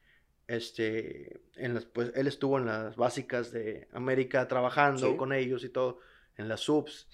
este, 0.47 1.41
en 1.55 1.73
las, 1.73 1.85
pues 1.85 2.11
él 2.15 2.27
estuvo 2.27 2.59
en 2.59 2.67
las 2.67 2.95
básicas 2.95 3.51
de 3.51 3.87
América 3.91 4.47
trabajando 4.47 5.17
con 5.17 5.33
ellos 5.33 5.63
y 5.63 5.69
todo, 5.69 5.99
en 6.35 6.47
las 6.47 6.61
subs, 6.61 7.07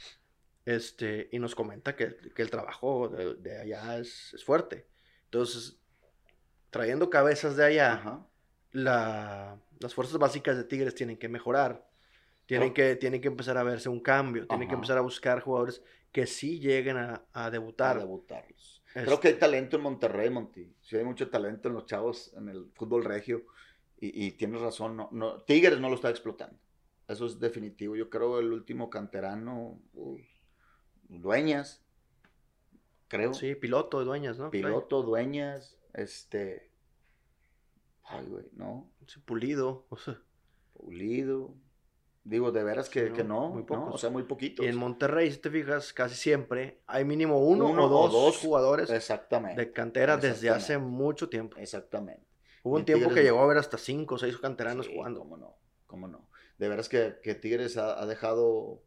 este, 0.65 1.29
y 1.31 1.39
nos 1.39 1.55
comenta 1.55 1.95
que, 1.95 2.17
que 2.36 2.41
el 2.41 2.49
trabajo 2.49 3.07
de, 3.07 3.36
de 3.36 3.62
allá 3.62 3.97
es, 3.97 4.33
es 4.33 4.43
fuerte. 4.43 4.88
Entonces, 5.25 5.79
trayendo 6.73 7.07
cabezas 7.09 7.55
de 7.55 7.63
allá, 7.63 8.25
la, 8.71 9.59
las 9.79 9.93
fuerzas 9.93 10.17
básicas 10.17 10.57
de 10.57 10.63
Tigres 10.63 10.95
tienen 10.95 11.17
que 11.17 11.29
mejorar. 11.29 11.88
Tienen, 12.47 12.73
que, 12.73 12.95
tienen 12.97 13.21
que 13.21 13.29
empezar 13.29 13.57
a 13.57 13.63
verse 13.63 13.88
un 13.88 14.01
cambio. 14.01 14.47
Tienen 14.47 14.67
que 14.67 14.73
empezar 14.73 14.97
a 14.97 15.01
buscar 15.01 15.39
jugadores 15.39 15.81
que 16.12 16.25
sí 16.25 16.59
lleguen 16.59 16.97
a, 16.97 17.23
a 17.31 17.51
debutar. 17.51 17.97
A 17.97 17.99
debutarlos. 17.99 18.83
Creo 18.91 19.19
que 19.19 19.29
hay 19.29 19.33
talento 19.36 19.77
en 19.77 19.83
Monterrey, 19.83 20.29
Monti. 20.29 20.75
Sí 20.81 20.97
hay 20.97 21.05
mucho 21.05 21.29
talento 21.29 21.69
en 21.69 21.75
los 21.75 21.86
chavos, 21.86 22.33
en 22.36 22.49
el 22.49 22.69
fútbol 22.73 23.05
regio. 23.05 23.45
Y, 23.99 24.25
y 24.25 24.31
tienes 24.31 24.59
razón, 24.59 24.97
no, 24.97 25.09
no, 25.12 25.41
Tigres 25.43 25.79
no 25.79 25.89
lo 25.89 25.95
está 25.95 26.09
explotando. 26.09 26.57
Eso 27.07 27.27
es 27.27 27.39
definitivo. 27.39 27.95
Yo 27.95 28.09
creo 28.09 28.39
el 28.39 28.51
último 28.51 28.89
canterano, 28.89 29.79
Dueñas, 31.07 31.83
creo. 33.07 33.33
Sí, 33.33 33.55
piloto 33.55 34.03
Dueñas, 34.03 34.39
¿no? 34.39 34.49
Piloto, 34.49 35.03
Dueñas. 35.03 35.77
Este. 35.93 36.71
Ay, 38.03 38.25
güey, 38.25 38.45
no. 38.53 38.91
pulido. 39.25 39.88
Pulido. 40.73 41.56
Digo, 42.25 42.53
de 42.53 42.63
veras 42.63 42.89
que, 42.89 43.10
no, 43.23 43.49
muy 43.49 43.63
poco. 43.63 43.91
O 43.91 43.97
sea, 43.97 44.10
muy 44.10 44.23
poquito. 44.23 44.63
Y 44.63 44.67
en 44.67 44.77
Monterrey, 44.77 45.29
si 45.29 45.39
te 45.39 45.49
fijas, 45.49 45.91
casi 45.91 46.15
siempre 46.15 46.82
hay 46.88 47.03
mínimo 47.03 47.38
uno, 47.39 47.67
o, 47.67 48.10
dos 48.10 48.38
jugadores 48.38 48.89
Exactamente. 48.89 49.60
de 49.60 49.71
cantera 49.73 50.15
desde 50.15 50.49
hace 50.49 50.77
mucho 50.77 51.27
tiempo. 51.27 51.58
Exactamente. 51.58 52.25
Hubo 52.63 52.77
un 52.77 52.86
tiempo 52.86 53.10
que 53.13 53.23
llegó 53.23 53.41
a 53.41 53.47
ver 53.47 53.58
hasta 53.58 53.77
cinco 53.77 54.15
o 54.15 54.17
seis 54.17 54.38
canteranos 54.38 54.88
jugando. 54.88 55.19
Cómo 55.19 55.36
no, 55.36 55.58
cómo 55.86 56.08
no. 56.08 56.29
de 56.58 56.69
veras 56.69 56.88
que, 56.88 57.19
que 57.21 57.36
Tigres 57.36 57.75
ha, 57.75 58.01
ha 58.01 58.06
dejado 58.06 58.82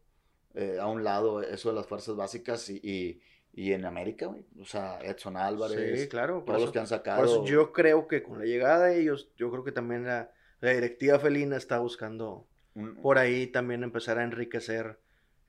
eh, 0.55 0.79
a 0.79 0.87
un 0.87 1.03
lado 1.03 1.43
eso 1.43 1.69
de 1.69 1.75
las 1.75 1.85
fuerzas 1.85 2.15
básicas 2.15 2.67
y, 2.71 2.79
y, 2.81 3.21
y 3.57 3.73
en 3.73 3.85
América, 3.85 4.27
güey. 4.27 4.45
O 4.61 4.65
sea, 4.65 4.99
Edson 5.01 5.35
Álvarez, 5.35 6.01
Sí, 6.03 6.07
claro. 6.07 6.45
por 6.45 6.55
todos 6.55 6.61
los 6.61 6.71
que 6.71 6.77
han 6.79 6.83
Por 6.83 6.89
sacado. 6.89 7.25
eso 7.25 7.45
yo 7.45 7.73
creo 7.73 8.07
que 8.07 8.21
con 8.21 8.37
la 8.39 8.45
llegada 8.45 8.85
de 8.85 9.01
ellos, 9.01 9.31
yo 9.35 9.49
creo 9.49 9.63
que 9.63 9.71
también 9.71 10.05
la, 10.05 10.31
la 10.61 10.71
directiva 10.71 11.17
felina 11.19 11.57
está 11.57 11.79
buscando 11.79 12.47
por 13.01 13.17
ahí 13.17 13.47
también 13.47 13.81
empezar 13.83 14.19
a 14.19 14.23
enriquecer 14.23 14.99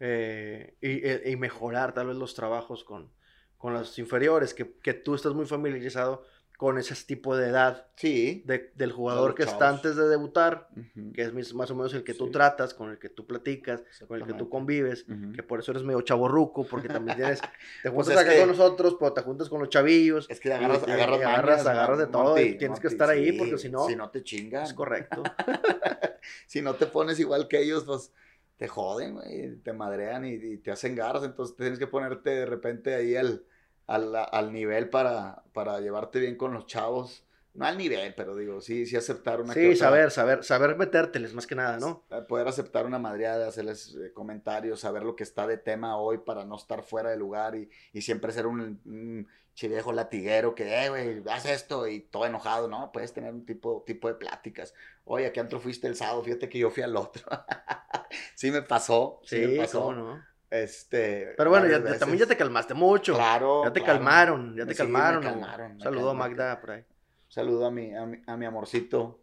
eh, 0.00 0.74
y, 0.80 1.06
e- 1.06 1.30
y 1.30 1.36
mejorar 1.36 1.92
tal 1.92 2.06
vez 2.06 2.16
los 2.16 2.34
trabajos 2.34 2.82
con, 2.84 3.10
con 3.58 3.74
los 3.74 3.98
inferiores, 3.98 4.54
que, 4.54 4.72
que 4.82 4.94
tú 4.94 5.14
estás 5.14 5.34
muy 5.34 5.44
familiarizado 5.44 6.24
con 6.58 6.76
ese 6.76 6.92
tipo 7.06 7.36
de 7.36 7.50
edad 7.50 7.86
Sí. 7.94 8.42
de- 8.44 8.72
del 8.74 8.90
jugador 8.90 9.36
que 9.36 9.44
está 9.44 9.68
antes 9.68 9.94
de 9.94 10.08
debutar, 10.08 10.68
que 11.14 11.22
es 11.22 11.54
más 11.54 11.70
o 11.70 11.76
menos 11.76 11.94
el 11.94 12.02
que 12.02 12.14
tú 12.14 12.32
tratas, 12.32 12.74
con 12.74 12.90
el 12.90 12.98
que 12.98 13.08
tú 13.08 13.26
platicas, 13.28 13.84
con 14.08 14.20
el 14.20 14.26
que 14.26 14.34
tú 14.34 14.48
convives, 14.50 15.06
que 15.36 15.44
por 15.44 15.60
eso 15.60 15.70
eres 15.70 15.84
medio 15.84 16.00
chaborruco, 16.00 16.66
porque 16.66 16.88
también 16.88 17.16
tienes, 17.16 17.40
te 17.84 17.90
Pues 17.92 17.94
juntas 17.94 18.14
es 18.14 18.18
acá 18.18 18.30
que- 18.32 18.40
con 18.40 18.48
nosotros, 18.48 18.96
pero 18.98 19.12
te 19.12 19.22
juntas 19.22 19.48
con 19.48 19.60
los 19.60 19.68
chavillos, 19.68 20.26
Es 20.28 20.40
que 20.40 20.52
agarras, 20.52 20.82
y- 20.84 20.90
y 20.90 20.92
agarras, 20.94 21.20
agarras, 21.20 21.44
mañas, 21.58 21.66
agarras 21.68 21.98
de 22.00 22.06
todo, 22.08 22.36
y 22.38 22.42
Monty, 22.44 22.58
tienes 22.58 22.80
que 22.80 22.88
estar 22.88 23.08
ahí, 23.08 23.30
sí, 23.30 23.38
porque 23.38 23.58
si 23.58 23.68
no- 23.68 23.86
Si 23.86 23.94
no 23.94 24.10
te 24.10 24.24
chingan. 24.24 24.64
es 24.64 24.74
correcto. 24.74 25.22
si 26.48 26.60
no 26.60 26.74
te 26.74 26.86
pones 26.86 27.20
igual 27.20 27.46
que 27.48 27.60
ellos, 27.62 27.84
pues 27.84 28.12
te 28.56 28.66
joden, 28.66 29.14
güey, 29.14 29.54
te 29.58 29.72
madrean 29.72 30.24
y, 30.24 30.32
y 30.32 30.56
te 30.58 30.72
hacen 30.72 30.96
garras, 30.96 31.22
entonces 31.22 31.54
tienes 31.56 31.78
que 31.78 31.86
ponerte 31.86 32.30
de 32.30 32.46
repente 32.46 32.96
ahí 32.96 33.14
al, 33.14 33.44
al, 33.88 34.14
al 34.16 34.52
nivel 34.52 34.90
para, 34.90 35.42
para 35.52 35.80
llevarte 35.80 36.20
bien 36.20 36.36
con 36.36 36.52
los 36.54 36.66
chavos. 36.66 37.24
No 37.54 37.66
al 37.66 37.76
nivel, 37.76 38.14
pero 38.14 38.34
digo, 38.36 38.60
sí, 38.62 38.86
sí 38.86 38.96
aceptar 38.96 39.40
una 39.42 39.58
que 39.58 39.60
Sí, 39.60 39.68
otra- 39.68 39.76
saber, 39.84 40.10
saber, 40.10 40.44
saber 40.44 40.76
metérteles 40.76 41.34
más 41.34 41.46
que 41.46 41.54
nada, 41.56 41.78
¿no? 41.78 42.04
eh, 42.10 42.22
Poder 42.28 42.48
aceptar 42.48 42.86
una 42.86 42.98
madreada, 42.98 43.48
hacerles 43.48 43.94
eh, 43.96 44.12
comentarios, 44.12 44.80
saber 44.80 45.02
lo 45.02 45.16
que 45.16 45.22
está 45.24 45.46
de 45.46 45.58
tema 45.58 45.96
hoy 45.98 46.18
para 46.18 46.44
no 46.44 46.56
estar 46.56 46.82
fuera 46.82 47.10
de 47.10 47.16
lugar 47.16 47.54
y, 47.56 47.68
y 47.92 48.02
siempre 48.02 48.32
ser 48.32 48.46
un, 48.46 48.80
un 48.84 49.28
che 49.54 49.68
viejo 49.68 49.92
latiguero 49.92 50.54
que, 50.54 50.84
eh, 50.84 50.88
güey, 50.88 51.22
haz 51.28 51.46
esto 51.46 51.88
y 51.88 52.00
todo 52.00 52.26
enojado, 52.26 52.68
¿no? 52.68 52.92
Puedes 52.92 53.12
tener 53.12 53.32
un 53.34 53.44
tipo, 53.44 53.82
tipo 53.86 54.08
de 54.08 54.14
pláticas. 54.14 54.72
Oye, 55.04 55.26
¿a 55.26 55.32
qué 55.32 55.40
antro 55.40 55.60
fuiste 55.60 55.86
el 55.88 55.96
sábado? 55.96 56.22
Fíjate 56.22 56.48
que 56.48 56.58
yo 56.58 56.70
fui 56.70 56.82
al 56.82 56.96
otro. 56.96 57.22
sí 58.34 58.50
me 58.50 58.62
pasó, 58.62 59.20
sí, 59.24 59.38
me 59.40 59.48
Sí, 59.48 59.56
pasó. 59.56 59.80
cómo 59.80 59.92
no. 59.94 60.28
Este, 60.50 61.34
Pero 61.36 61.50
bueno, 61.50 61.66
ya, 61.68 61.78
veces. 61.78 61.98
también 61.98 62.20
ya 62.20 62.26
te 62.26 62.36
calmaste 62.36 62.74
mucho. 62.74 63.14
Claro, 63.14 63.64
ya 63.64 63.72
te 63.72 63.80
claro. 63.80 63.98
calmaron, 63.98 64.56
ya 64.56 64.64
te 64.66 64.74
Sí, 64.74 64.82
me 64.82 64.86
calmaron. 64.86 65.24
¿no? 65.24 65.30
calmaron, 65.30 65.76
me 65.76 65.82
Saludo 65.82 66.10
a. 66.10 66.14
Magda 66.14 66.60
por 66.60 66.70
ahí. 66.70 66.84
Saludo 67.28 67.66
a 67.66 67.70
mi, 67.70 67.94
a 67.94 68.06
mi, 68.06 68.22
a 68.26 68.36
mi 68.38 68.46
amorcito, 68.46 69.20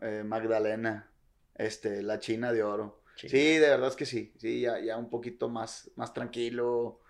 eh, 0.00 0.22
Magdalena, 0.26 1.08
este, 1.54 2.02
la 2.02 2.18
china 2.18 2.52
de 2.52 2.64
oro. 2.64 3.00
Sí. 3.14 3.28
Sí, 3.28 3.58
de 3.58 3.68
verdad 3.68 3.88
es 3.88 3.94
que 3.96 4.06
sí. 4.06 4.32
Sí, 4.38 4.62
ya, 4.62 4.80
ya 4.80 4.96
un 4.96 5.08
poquito 5.08 5.48
más, 5.48 5.88
más 5.94 6.12
tranquilo. 6.12 7.00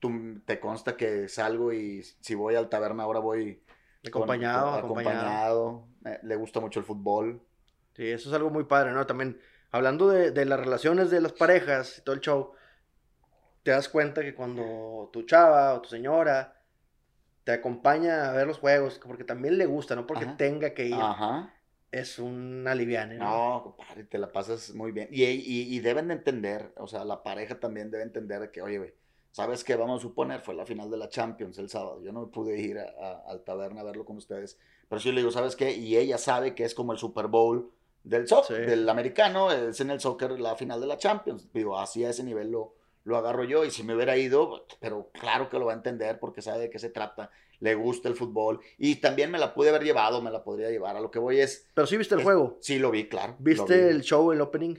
Tú, 0.00 0.40
te 0.44 0.58
consta 0.58 0.96
que 0.96 1.28
salgo 1.28 1.72
y 1.72 2.02
si 2.02 2.34
voy 2.34 2.56
al 2.56 2.68
taberna 2.68 3.04
ahora 3.04 3.20
voy 3.20 3.62
con- 4.10 4.22
Acompañado, 4.22 4.70
con- 4.72 4.78
acompañado. 4.80 5.18
acompañado. 5.20 5.86
Eh, 6.06 6.18
le 6.24 6.34
gusta 6.34 6.58
mucho 6.58 6.80
el 6.80 6.84
fútbol. 6.84 7.40
Sí, 7.94 8.08
eso 8.08 8.28
es 8.30 8.34
algo 8.34 8.50
muy 8.50 8.64
padre, 8.64 8.90
¿no? 8.90 9.06
También, 9.06 9.40
hablando 9.70 10.08
de, 10.08 10.32
de 10.32 10.44
las 10.44 10.58
relaciones 10.58 11.10
de 11.12 11.20
las 11.20 11.32
parejas 11.32 11.98
y 11.98 12.02
todo 12.02 12.16
el 12.16 12.20
show, 12.20 12.52
te 13.62 13.70
das 13.70 13.88
cuenta 13.88 14.22
que 14.22 14.34
cuando 14.34 15.10
tu 15.12 15.22
chava 15.22 15.74
o 15.74 15.80
tu 15.82 15.88
señora 15.88 16.60
te 17.44 17.52
acompaña 17.52 18.30
a 18.30 18.32
ver 18.32 18.46
los 18.46 18.58
juegos, 18.58 19.00
porque 19.04 19.24
también 19.24 19.58
le 19.58 19.66
gusta, 19.66 19.96
no 19.96 20.06
porque 20.06 20.24
Ajá. 20.24 20.36
tenga 20.36 20.74
que 20.74 20.86
ir, 20.86 20.94
Ajá. 20.94 21.52
es 21.90 22.18
un 22.18 22.66
aliviane, 22.68 23.16
¿no? 23.16 23.24
No, 23.54 23.62
compadre, 23.64 24.04
te 24.04 24.18
la 24.18 24.30
pasas 24.30 24.72
muy 24.74 24.92
bien. 24.92 25.08
Y, 25.10 25.24
y, 25.24 25.74
y 25.74 25.80
deben 25.80 26.08
de 26.08 26.14
entender, 26.14 26.72
o 26.76 26.86
sea, 26.86 27.04
la 27.04 27.22
pareja 27.22 27.58
también 27.58 27.90
debe 27.90 28.04
entender 28.04 28.50
que, 28.52 28.62
oye, 28.62 28.78
güey, 28.78 28.94
¿sabes 29.32 29.64
qué? 29.64 29.74
Vamos 29.76 30.00
a 30.00 30.02
suponer, 30.02 30.40
fue 30.40 30.54
la 30.54 30.64
final 30.66 30.90
de 30.90 30.98
la 30.98 31.08
Champions 31.08 31.58
el 31.58 31.68
sábado. 31.68 32.00
Yo 32.02 32.12
no 32.12 32.30
pude 32.30 32.60
ir 32.60 32.78
a, 32.78 32.84
a- 33.00 33.22
al 33.28 33.42
taberna 33.42 33.80
a 33.80 33.84
verlo 33.84 34.04
con 34.04 34.16
ustedes. 34.18 34.58
Pero 34.88 35.00
sí 35.00 35.10
le 35.10 35.20
digo, 35.20 35.30
¿sabes 35.32 35.56
qué? 35.56 35.72
Y 35.72 35.96
ella 35.96 36.18
sabe 36.18 36.54
que 36.54 36.64
es 36.64 36.74
como 36.74 36.92
el 36.92 36.98
Super 36.98 37.26
Bowl 37.26 37.72
del 38.04 38.28
soccer, 38.28 38.56
Sí. 38.64 38.70
del 38.70 38.88
americano, 38.88 39.50
es 39.50 39.80
en 39.80 39.90
el 39.90 40.00
soccer 40.00 40.38
la 40.38 40.54
final 40.54 40.80
de 40.80 40.86
la 40.86 40.96
Champions. 40.98 41.52
Digo, 41.52 41.78
así 41.78 42.04
a 42.04 42.10
ese 42.10 42.22
nivel 42.24 42.50
lo, 42.52 42.74
lo 43.04 43.16
agarro 43.16 43.44
yo. 43.44 43.64
Y 43.64 43.70
si 43.70 43.82
me 43.82 43.94
hubiera 43.94 44.16
ido, 44.16 44.66
pero 44.80 45.10
claro 45.12 45.48
que 45.48 45.58
lo 45.58 45.66
va 45.66 45.72
a 45.72 45.76
entender 45.76 46.18
porque 46.18 46.42
sabe 46.42 46.60
de 46.60 46.70
qué 46.70 46.78
se 46.78 46.90
trata. 46.90 47.30
Le 47.60 47.74
gusta 47.76 48.08
el 48.08 48.16
fútbol. 48.16 48.60
Y 48.78 48.96
también 48.96 49.30
me 49.30 49.38
la 49.38 49.54
pude 49.54 49.68
haber 49.68 49.84
llevado, 49.84 50.20
me 50.20 50.30
la 50.32 50.42
podría 50.42 50.70
llevar. 50.70 50.96
A 50.96 51.00
lo 51.00 51.10
que 51.10 51.18
voy 51.20 51.38
es, 51.40 51.68
Pero 51.74 51.86
sí 51.86 51.96
viste 51.96 52.14
el 52.14 52.20
Es- 52.20 52.24
juego. 52.24 52.58
sí 52.60 52.78
lo 52.78 52.90
vi, 52.90 53.08
claro. 53.08 53.36
¿Viste 53.38 53.76
vi. 53.76 53.88
el 53.90 54.02
show, 54.02 54.32
el 54.32 54.40
opening? 54.40 54.76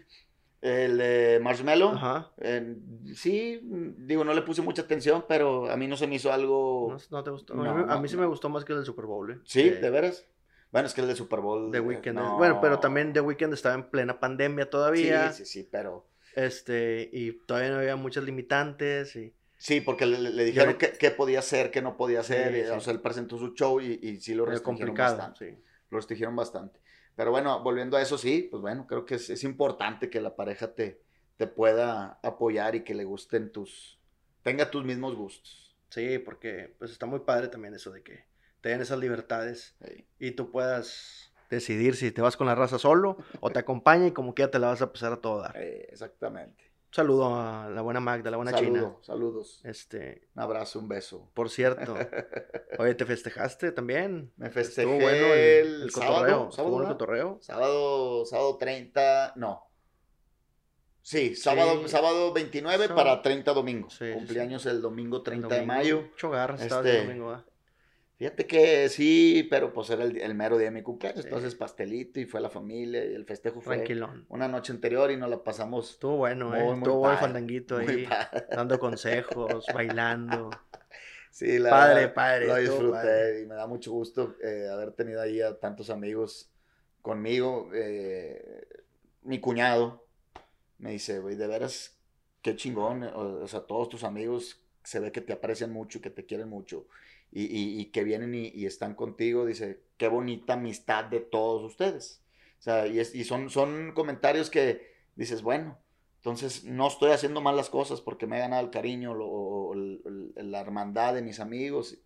El 0.62 0.98
de 0.98 1.40
Marshmallow. 1.42 1.90
Ajá. 1.90 2.32
eh, 2.38 2.76
sí, 3.16 3.60
digo, 3.98 4.24
no 4.24 4.34
le 4.34 4.42
puse 4.44 4.62
mucha 4.62 4.82
atención, 4.84 5.26
pero 5.28 5.70
a 5.70 5.76
mí 5.76 5.88
no 5.88 5.98
se 5.98 6.08
me 6.08 6.16
hizo 6.16 6.32
algo. 6.32 6.96
¿No, 7.12 7.18
no 7.18 7.24
te 7.24 7.32
gustó? 7.32 7.54
No, 7.54 7.70
a 7.70 7.74
mí, 7.74 7.84
a 7.84 7.86
no, 7.96 8.00
mí 8.02 8.08
sí 8.08 8.16
me 8.16 8.26
gustó 8.26 8.48
más 8.50 8.64
que 8.64 8.72
el 8.74 8.80
del 8.80 8.86
Super 8.86 9.06
Bowl, 9.06 9.32
¿eh? 9.32 9.40
Sí, 9.44 9.70
De- 9.70 9.80
de 9.82 9.90
veras. 9.90 10.26
Bueno, 10.72 10.88
es 10.88 10.94
que 10.94 11.02
el 11.02 11.08
de 11.08 11.16
Super 11.16 11.40
Bowl. 11.42 11.70
The 11.72 11.78
eh, 11.78 11.82
Weeknd. 11.82 12.14
no. 12.16 12.38
Bueno, 12.38 12.60
pero 12.62 12.80
también 12.80 13.12
The 13.14 13.20
Weeknd 13.22 13.54
estaba 13.54 13.76
en 13.76 13.90
plena 13.90 14.20
pandemia 14.20 14.70
todavía. 14.70 15.32
Sí, 15.34 15.46
sí, 15.46 15.60
sí, 15.64 15.70
pero. 15.70 16.06
Este, 16.36 17.10
y 17.12 17.34
todavía 17.46 17.69
no 17.72 17.78
había 17.78 17.96
muchas 17.96 18.24
limitantes. 18.24 19.15
Y... 19.15 19.34
Sí, 19.58 19.82
porque 19.82 20.06
le, 20.06 20.19
le 20.19 20.43
dijeron 20.46 20.78
qué, 20.78 21.12
podía 21.12 21.39
hacer, 21.39 21.72
qué 21.72 21.82
no 21.82 21.96
podía 21.98 22.22
hacer. 22.22 22.54
Sí, 22.54 22.60
y, 22.60 22.63
sí. 22.63 22.69
O 22.69 22.80
sea, 22.80 22.93
él 22.93 23.02
presentó 23.02 23.38
su 23.38 23.54
show 23.54 23.80
y, 23.80 24.00
y 24.02 24.19
sí 24.19 24.34
lo 24.34 24.46
restringieron 24.46 24.96
bastante. 24.96 25.52
Sí. 25.52 25.63
Lo 25.89 25.98
restringieron 25.98 26.36
bastante. 26.36 26.80
Pero 27.15 27.32
bueno, 27.32 27.62
volviendo 27.62 27.96
a 27.98 28.02
eso, 28.02 28.17
sí, 28.17 28.48
pues 28.50 28.62
bueno, 28.62 28.88
creo 28.88 29.06
que 29.06 29.15
es, 29.15 29.30
es 29.30 29.43
importante 29.43 30.10
que 30.10 30.19
la 30.19 30.36
pareja 30.36 30.74
te, 30.74 31.00
te 31.38 31.46
pueda 31.48 32.19
apoyar 32.24 32.76
y 32.76 32.84
que 32.84 32.96
le 32.96 33.04
gusten 33.04 33.52
tus. 33.52 34.00
tenga 34.41 34.72
tus 34.72 34.84
mismos 34.84 35.15
gustos. 35.15 35.76
Sí, 35.89 36.17
porque 36.17 36.74
pues 36.80 36.89
está 36.91 37.06
muy 37.06 37.19
padre 37.19 37.50
también 37.50 37.76
eso 37.76 37.91
de 37.91 38.02
que 38.02 38.26
te 38.62 38.69
den 38.69 38.82
esas 38.82 38.98
libertades 38.98 39.76
Sí. 39.86 40.06
y 40.17 40.32
tú 40.32 40.50
puedas 40.52 41.33
decidir 41.56 41.96
si 41.96 42.12
te 42.12 42.22
vas 42.22 42.38
con 42.38 42.48
la 42.48 42.56
raza 42.56 42.78
solo 42.80 43.18
o 43.39 43.50
te 43.52 43.60
acompaña 43.60 44.08
y 44.08 44.12
como 44.12 44.34
quiera 44.34 44.52
te 44.52 44.60
la 44.60 44.68
vas 44.68 44.82
a 44.82 44.92
pasar 44.92 45.13
a 45.13 45.18
todo 45.18 45.42
dar. 45.42 45.56
Eh, 45.58 45.88
exactamente. 45.92 46.63
Un 46.89 46.96
saludo 46.96 47.36
a 47.36 47.70
la 47.72 47.82
buena 47.82 48.00
Magda, 48.00 48.30
la 48.30 48.38
buena 48.38 48.54
China. 48.54 48.80
Saludo, 48.82 49.00
saludos. 49.02 49.62
Este, 49.63 50.28
Un 50.36 50.44
abrazo, 50.44 50.78
un 50.80 50.88
beso. 50.88 51.32
por 51.34 51.50
cierto, 51.50 51.96
oye, 52.78 52.94
¿te 52.94 53.06
festejaste 53.06 53.72
también? 53.72 54.32
Me 54.38 54.52
festejé 54.52 54.88
Estuvo 54.92 55.02
bueno 55.04 55.28
el, 55.34 55.39
el, 55.39 55.82
el 55.84 55.89
sábado. 55.92 56.13
cotorreo. 56.20 56.52
sábado, 56.52 56.82
el 56.82 56.88
cotorreo. 56.88 57.38
Sábado, 57.42 58.26
sábado 58.28 58.58
30, 58.58 59.34
no. 59.38 59.63
Sí, 61.02 61.36
sábado, 61.36 61.82
Sí. 61.84 61.89
sábado 61.89 62.32
29 62.32 62.88
Sábado. 62.88 62.96
para 62.96 63.22
30 63.22 63.52
domingo. 63.54 63.89
Sí, 63.89 63.98
sí, 64.08 64.13
Cumpleaños 64.13 64.66
el 64.68 64.82
domingo 64.82 65.22
30 65.22 65.48
El 65.48 65.50
de 65.50 65.56
domingo, 65.58 65.74
mayo. 65.74 66.02
Mucho 66.04 66.30
garras 66.30 66.62
estaba 66.62 66.82
Este, 66.82 67.02
el 67.02 67.08
domingo, 67.08 67.28
¿va? 67.32 67.46
Fíjate 68.17 68.45
que 68.47 68.89
sí, 68.89 69.47
pero 69.49 69.73
pues 69.73 69.89
era 69.89 70.04
el, 70.04 70.17
el 70.17 70.36
mero 70.36 70.58
día 70.58 70.67
de 70.67 70.71
mi 70.71 70.82
cumpleaños. 70.84 71.21
Sí. 71.21 71.28
Entonces 71.28 71.56
pastelito 71.56 72.19
y 72.19 72.26
fue 72.26 72.39
la 72.41 72.49
familia 72.49 73.04
y 73.04 73.13
el 73.15 73.26
festejo 73.26 73.60
fue 73.60 73.76
Tranquilón. 73.76 74.26
una 74.30 74.47
noche 74.47 74.71
anterior 74.71 75.12
y 75.12 75.17
nos 75.17 75.30
la 75.30 75.43
pasamos 75.43 75.91
Estuvo 75.91 76.17
bueno, 76.17 76.49
Muy, 76.49 76.60
¿eh? 76.60 76.63
muy 76.63 76.73
Estuvo 76.76 77.12
el 77.12 77.17
fandanguito 77.17 77.80
muy 77.80 77.88
ahí, 77.88 78.06
padre. 78.08 78.45
dando 78.52 78.80
consejos, 78.80 79.65
bailando. 79.73 80.49
Sí, 81.32 81.58
la 81.58 81.71
Padre, 81.71 81.99
verdad, 82.02 82.13
padre, 82.13 82.47
Lo 82.47 82.56
disfruté 82.58 82.91
padre. 82.91 83.41
y 83.41 83.45
me 83.47 83.56
da 83.56 83.65
mucho 83.67 83.91
gusto 83.91 84.36
eh, 84.43 84.67
haber 84.71 84.91
tenido 84.93 85.19
ahí 85.21 85.41
a 85.41 85.60
tantos 85.60 85.89
amigos 85.89 86.52
conmigo. 87.02 87.71
eh, 87.73 88.67
mi 89.23 89.39
cuñado 89.39 90.06
me 90.78 90.91
dice, 90.91 91.19
güey, 91.19 91.36
de 91.36 91.47
veras, 91.47 91.97
qué 92.41 92.56
chingón. 92.56 93.04
O, 93.04 93.43
o 93.43 93.47
sea, 93.47 93.62
todos 93.62 93.89
tus 93.89 94.04
amigos 94.04 94.62
se 94.84 94.99
ve 94.99 95.12
que 95.12 95.21
te 95.21 95.34
aprecian 95.34 95.71
mucho 95.71 95.97
y 95.97 96.02
que 96.02 96.10
te 96.12 96.26
quieren 96.26 96.49
mucho. 96.49 96.86
Y, 97.36 97.46
y- 97.46 97.82
y 97.82 97.86
que 97.86 98.04
vienen 98.04 98.36
y, 98.36 98.50
y 98.54 98.65
están 98.67 98.93
contigo. 98.93 99.46
Dice, 99.46 99.82
qué 99.98 100.08
bonita 100.08 100.54
amistad 100.54 101.06
de 101.06 101.19
todos 101.19 101.63
ustedes. 101.63 102.22
O 102.60 102.62
sea, 102.62 102.86
y, 102.88 103.00
es- 103.00 103.15
y 103.15 103.24
son, 103.24 103.50
son 103.50 103.91
comentarios 103.96 104.50
que 104.52 104.93
dices, 105.15 105.41
bueno, 105.41 105.80
entonces 106.17 106.63
no 106.63 106.88
estoy 106.88 107.12
haciendo 107.12 107.41
mal 107.41 107.56
las 107.56 107.69
cosas 107.72 108.02
porque 108.02 108.28
me 108.28 108.38
he 108.38 108.39
ganado 108.39 108.63
el 108.63 108.69
cariño 108.69 109.13
lo- 109.15 109.28
o 109.28 109.74
el- 109.74 110.32
la 110.36 110.62
hermandad 110.62 111.15
de 111.15 111.22
mis 111.24 111.39
amigos 111.39 111.98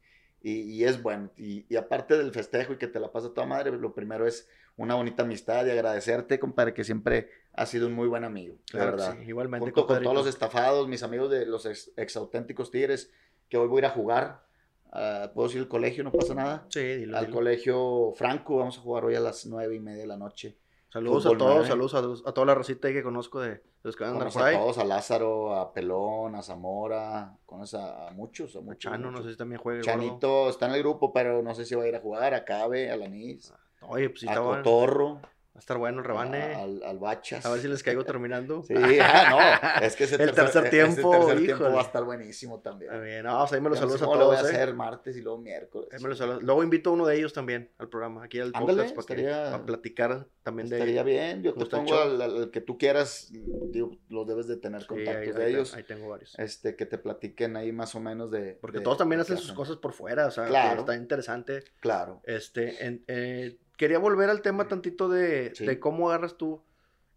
y, 0.42 0.62
y 0.62 0.86
es 0.86 1.04
bueno. 1.04 1.30
Y, 1.36 1.66
y 1.68 1.76
aparte 1.76 2.18
del 2.18 2.32
festejo 2.32 2.74
y 2.74 2.78
que 2.78 2.88
te 2.88 3.00
la 3.02 3.12
pasa 3.12 3.34
toda 3.34 3.46
madre, 3.46 3.72
lo 3.72 3.94
primero 3.94 4.26
es 4.26 4.48
una 4.78 4.96
bonita 4.96 5.24
amistad 5.24 5.66
y 5.66 5.72
agradecerte, 5.72 6.40
compadre, 6.40 6.74
que 6.74 6.84
siempre 6.86 7.30
has 7.54 7.70
sido 7.70 7.88
un 7.88 7.94
muy 7.94 8.08
buen 8.08 8.24
amigo, 8.24 8.56
Claro 8.72 8.92
que 8.92 8.98
verdad. 8.98 9.18
sí, 9.20 9.28
igualmente, 9.28 9.64
Junto 9.66 9.86
con 9.88 10.02
todos 10.04 10.16
los 10.16 10.28
estafados, 10.28 10.88
mis 10.88 11.04
amigos 11.04 11.30
de 11.32 11.46
los 11.48 11.66
ex, 11.66 11.92
exauténticos 11.98 12.72
Tigres, 12.72 13.12
que 13.50 13.58
hoy 13.58 13.68
voy 13.68 13.78
a 13.78 13.80
ir 13.80 13.86
a 13.88 13.90
jugar. 13.90 14.47
Ah, 14.92 15.30
¿Puedo 15.34 15.48
decir 15.48 15.62
el 15.62 15.68
colegio? 15.68 16.04
No 16.04 16.12
pasa 16.12 16.34
nada. 16.34 16.66
Sí, 16.70 16.80
dilo, 16.82 17.18
Al 17.18 17.26
dilo. 17.26 17.38
colegio 17.38 18.14
Franco, 18.16 18.58
vamos 18.58 18.78
a 18.78 18.82
jugar 18.82 19.06
hoy 19.06 19.16
a 19.16 19.20
las 19.20 19.46
nueve 19.46 19.76
y 19.76 19.80
media 19.80 20.02
de 20.02 20.08
la 20.08 20.18
noche. 20.18 20.58
Saludos 20.90 21.24
Fútbol 21.24 21.36
a 21.36 21.40
todos, 21.40 21.68
saludos 21.68 22.24
a, 22.26 22.30
a 22.30 22.34
toda 22.34 22.48
la 22.48 22.56
racita 22.56 22.88
que 22.94 23.04
conozco 23.04 23.42
de, 23.42 23.50
de 23.50 23.62
los 23.84 23.96
que 23.98 24.06
van 24.06 24.22
a 24.22 24.30
todos, 24.30 24.78
a 24.78 24.86
Lázaro, 24.86 25.54
a 25.56 25.74
Pelón, 25.74 26.36
a 26.36 26.42
Zamora, 26.42 27.38
conoce 27.46 27.78
a, 27.78 28.08
a 28.08 28.12
muchos, 28.12 28.56
a 28.56 28.62
muchos. 28.62 28.90
Chano, 28.92 29.12
no 29.12 29.22
sé 29.22 29.32
si 29.32 29.38
también 29.38 29.62
juega 29.62 29.82
gordo. 29.82 29.92
Chanito 29.92 30.50
está 30.50 30.68
en 30.68 30.76
el 30.76 30.80
grupo, 30.80 31.12
pero 31.12 31.44
no 31.44 31.54
sé 31.54 31.66
si 31.66 31.76
va 31.76 31.84
a 31.84 31.88
ir 31.88 31.96
a 31.96 32.00
jugar, 32.00 32.34
a 32.34 32.46
Cabe, 32.46 32.90
a 32.90 32.96
Lanis, 32.96 33.54
Oye, 33.82 34.10
pues 34.10 34.22
sí 34.22 34.28
a. 34.30 34.36
Cotorro. 34.36 35.20
A 35.58 35.60
estar 35.60 35.78
bueno 35.78 36.00
el 36.00 36.06
rebane. 36.06 36.54
Al, 36.54 36.84
al 36.84 37.00
Bachas. 37.00 37.44
A 37.44 37.50
ver 37.50 37.60
si 37.60 37.68
les 37.68 37.82
caigo 37.82 38.06
terminando. 38.06 38.64
Sí, 38.68 38.74
ah, 39.02 39.70
no. 39.80 39.86
Es 39.86 39.96
que 39.96 40.04
ese 40.04 40.22
el 40.22 40.34
tercer, 40.34 40.70
tiempo, 40.70 41.14
ese 41.14 41.26
tercer 41.26 41.46
tiempo 41.46 41.64
va 41.72 41.80
a 41.80 41.84
estar 41.84 42.04
buenísimo 42.04 42.60
también. 42.60 42.92
Bien, 43.02 43.24
no, 43.24 43.44
o 43.44 43.48
sea, 43.48 43.58
ahí 43.58 43.62
me 43.62 43.70
los 43.70 43.80
saludos 43.80 44.02
a 44.02 44.06
todos. 44.06 44.20
Lo 44.20 44.26
voy 44.28 44.36
a 44.36 44.42
¿eh? 44.42 44.44
hacer 44.44 44.74
martes 44.74 45.16
y 45.18 45.22
luego 45.22 45.40
miércoles. 45.40 45.90
Ahí 45.92 46.02
me 46.02 46.10
los 46.10 46.20
luego 46.44 46.64
invito 46.64 46.90
a 46.90 46.94
uno 46.94 47.06
de 47.06 47.18
ellos 47.18 47.34
también 47.34 47.72
al 47.78 47.90
programa, 47.90 48.24
aquí 48.24 48.40
al 48.40 48.52
Ándale, 48.54 48.84
podcast, 48.84 48.96
para, 48.96 49.02
estaría, 49.02 49.44
que, 49.46 49.52
para 49.52 49.66
platicar 49.66 50.28
también 50.44 50.70
de. 50.70 50.76
Estaría 50.76 51.04
bien, 51.04 51.44
yo 51.44 51.54
te 51.54 51.66
pongo 51.66 52.00
al, 52.00 52.22
al, 52.22 52.52
que 52.52 52.62
tú 52.62 52.78
quieras, 52.78 53.30
digo, 53.32 53.98
lo 54.10 54.26
debes 54.26 54.48
de 54.48 54.58
tener 54.58 54.82
sí, 54.82 54.88
contactos 54.88 55.36
ahí, 55.36 55.44
de 55.44 55.50
ellos. 55.50 55.74
Ahí 55.74 55.84
tengo 55.84 56.10
varios. 56.10 56.38
Este, 56.38 56.76
que 56.76 56.86
te 56.86 56.98
platiquen 56.98 57.58
ahí 57.58 57.72
más 57.72 57.96
o 57.96 58.00
menos 58.00 58.30
de. 58.30 58.58
Porque 58.62 58.80
de, 58.80 58.84
todos 58.84 58.98
también 58.98 59.22
hacen 59.22 59.38
sus 59.38 59.54
cosas 59.54 59.78
por 59.78 59.94
fuera, 59.94 60.28
o 60.28 60.32
sea, 60.32 60.46
Claro. 60.46 60.82
está 60.82 60.96
interesante. 60.96 61.64
Claro. 61.80 62.22
Este, 62.26 62.86
en, 62.86 63.04
eh, 63.08 63.58
quería 63.78 64.00
volver 64.00 64.30
al 64.30 64.42
tema 64.42 64.68
tantito 64.68 65.08
de, 65.08 65.54
Sí. 65.56 65.66
de 65.66 65.80
cómo 65.80 66.10
agarras 66.10 66.36
tú, 66.38 66.62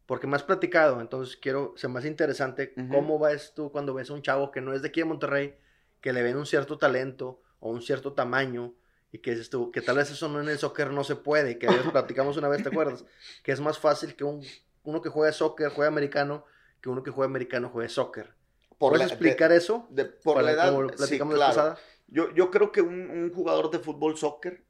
porque 0.06 0.26
me 0.26 0.36
has 0.36 0.42
platicado, 0.42 1.00
entonces 1.00 1.36
quiero, 1.36 1.72
se 1.76 1.88
me 1.88 1.98
hace 1.98 2.08
interesante 2.08 2.74
Ujú. 2.76 2.88
cómo 2.88 3.18
ves 3.18 3.52
tú 3.54 3.70
cuando 3.72 3.94
ves 3.94 4.10
a 4.10 4.14
un 4.14 4.22
chavo 4.22 4.50
que 4.50 4.60
no 4.60 4.72
es 4.72 4.82
de 4.82 4.88
aquí 4.88 5.00
de 5.00 5.06
Monterrey, 5.06 5.56
que 6.00 6.12
le 6.12 6.22
ven 6.22 6.36
un 6.36 6.46
cierto 6.46 6.78
talento 6.78 7.40
o 7.60 7.70
un 7.70 7.82
cierto 7.82 8.12
tamaño 8.12 8.74
y 9.12 9.18
que 9.18 9.32
dices 9.32 9.50
tú, 9.50 9.70
que 9.72 9.80
tal 9.82 9.96
vez 9.96 10.10
eso 10.10 10.28
no 10.28 10.40
en 10.40 10.48
el 10.48 10.58
soccer 10.58 10.90
no 10.92 11.02
se 11.04 11.16
puede, 11.16 11.58
que 11.58 11.68
ayer 11.68 11.90
platicamos 11.92 12.36
una 12.36 12.48
vez, 12.48 12.62
¿te 12.62 12.68
acuerdas? 12.68 13.04
Que 13.42 13.52
es 13.52 13.60
más 13.60 13.78
fácil 13.78 14.14
que 14.16 14.24
un, 14.24 14.42
uno 14.84 15.00
que 15.02 15.08
juegue 15.08 15.32
soccer, 15.32 15.70
juegue 15.70 15.88
americano, 15.88 16.44
que 16.80 16.88
uno 16.88 17.02
que 17.02 17.10
juegue 17.10 17.28
americano 17.28 17.68
juegue 17.70 17.88
soccer. 17.88 18.34
Por 18.78 18.92
¿Puedes 18.92 19.08
la- 19.08 19.12
explicar 19.12 19.52
eso? 19.52 19.86
de- 19.90 20.04
de- 20.04 20.10
por 20.10 20.42
la 20.42 20.52
edad, 20.52 20.72
como 20.74 20.88
sí, 20.90 20.96
platicamos 20.96 21.38
la 21.38 21.46
vez 21.48 21.54
claro. 21.54 21.70
pasada. 21.70 21.86
Yo, 22.08 22.34
yo 22.34 22.50
creo 22.50 22.72
que 22.72 22.80
un, 22.82 23.10
un 23.10 23.32
jugador 23.32 23.70
de 23.70 23.78
fútbol 23.78 24.16
soccer, 24.16 24.64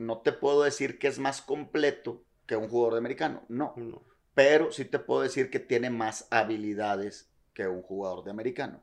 no 0.00 0.18
te 0.18 0.32
puedo 0.32 0.62
decir 0.62 0.98
que 0.98 1.08
es 1.08 1.18
más 1.18 1.42
completo 1.42 2.24
que 2.46 2.56
un 2.56 2.68
jugador 2.68 2.94
de 2.94 2.98
americano, 2.98 3.44
no. 3.48 3.74
No. 3.76 4.02
Pero 4.34 4.72
sí 4.72 4.84
te 4.84 4.98
puedo 4.98 5.20
decir 5.20 5.50
que 5.50 5.60
tiene 5.60 5.90
más 5.90 6.26
habilidades 6.30 7.30
que 7.52 7.68
un 7.68 7.82
jugador 7.82 8.24
de 8.24 8.30
americano. 8.30 8.82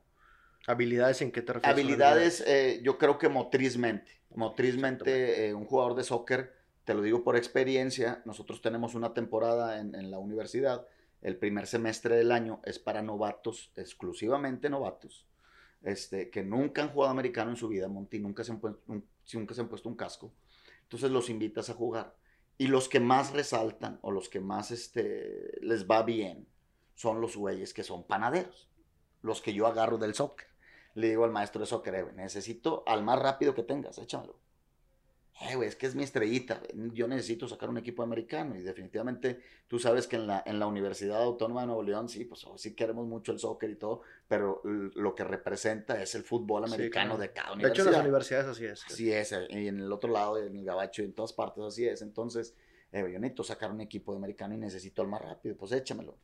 ¿Habilidades 0.68 1.22
en 1.22 1.32
qué 1.32 1.42
te 1.42 1.54
refieres? 1.54 1.74
Habilidades, 1.74 2.44
eh, 2.46 2.82
yo 2.84 2.98
creo 2.98 3.18
que 3.18 3.30
motrizmente. 3.30 4.12
Motrizmente, 4.36 5.48
eh, 5.48 5.54
un 5.54 5.66
jugador 5.66 5.96
de 5.96 6.04
soccer, 6.04 6.54
te 6.86 6.94
lo 6.94 7.02
digo 7.02 7.24
por 7.24 7.36
experiencia, 7.36 8.22
nosotros 8.26 8.62
tenemos 8.62 8.94
una 8.94 9.14
temporada 9.14 9.80
en, 9.80 9.96
en 9.96 10.12
la 10.12 10.20
universidad, 10.20 10.86
el 11.22 11.38
primer 11.38 11.66
semestre 11.66 12.16
del 12.16 12.32
año 12.32 12.62
es 12.64 12.78
para 12.78 13.02
novatos, 13.02 13.72
exclusivamente 13.76 14.70
novatos, 14.70 15.26
este, 15.84 16.30
que 16.30 16.44
nunca 16.44 16.84
han 16.84 16.90
jugado 16.90 17.12
americano 17.12 17.52
en 17.52 17.58
su 17.58 17.68
vida, 17.68 17.88
Monty, 17.88 18.20
nunca 18.20 18.44
se 18.44 18.52
han 18.52 18.62
nunca 19.34 19.54
se 19.54 19.62
han 19.62 19.68
puesto 19.68 19.90
un 19.90 19.96
casco. 19.96 20.32
Entonces 20.88 21.12
los 21.12 21.30
invitas 21.30 21.70
a 21.70 21.74
jugar. 21.74 22.16
Y 22.58 22.68
los 22.68 22.90
que 22.90 23.00
más 23.00 23.34
resaltan 23.34 24.00
o 24.02 24.12
los 24.12 24.30
que 24.30 24.40
más 24.40 24.72
este, 24.72 25.60
les 25.62 25.88
va 25.88 26.02
bien 26.04 26.48
son 26.96 27.22
los 27.22 27.36
güeyes 27.36 27.74
que 27.74 27.84
son 27.84 28.06
panaderos, 28.06 28.68
los 29.22 29.42
que 29.42 29.54
yo 29.54 29.68
agarro 29.68 29.98
del 29.98 30.16
soccer 30.16 30.48
le 30.98 31.10
digo 31.10 31.26
al 31.26 31.32
maestro 31.32 31.62
de 31.62 31.68
soccer, 31.68 31.94
eh, 31.94 32.06
necesito 32.16 32.84
al 32.88 33.04
más 33.04 33.20
rápido 33.20 33.54
que 33.54 33.62
tengas, 33.62 34.00
échamelo. 34.00 34.40
Eh, 35.40 35.56
güey, 35.56 35.70
es 35.70 35.76
que 35.76 35.86
es 35.86 35.94
mi 35.94 36.02
estrellita, 36.04 36.62
yo 36.94 37.08
necesito 37.08 37.48
sacar 37.48 37.70
un 37.70 37.78
equipo 37.78 38.02
americano 38.02 38.56
y 38.56 38.64
definitivamente 38.64 39.40
tú 39.68 39.78
sabes 39.78 40.08
que 40.08 40.16
en 40.16 40.26
la, 40.26 40.42
en 40.48 40.58
la 40.58 40.66
Universidad 40.66 41.22
Autónoma 41.22 41.62
de 41.62 41.68
Nuevo 41.68 41.84
León, 41.84 42.10
sí, 42.10 42.26
pues 42.26 42.44
oh, 42.46 42.58
sí 42.58 42.74
queremos 42.74 43.06
mucho 43.08 43.32
el 43.34 43.38
soccer 43.40 43.70
y 43.70 43.76
todo, 43.76 44.02
pero 44.28 44.62
lo 44.64 45.14
que 45.14 45.24
representa 45.24 46.02
es 46.02 46.16
el 46.16 46.24
fútbol 46.24 46.68
Sí, 46.68 46.74
americano 46.74 47.18
claro. 47.18 47.22
de 47.22 47.32
cada 47.34 47.56
De 47.56 47.68
hecho, 47.68 47.84
las 47.84 47.94
universidad. 47.98 48.02
universidades 48.02 48.48
así 48.48 48.66
es. 48.66 48.86
Así 48.88 49.12
es, 49.12 49.32
eh, 49.32 49.48
y 49.52 49.68
en 49.68 49.80
el 49.80 49.92
otro 49.92 50.10
lado, 50.12 50.40
en 50.42 50.56
el 50.56 50.66
gabacho, 50.66 51.04
en 51.04 51.14
todas 51.14 51.34
partes 51.34 51.64
así 51.64 51.86
es. 51.88 52.02
Entonces, 52.02 52.56
eh, 52.92 53.02
yo 53.02 53.20
necesito 53.20 53.44
sacar 53.44 53.70
un 53.72 53.82
equipo 53.82 54.14
de 54.14 54.18
americano 54.18 54.56
y 54.56 54.58
necesito 54.58 55.04
al 55.04 55.08
más 55.08 55.22
rápido, 55.22 55.56
pues 55.56 55.72
échamelo. 55.72 56.18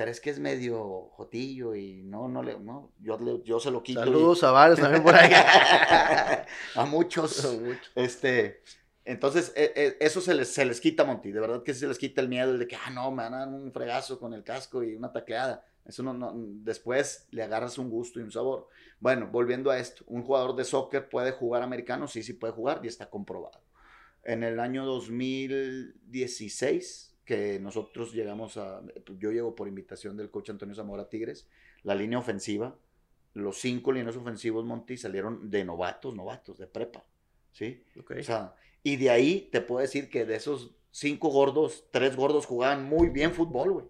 Pero 0.00 0.12
es 0.12 0.20
que 0.22 0.30
es 0.30 0.38
medio 0.38 1.10
jotillo 1.12 1.74
y 1.74 2.00
no, 2.04 2.26
no 2.26 2.42
le, 2.42 2.58
no, 2.58 2.90
yo, 3.00 3.18
le- 3.18 3.42
yo 3.44 3.60
se 3.60 3.70
lo 3.70 3.82
quito. 3.82 4.00
y- 4.00 4.04
Saludos 4.04 4.42
a 4.44 4.50
varios 4.50 4.80
también 4.80 5.02
por 5.02 5.14
ahí. 5.14 5.30
a 6.74 6.86
muchos. 6.86 7.46
Este, 7.94 8.62
entonces, 9.04 9.52
e- 9.54 9.74
e- 9.76 9.98
eso 10.00 10.22
se 10.22 10.32
les, 10.32 10.48
se 10.54 10.64
les 10.64 10.80
quita, 10.80 11.04
Monty. 11.04 11.32
De 11.32 11.40
verdad 11.40 11.62
que 11.62 11.74
se 11.74 11.86
les 11.86 11.98
quita 11.98 12.22
el 12.22 12.30
miedo, 12.30 12.50
el 12.50 12.58
de 12.60 12.66
que, 12.66 12.76
ah, 12.76 12.88
no, 12.88 13.10
me 13.10 13.24
van 13.24 13.34
a 13.34 13.38
dar 13.40 13.48
un 13.48 13.70
fregazo 13.74 14.18
con 14.18 14.32
el 14.32 14.42
casco 14.42 14.82
y 14.82 14.94
una 14.94 15.12
tacleada. 15.12 15.66
Eso 15.84 16.02
no, 16.02 16.14
no, 16.14 16.32
después 16.34 17.26
le 17.30 17.42
agarras 17.42 17.76
un 17.76 17.90
gusto 17.90 18.20
y 18.20 18.22
un 18.22 18.32
sabor. 18.32 18.68
Bueno, 19.00 19.28
volviendo 19.30 19.70
a 19.70 19.78
esto, 19.78 20.02
un 20.06 20.22
jugador 20.22 20.56
de 20.56 20.64
soccer 20.64 21.10
puede 21.10 21.32
jugar 21.32 21.62
americano, 21.62 22.08
sí, 22.08 22.22
sí 22.22 22.32
puede 22.32 22.54
jugar 22.54 22.80
y 22.82 22.86
está 22.86 23.10
comprobado. 23.10 23.60
En 24.24 24.44
el 24.44 24.60
año 24.60 24.86
2016, 24.86 27.09
que 27.30 27.60
nosotros 27.60 28.12
llegamos 28.12 28.56
a, 28.56 28.82
yo 29.20 29.30
llego 29.30 29.54
por 29.54 29.68
invitación 29.68 30.16
del 30.16 30.32
coach 30.32 30.50
Antonio 30.50 30.74
Zamora 30.74 31.08
Tigres, 31.08 31.46
la 31.84 31.94
línea 31.94 32.18
ofensiva, 32.18 32.76
los 33.34 33.58
cinco 33.58 33.92
líneas 33.92 34.16
ofensivos, 34.16 34.64
Monty, 34.64 34.96
salieron 34.96 35.48
de 35.48 35.64
novatos, 35.64 36.12
novatos, 36.12 36.58
de 36.58 36.66
prepa, 36.66 37.04
¿sí? 37.52 37.84
Ok. 38.00 38.14
O 38.18 38.22
sea, 38.24 38.56
y 38.82 38.96
de 38.96 39.10
ahí 39.10 39.48
te 39.52 39.60
puedo 39.60 39.80
decir 39.80 40.10
que 40.10 40.24
de 40.24 40.34
esos 40.34 40.74
cinco 40.90 41.28
gordos, 41.28 41.84
tres 41.92 42.16
gordos 42.16 42.46
jugaban 42.46 42.84
muy 42.84 43.10
bien 43.10 43.32
fútbol, 43.32 43.70
güey. 43.74 43.86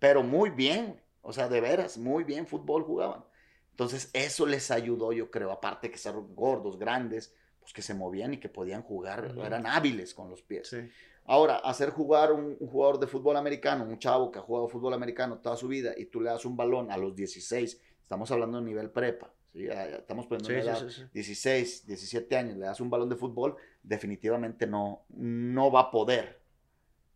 Pero 0.00 0.24
muy 0.24 0.50
bien, 0.50 0.86
güey. 0.86 1.02
O 1.20 1.32
sea, 1.32 1.48
de 1.48 1.60
veras, 1.60 1.98
muy 1.98 2.24
bien 2.24 2.48
fútbol 2.48 2.82
jugaban. 2.82 3.24
Entonces, 3.70 4.10
eso 4.12 4.44
les 4.44 4.72
ayudó, 4.72 5.12
yo 5.12 5.30
creo, 5.30 5.52
aparte 5.52 5.88
que 5.88 5.98
ser 5.98 6.14
gordos, 6.34 6.80
grandes, 6.80 7.32
pues 7.60 7.72
que 7.72 7.80
se 7.82 7.94
movían 7.94 8.34
y 8.34 8.38
que 8.38 8.48
podían 8.48 8.82
jugar, 8.82 9.30
Ujú. 9.30 9.44
eran 9.44 9.68
hábiles 9.68 10.14
con 10.14 10.28
los 10.28 10.42
pies. 10.42 10.66
Sí. 10.66 10.78
Ahora, 11.24 11.56
hacer 11.58 11.90
jugar 11.90 12.32
un, 12.32 12.56
un 12.58 12.68
jugador 12.68 12.98
de 12.98 13.06
fútbol 13.06 13.36
americano, 13.36 13.84
un 13.84 13.98
chavo 13.98 14.30
que 14.32 14.38
ha 14.38 14.42
jugado 14.42 14.68
fútbol 14.68 14.94
americano 14.94 15.38
toda 15.38 15.56
su 15.56 15.68
vida 15.68 15.92
y 15.96 16.06
tú 16.06 16.20
le 16.20 16.30
das 16.30 16.44
un 16.44 16.56
balón 16.56 16.90
a 16.90 16.96
los 16.96 17.14
16, 17.14 17.80
estamos 18.02 18.30
hablando 18.32 18.58
de 18.58 18.64
nivel 18.64 18.90
prepa, 18.90 19.32
estamos 19.54 20.26
poniendo 20.26 20.48
Sí, 20.48 20.54
sí, 20.54 20.60
edad, 20.68 20.88
sí, 20.88 20.90
sí. 20.90 21.08
16, 21.12 21.86
17 21.86 22.36
años, 22.36 22.56
le 22.56 22.66
das 22.66 22.80
un 22.80 22.90
balón 22.90 23.08
de 23.08 23.16
fútbol, 23.16 23.56
definitivamente 23.82 24.66
no, 24.66 25.04
no 25.10 25.70
va 25.70 25.80
a 25.80 25.90
poder. 25.90 26.40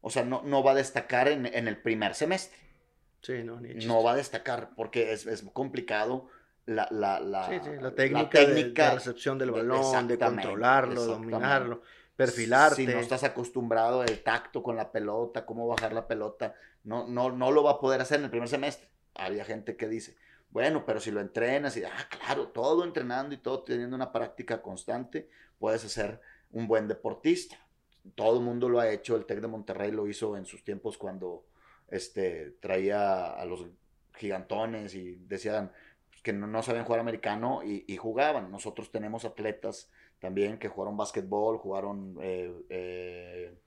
O 0.00 0.10
sea, 0.10 0.24
no, 0.24 0.42
no 0.42 0.62
va 0.62 0.70
a 0.70 0.74
destacar 0.74 1.26
en, 1.28 1.46
en 1.46 1.66
el 1.66 1.82
primer 1.82 2.14
semestre. 2.14 2.56
Sí, 3.22 3.42
no, 3.42 3.60
ni 3.60 3.70
chiste. 3.70 3.86
No 3.88 4.04
va 4.04 4.12
a 4.12 4.16
destacar 4.16 4.70
porque 4.76 5.12
es, 5.12 5.26
es 5.26 5.42
complicado 5.52 6.28
la, 6.64 6.86
la, 6.92 7.18
la, 7.18 7.48
técnica, 7.96 8.38
de- 8.46 8.70
de, 8.90 8.94
recepción 8.94 9.36
del 9.36 9.48
de- 9.48 9.54
balón, 9.54 10.06
de 10.06 10.16
controlarlo, 10.18 11.04
dominarlo, 11.06 11.82
perfilarte. 12.16 12.76
Si 12.76 12.86
no 12.86 12.98
estás 12.98 13.22
acostumbrado 13.22 14.02
el 14.02 14.22
tacto 14.22 14.62
con 14.62 14.76
la 14.76 14.90
pelota, 14.90 15.46
cómo 15.46 15.68
bajar 15.68 15.92
la 15.92 16.08
pelota, 16.08 16.54
no, 16.82 17.06
no, 17.06 17.30
no 17.30 17.52
lo 17.52 17.62
va 17.62 17.72
a 17.72 17.80
poder 17.80 18.00
hacer 18.00 18.18
en 18.18 18.24
el 18.24 18.30
primer 18.30 18.48
semestre. 18.48 18.88
Había 19.14 19.44
gente 19.44 19.76
que 19.76 19.86
dice, 19.86 20.16
bueno, 20.50 20.84
pero 20.86 21.00
si 21.00 21.10
lo 21.10 21.20
entrenas 21.20 21.76
y, 21.76 21.84
ah, 21.84 22.08
claro, 22.08 22.48
todo 22.48 22.84
entrenando 22.84 23.34
y 23.34 23.38
todo 23.38 23.62
teniendo 23.62 23.94
una 23.94 24.12
práctica 24.12 24.62
constante, 24.62 25.28
puedes 25.58 25.82
ser 25.82 26.20
un 26.50 26.66
buen 26.66 26.88
deportista. 26.88 27.56
Todo 28.14 28.38
el 28.38 28.44
mundo 28.44 28.68
lo 28.68 28.80
ha 28.80 28.90
hecho, 28.90 29.16
el 29.16 29.26
TEC 29.26 29.40
de 29.40 29.48
Monterrey 29.48 29.90
lo 29.90 30.06
hizo 30.06 30.36
en 30.36 30.46
sus 30.46 30.64
tiempos 30.64 30.96
cuando 30.96 31.44
este, 31.88 32.52
traía 32.60 33.26
a 33.26 33.44
los 33.44 33.66
gigantones 34.14 34.94
y 34.94 35.16
decían 35.16 35.72
que 36.22 36.32
no, 36.32 36.46
no 36.46 36.62
sabían 36.62 36.84
jugar 36.84 37.00
americano 37.00 37.60
y 37.62 37.96
jugaban. 37.96 38.50
Nosotros 38.50 38.90
tenemos 38.90 39.24
atletas 39.24 39.90
también 40.20 40.58
que 40.58 40.68
jugaron 40.68 40.96
básquetbol, 40.96 41.58
jugaron 41.58 42.16
eh, 42.20 42.52
eh, 42.70 43.58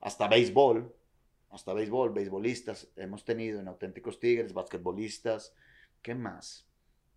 hasta 0.00 0.28
béisbol, 0.28 0.94
hasta 1.50 1.72
béisbol, 1.74 2.10
beisbolistas. 2.10 2.88
Hemos 2.96 3.24
tenido 3.24 3.60
en 3.60 3.68
Auténticos 3.68 4.18
Tigres, 4.20 4.52
basquetbolistas, 4.54 5.54
¿qué 6.02 6.14
más? 6.14 6.66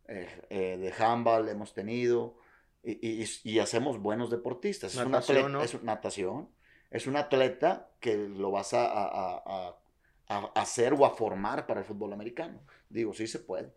Eh, 0.08 0.78
de 0.80 0.94
handball 1.04 1.48
hemos 1.48 1.74
tenido 1.74 2.36
y, 2.84 3.24
y- 3.24 3.28
y 3.44 3.60
hacemos 3.60 4.00
buenos 4.00 4.30
deportistas. 4.30 4.94
Es 4.94 5.00
una 5.00 5.06
Natación, 5.20 5.38
atleta- 5.38 5.50
¿no? 5.50 5.62
es 5.64 5.84
natación. 5.84 6.50
Es 6.92 7.08
un 7.08 7.16
atleta 7.16 7.90
que 8.02 8.18
lo 8.18 8.52
vas 8.52 8.74
a, 8.74 8.86
a- 8.86 9.08
a- 9.38 9.70
a- 10.28 10.52
a 10.56 10.62
hacer 10.62 10.94
o 10.94 11.06
a 11.06 11.12
formar 11.12 11.66
para 11.66 11.80
el 11.80 11.86
fútbol 11.86 12.12
americano. 12.14 12.62
Digo, 12.90 13.14
sí 13.14 13.28
se 13.28 13.40
puede. 13.40 13.74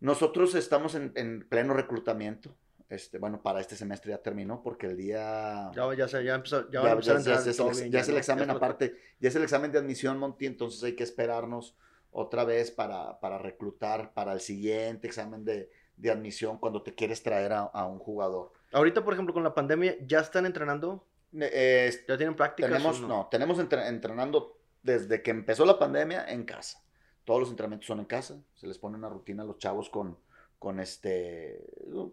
Nosotros 0.00 0.54
estamos 0.54 0.94
en, 0.94 1.12
en 1.16 1.46
pleno 1.48 1.74
reclutamiento. 1.74 2.54
Este, 2.90 3.18
bueno, 3.18 3.40
para 3.40 3.60
este 3.60 3.76
semestre 3.76 4.10
ya 4.10 4.18
terminó 4.18 4.62
porque 4.62 4.86
el 4.88 4.96
día... 4.96 5.70
Ya, 5.74 5.94
ya, 5.94 6.08
se- 6.08 6.24
ya, 6.24 6.34
empezó, 6.34 6.68
ya, 6.70 6.82
Ya, 6.82 7.00
ya- 7.00 7.18
ya 7.20 7.34
es 7.36 7.46
el, 7.58 7.70
bien, 7.70 7.92
ya 7.92 8.00
es 8.00 8.08
el 8.08 8.16
examen 8.16 8.50
es 8.50 8.56
aparte, 8.56 8.96
ya 9.20 9.28
es 9.28 9.36
el 9.36 9.44
examen 9.44 9.70
de 9.70 9.78
admisión, 9.78 10.18
Monty, 10.18 10.46
entonces 10.46 10.82
hay 10.82 10.96
que 10.96 11.04
esperarnos 11.04 11.76
otra 12.10 12.44
vez 12.44 12.72
para, 12.72 13.20
para 13.20 13.38
reclutar 13.38 14.12
para 14.12 14.32
el 14.32 14.40
siguiente 14.40 15.06
examen 15.06 15.44
de, 15.44 15.70
de 15.96 16.10
admisión 16.10 16.58
cuando 16.58 16.82
te 16.82 16.92
quieres 16.94 17.22
traer 17.22 17.52
a, 17.52 17.60
a 17.60 17.86
un 17.86 18.00
jugador. 18.00 18.52
Ahorita, 18.72 19.04
por 19.04 19.14
ejemplo, 19.14 19.32
con 19.32 19.44
la 19.44 19.54
pandemia, 19.54 19.96
¿ya 20.04 20.18
están 20.18 20.44
entrenando? 20.44 21.06
Eh, 21.32 21.92
¿Ya 22.08 22.16
tienen 22.16 22.34
prácticas? 22.34 22.72
tenemos, 22.72 23.00
no? 23.00 23.06
no? 23.06 23.28
tenemos 23.30 23.60
entre- 23.60 23.86
entrenando 23.86 24.58
desde 24.82 25.22
que 25.22 25.30
empezó 25.30 25.64
la 25.64 25.78
pandemia 25.78 26.24
en 26.28 26.42
casa. 26.44 26.82
Todos 27.24 27.38
los 27.38 27.50
entrenamientos 27.50 27.86
son 27.86 28.00
en 28.00 28.06
casa, 28.06 28.42
se 28.56 28.66
les 28.66 28.78
pone 28.78 28.96
una 28.96 29.08
rutina 29.08 29.44
a 29.44 29.46
los 29.46 29.58
chavos 29.58 29.88
con, 29.90 30.18
con 30.60 30.78
este, 30.78 31.64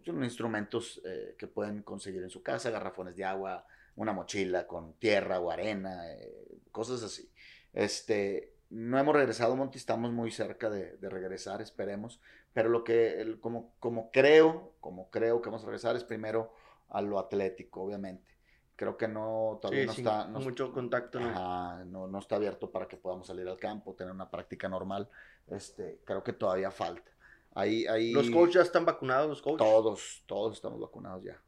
son 0.06 0.24
instrumentos 0.24 1.02
eh, 1.04 1.36
que 1.38 1.48
pueden 1.48 1.84
conseguir 1.84 2.24
en 2.24 2.30
su 2.30 2.42
casa, 2.42 2.72
garrafones 2.72 3.18
de 3.18 3.26
agua, 3.26 3.68
una 3.98 4.14
mochila 4.14 4.66
con 4.66 4.94
tierra 4.94 5.42
o 5.42 5.52
arena, 5.52 6.10
eh, 6.14 6.62
cosas 6.72 7.04
así. 7.04 7.30
Este, 7.74 8.54
no 8.70 8.98
hemos 8.98 9.14
regresado, 9.14 9.54
Monty, 9.58 9.78
estamos 9.78 10.14
muy 10.14 10.32
cerca 10.32 10.70
de, 10.70 10.98
regresar, 11.02 11.62
esperemos, 11.62 12.22
pero 12.54 12.70
lo 12.70 12.86
que, 12.86 13.36
como, 13.42 13.74
como 13.82 14.12
creo, 14.12 14.72
como 14.80 15.10
creo 15.10 15.42
que 15.42 15.50
vamos 15.50 15.64
a 15.64 15.66
regresar 15.66 15.98
es 15.98 16.06
primero 16.06 16.54
a 16.88 17.02
lo 17.02 17.20
atlético, 17.20 17.82
obviamente. 17.82 18.38
Creo 18.78 18.96
que 18.96 19.10
no, 19.10 19.60
todavía 19.62 19.88
no 19.88 19.92
está... 19.92 20.26
No, 20.28 20.40
mucho 20.40 20.72
contacto, 20.72 21.20
¿no? 21.20 21.84
¿no? 21.84 22.08
no, 22.08 22.20
está 22.20 22.38
abierto 22.38 22.72
para 22.72 22.88
que 22.88 22.96
podamos 22.96 23.28
salir 23.28 23.46
al 23.50 23.60
campo, 23.60 23.94
tener 23.94 24.14
una 24.14 24.30
práctica 24.32 24.70
normal. 24.70 25.10
Este, 25.48 26.00
creo 26.06 26.24
que 26.24 26.32
todavía 26.32 26.72
falta. 26.72 27.12
Ahí, 27.58 27.88
ahí, 27.88 28.12
¿Los 28.12 28.30
coaches 28.30 28.54
ya 28.54 28.62
están 28.62 28.86
vacunados, 28.86 29.28
los 29.28 29.42
coaches? 29.42 29.68
Todos, 29.68 30.24
todos 30.28 30.54
estamos 30.54 30.80
vacunados 30.80 31.24
ya. 31.24 31.42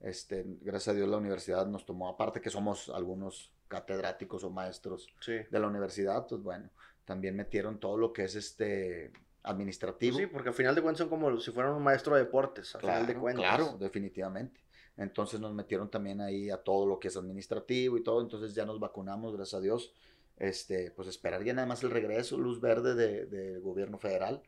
Este, 0.00 0.44
gracias 0.60 0.88
a 0.88 0.94
Dios 0.94 1.08
la 1.08 1.16
universidad 1.16 1.66
nos 1.66 1.86
tomó, 1.86 2.10
aparte 2.10 2.42
que 2.42 2.50
somos 2.50 2.90
algunos 2.90 3.54
catedráticos 3.66 4.44
o 4.44 4.50
maestros 4.50 5.08
de 5.26 5.58
la 5.58 5.66
universidad, 5.66 6.26
pues 6.26 6.42
bueno, 6.42 6.68
también 7.06 7.34
metieron 7.34 7.80
todo 7.80 7.96
lo 7.96 8.12
que 8.12 8.24
es 8.24 8.34
este 8.34 9.10
administrativo. 9.44 10.18
sí, 10.18 10.26
porque 10.26 10.50
al 10.50 10.54
final 10.54 10.74
de 10.74 10.82
cuentas 10.82 10.98
son 10.98 11.08
como 11.08 11.40
si 11.40 11.50
fueran 11.52 11.72
un 11.72 11.82
maestro 11.82 12.16
de 12.16 12.24
deportes, 12.24 12.74
al 12.74 12.82
claro, 12.82 13.00
final 13.00 13.14
de 13.14 13.20
cuentas. 13.20 13.56
Claro, 13.56 13.78
definitivamente. 13.78 14.60
Entonces 14.98 15.40
nos 15.40 15.54
metieron 15.54 15.90
también 15.90 16.20
ahí 16.20 16.50
a 16.50 16.58
todo 16.58 16.84
lo 16.84 16.98
que 16.98 17.08
es 17.08 17.16
administrativo 17.16 17.96
y 17.96 18.02
todo, 18.02 18.20
entonces 18.20 18.54
ya 18.54 18.66
nos 18.66 18.78
vacunamos, 18.78 19.34
gracias 19.34 19.58
a 19.58 19.62
Dios. 19.62 19.94
Este, 20.36 20.90
pues 20.90 21.08
esperar 21.08 21.42
ya 21.44 21.54
nada 21.54 21.66
más 21.66 21.82
el 21.82 21.90
regreso, 21.90 22.36
luz 22.36 22.60
verde 22.60 22.94
del 22.94 23.30
de 23.30 23.58
gobierno 23.58 23.96
federal 23.96 24.42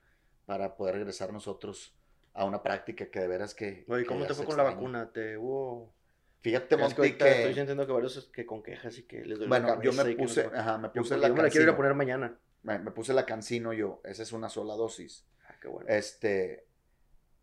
para 0.48 0.78
poder 0.78 0.94
regresar 0.94 1.30
nosotros 1.30 1.94
a 2.32 2.46
una 2.46 2.62
práctica 2.62 3.10
que 3.10 3.20
de 3.20 3.28
veras 3.28 3.54
que... 3.54 3.84
Oye, 3.86 4.06
¿cómo 4.06 4.24
te 4.24 4.32
fue 4.32 4.46
con 4.46 4.56
la 4.56 4.62
vacuna? 4.62 5.12
¿Te 5.12 5.36
hubo...? 5.36 5.92
Fíjate, 6.40 6.74
Monty, 6.78 7.18
que, 7.18 7.30
Estoy 7.30 7.54
sintiendo 7.54 7.86
que 7.86 7.92
varios 7.92 8.30
que 8.32 8.46
con 8.46 8.62
quejas 8.62 8.96
y 8.96 9.02
que 9.02 9.18
les 9.26 9.36
duele 9.36 9.48
Bueno, 9.48 9.76
la 9.76 9.82
yo 9.82 9.92
me 9.92 10.16
puse, 10.16 10.46
ajá, 10.46 10.78
me 10.78 10.88
puse 10.88 11.10
yo, 11.10 11.20
la 11.20 11.28
Yo 11.28 11.34
me 11.34 11.42
la 11.42 11.50
quiero 11.50 11.64
ir 11.64 11.70
a 11.70 11.76
poner 11.76 11.92
mañana. 11.92 12.38
Me, 12.62 12.78
me, 12.78 12.90
puse 12.92 13.12
la 13.12 13.26
cancino 13.26 13.74
yo, 13.74 14.00
esa 14.04 14.22
es 14.22 14.32
una 14.32 14.48
sola 14.48 14.74
dosis. 14.74 15.26
Ah, 15.46 15.56
qué 15.60 15.68
bueno. 15.68 15.86
Este, 15.90 16.66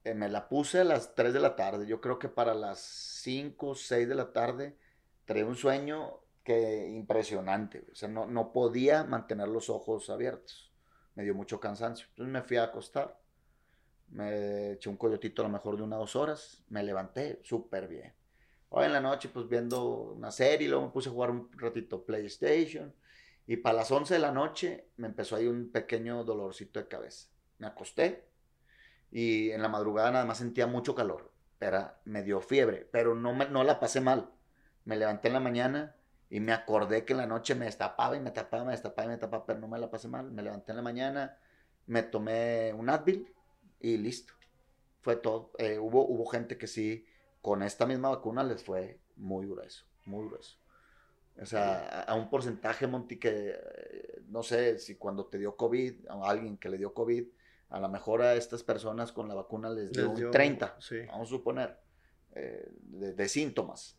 eh, 0.03 0.15
me 0.15 0.27
la 0.27 0.49
puse 0.49 0.79
a 0.79 0.83
las 0.83 1.13
3 1.13 1.31
de 1.31 1.39
la 1.41 1.55
tarde, 1.55 1.85
yo 1.85 2.01
creo 2.01 2.17
que 2.17 2.29
para 2.29 2.55
las 2.55 2.79
5, 2.79 3.75
6 3.75 4.09
de 4.09 4.15
la 4.15 4.33
tarde 4.33 4.79
traía 5.25 5.45
un 5.45 5.55
sueño 5.55 6.21
que 6.43 6.87
impresionante, 6.87 7.85
o 7.91 7.93
sea, 7.93 8.09
no, 8.09 8.25
no 8.25 8.51
podía 8.51 9.03
mantener 9.03 9.49
los 9.49 9.69
ojos 9.69 10.09
abiertos, 10.09 10.71
me 11.15 11.23
dio 11.23 11.33
mucho 11.33 11.59
cansancio, 11.59 12.07
entonces 12.09 12.31
me 12.31 12.41
fui 12.41 12.57
a 12.57 12.63
acostar 12.63 13.17
me 14.09 14.73
eché 14.73 14.89
un 14.89 14.97
coyotito 14.97 15.41
a 15.41 15.45
lo 15.45 15.51
mejor 15.51 15.77
de 15.77 15.83
unas 15.83 15.99
dos 15.99 16.15
horas, 16.15 16.63
me 16.69 16.83
levanté 16.83 17.39
súper 17.43 17.87
bien. 17.87 18.13
Hoy 18.69 18.85
en 18.85 18.93
la 18.93 19.01
noche, 19.01 19.29
pues 19.29 19.47
viendo 19.47 20.13
una 20.13 20.31
serie, 20.31 20.67
luego 20.67 20.85
me 20.85 20.91
puse 20.91 21.09
a 21.09 21.11
jugar 21.11 21.31
un 21.31 21.49
ratito 21.57 22.03
PlayStation. 22.03 22.93
Y 23.47 23.57
para 23.57 23.77
las 23.77 23.91
11 23.91 24.15
de 24.15 24.19
la 24.19 24.31
noche 24.31 24.89
me 24.97 25.07
empezó 25.07 25.35
ahí 25.35 25.47
un 25.47 25.71
pequeño 25.71 26.23
dolorcito 26.23 26.79
de 26.79 26.87
cabeza. 26.87 27.29
Me 27.59 27.67
acosté 27.67 28.25
y 29.11 29.51
en 29.51 29.61
la 29.61 29.69
madrugada 29.69 30.11
nada 30.11 30.25
más 30.25 30.39
sentía 30.39 30.67
mucho 30.67 30.95
calor. 30.95 31.31
Pero 31.59 31.89
me 32.05 32.23
dio 32.23 32.41
fiebre, 32.41 32.87
pero 32.91 33.15
no, 33.15 33.33
me, 33.33 33.47
no 33.47 33.63
la 33.63 33.79
pasé 33.79 34.01
mal. 34.01 34.29
Me 34.83 34.97
levanté 34.97 35.29
en 35.29 35.33
la 35.35 35.39
mañana 35.39 35.95
y 36.35 36.41
me 36.41 36.51
acordé 36.51 37.05
que 37.05 37.13
en 37.13 37.19
la 37.19 37.27
noche 37.27 37.55
me 37.55 37.63
destapaba 37.63 38.17
y 38.17 38.19
me 38.19 38.29
tapaba, 38.29 38.65
me 38.65 38.73
destapaba 38.73 39.05
y 39.05 39.11
me 39.11 39.17
tapaba, 39.17 39.45
pero 39.45 39.57
no 39.57 39.69
me 39.69 39.79
la 39.79 39.89
pasé 39.89 40.09
mal. 40.09 40.29
Me 40.33 40.43
levanté 40.43 40.73
en 40.73 40.75
la 40.75 40.81
mañana, 40.81 41.37
me 41.85 42.03
tomé 42.03 42.73
un 42.73 42.89
Advil 42.89 43.33
y 43.79 43.95
listo. 43.95 44.33
Fue 44.99 45.15
todo. 45.15 45.53
Eh, 45.57 45.79
hubo, 45.79 46.05
hubo 46.05 46.25
gente 46.25 46.57
que 46.57 46.67
sí, 46.67 47.05
con 47.41 47.63
esta 47.63 47.85
misma 47.85 48.09
vacuna 48.09 48.43
les 48.43 48.65
fue 48.65 48.99
muy 49.15 49.47
grueso, 49.47 49.85
muy 50.03 50.27
grueso. 50.27 50.57
O 51.41 51.45
sea, 51.45 52.01
a, 52.01 52.15
un 52.15 52.29
porcentaje, 52.29 52.85
Monty, 52.85 53.17
que 53.17 53.55
eh, 53.57 54.21
no 54.27 54.43
sé 54.43 54.77
si 54.79 54.95
cuando 54.95 55.27
te 55.27 55.37
dio 55.37 55.55
COVID, 55.55 56.09
a 56.09 56.29
alguien 56.29 56.57
que 56.57 56.67
le 56.67 56.77
dio 56.77 56.93
COVID, 56.93 57.29
a 57.69 57.79
lo 57.79 57.87
mejor 57.87 58.21
a 58.21 58.33
estas 58.35 58.61
personas 58.61 59.13
con 59.13 59.29
la 59.29 59.35
vacuna 59.35 59.69
les 59.69 59.89
dio, 59.89 60.09
un 60.09 60.31
30, 60.31 60.79
vamos 61.07 61.29
a 61.29 61.31
suponer, 61.31 61.79
eh, 62.33 62.67
de, 62.81 63.29
síntomas. 63.29 63.97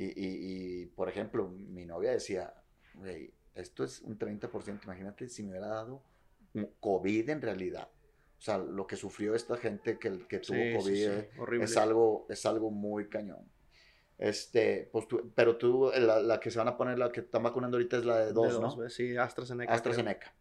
Y, 0.00 0.86
por 0.86 1.08
ejemplo, 1.08 1.48
mi 1.48 1.84
novia 1.84 2.12
decía, 2.12 2.54
esto 3.54 3.82
es 3.82 4.00
un 4.02 4.16
30%, 4.16 4.84
imagínate 4.84 5.28
si 5.28 5.42
me 5.42 5.50
hubiera 5.50 5.66
dado 5.66 6.02
COVID 6.80 7.30
en 7.30 7.42
realidad. 7.42 7.88
O 8.38 8.40
sea, 8.40 8.58
lo 8.58 8.86
que 8.86 8.94
sufrió 8.94 9.34
esta 9.34 9.56
gente 9.56 9.98
que, 9.98 10.26
que 10.28 10.38
tuvo 10.38 10.78
COVID 10.78 11.60
es, 11.60 11.76
algo, 11.76 12.26
es 12.28 12.46
algo 12.46 12.70
muy 12.70 13.08
cañón. 13.08 13.50
Este, 14.16 14.88
pues 14.92 15.06
pero 15.34 15.56
tú, 15.56 15.90
la, 15.96 16.20
la, 16.20 16.38
que 16.38 16.52
se 16.52 16.58
van 16.58 16.68
a 16.68 16.76
poner, 16.76 16.98
la 16.98 17.10
que 17.10 17.20
están 17.20 17.42
vacunando 17.42 17.76
ahorita 17.76 17.98
es 17.98 18.04
la 18.04 18.18
de 18.18 18.32
dos, 18.32 18.60
¿no? 18.60 18.88
Sí, 18.88 19.16
AstraZeneca. 19.16 19.72
AstraZeneca. 19.72 20.32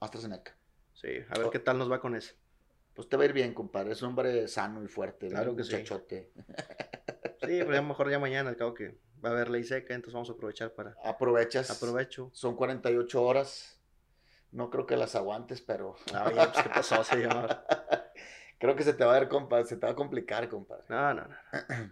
AstraZeneca. 0.00 0.56
Sí, 0.94 1.08
a 1.28 1.38
ver 1.38 1.50
qué 1.50 1.58
tal 1.58 1.76
nos 1.76 1.90
va 1.90 2.00
con 2.00 2.14
eso. 2.14 2.34
Pues 2.94 3.08
te 3.08 3.16
va 3.16 3.24
a 3.24 3.26
ir 3.26 3.32
bien, 3.32 3.52
compadre. 3.52 3.92
Es 3.92 4.02
un 4.02 4.10
hombre 4.10 4.46
sano 4.48 4.82
y 4.82 4.88
fuerte. 4.88 5.28
Claro 5.28 5.56
que 5.56 5.62
muchachote. 5.62 6.30
sí. 6.34 7.13
Sí, 7.46 7.58
pero 7.58 7.72
a 7.72 7.80
lo 7.80 7.88
mejor 7.88 8.10
ya 8.10 8.18
mañana, 8.18 8.50
al 8.50 8.56
cabo 8.56 8.74
que 8.74 8.98
va 9.24 9.30
a 9.30 9.32
haber 9.32 9.50
ley 9.50 9.64
seca, 9.64 9.94
entonces 9.94 10.14
vamos 10.14 10.30
a 10.30 10.32
aprovechar 10.32 10.72
para... 10.72 10.96
Aprovechas. 11.04 11.70
Aprovecho. 11.70 12.30
Son 12.32 12.56
48 12.56 13.22
horas. 13.22 13.80
No 14.52 14.70
creo 14.70 14.86
que 14.86 14.96
las 14.96 15.16
aguantes, 15.16 15.60
pero. 15.60 15.96
Ah, 16.12 16.26
oye, 16.28 16.36
pues, 16.36 16.62
¿qué 16.62 16.68
pasó, 16.68 17.02
señor? 17.02 17.64
creo 18.58 18.76
que 18.76 18.84
se 18.84 18.94
te 18.94 19.04
va 19.04 19.16
a 19.16 19.18
ver, 19.18 19.28
compadre, 19.28 19.64
se 19.64 19.76
te 19.76 19.84
va 19.84 19.92
a 19.92 19.96
complicar, 19.96 20.48
compadre. 20.48 20.84
No, 20.88 21.12
no, 21.12 21.26
no. 21.26 21.36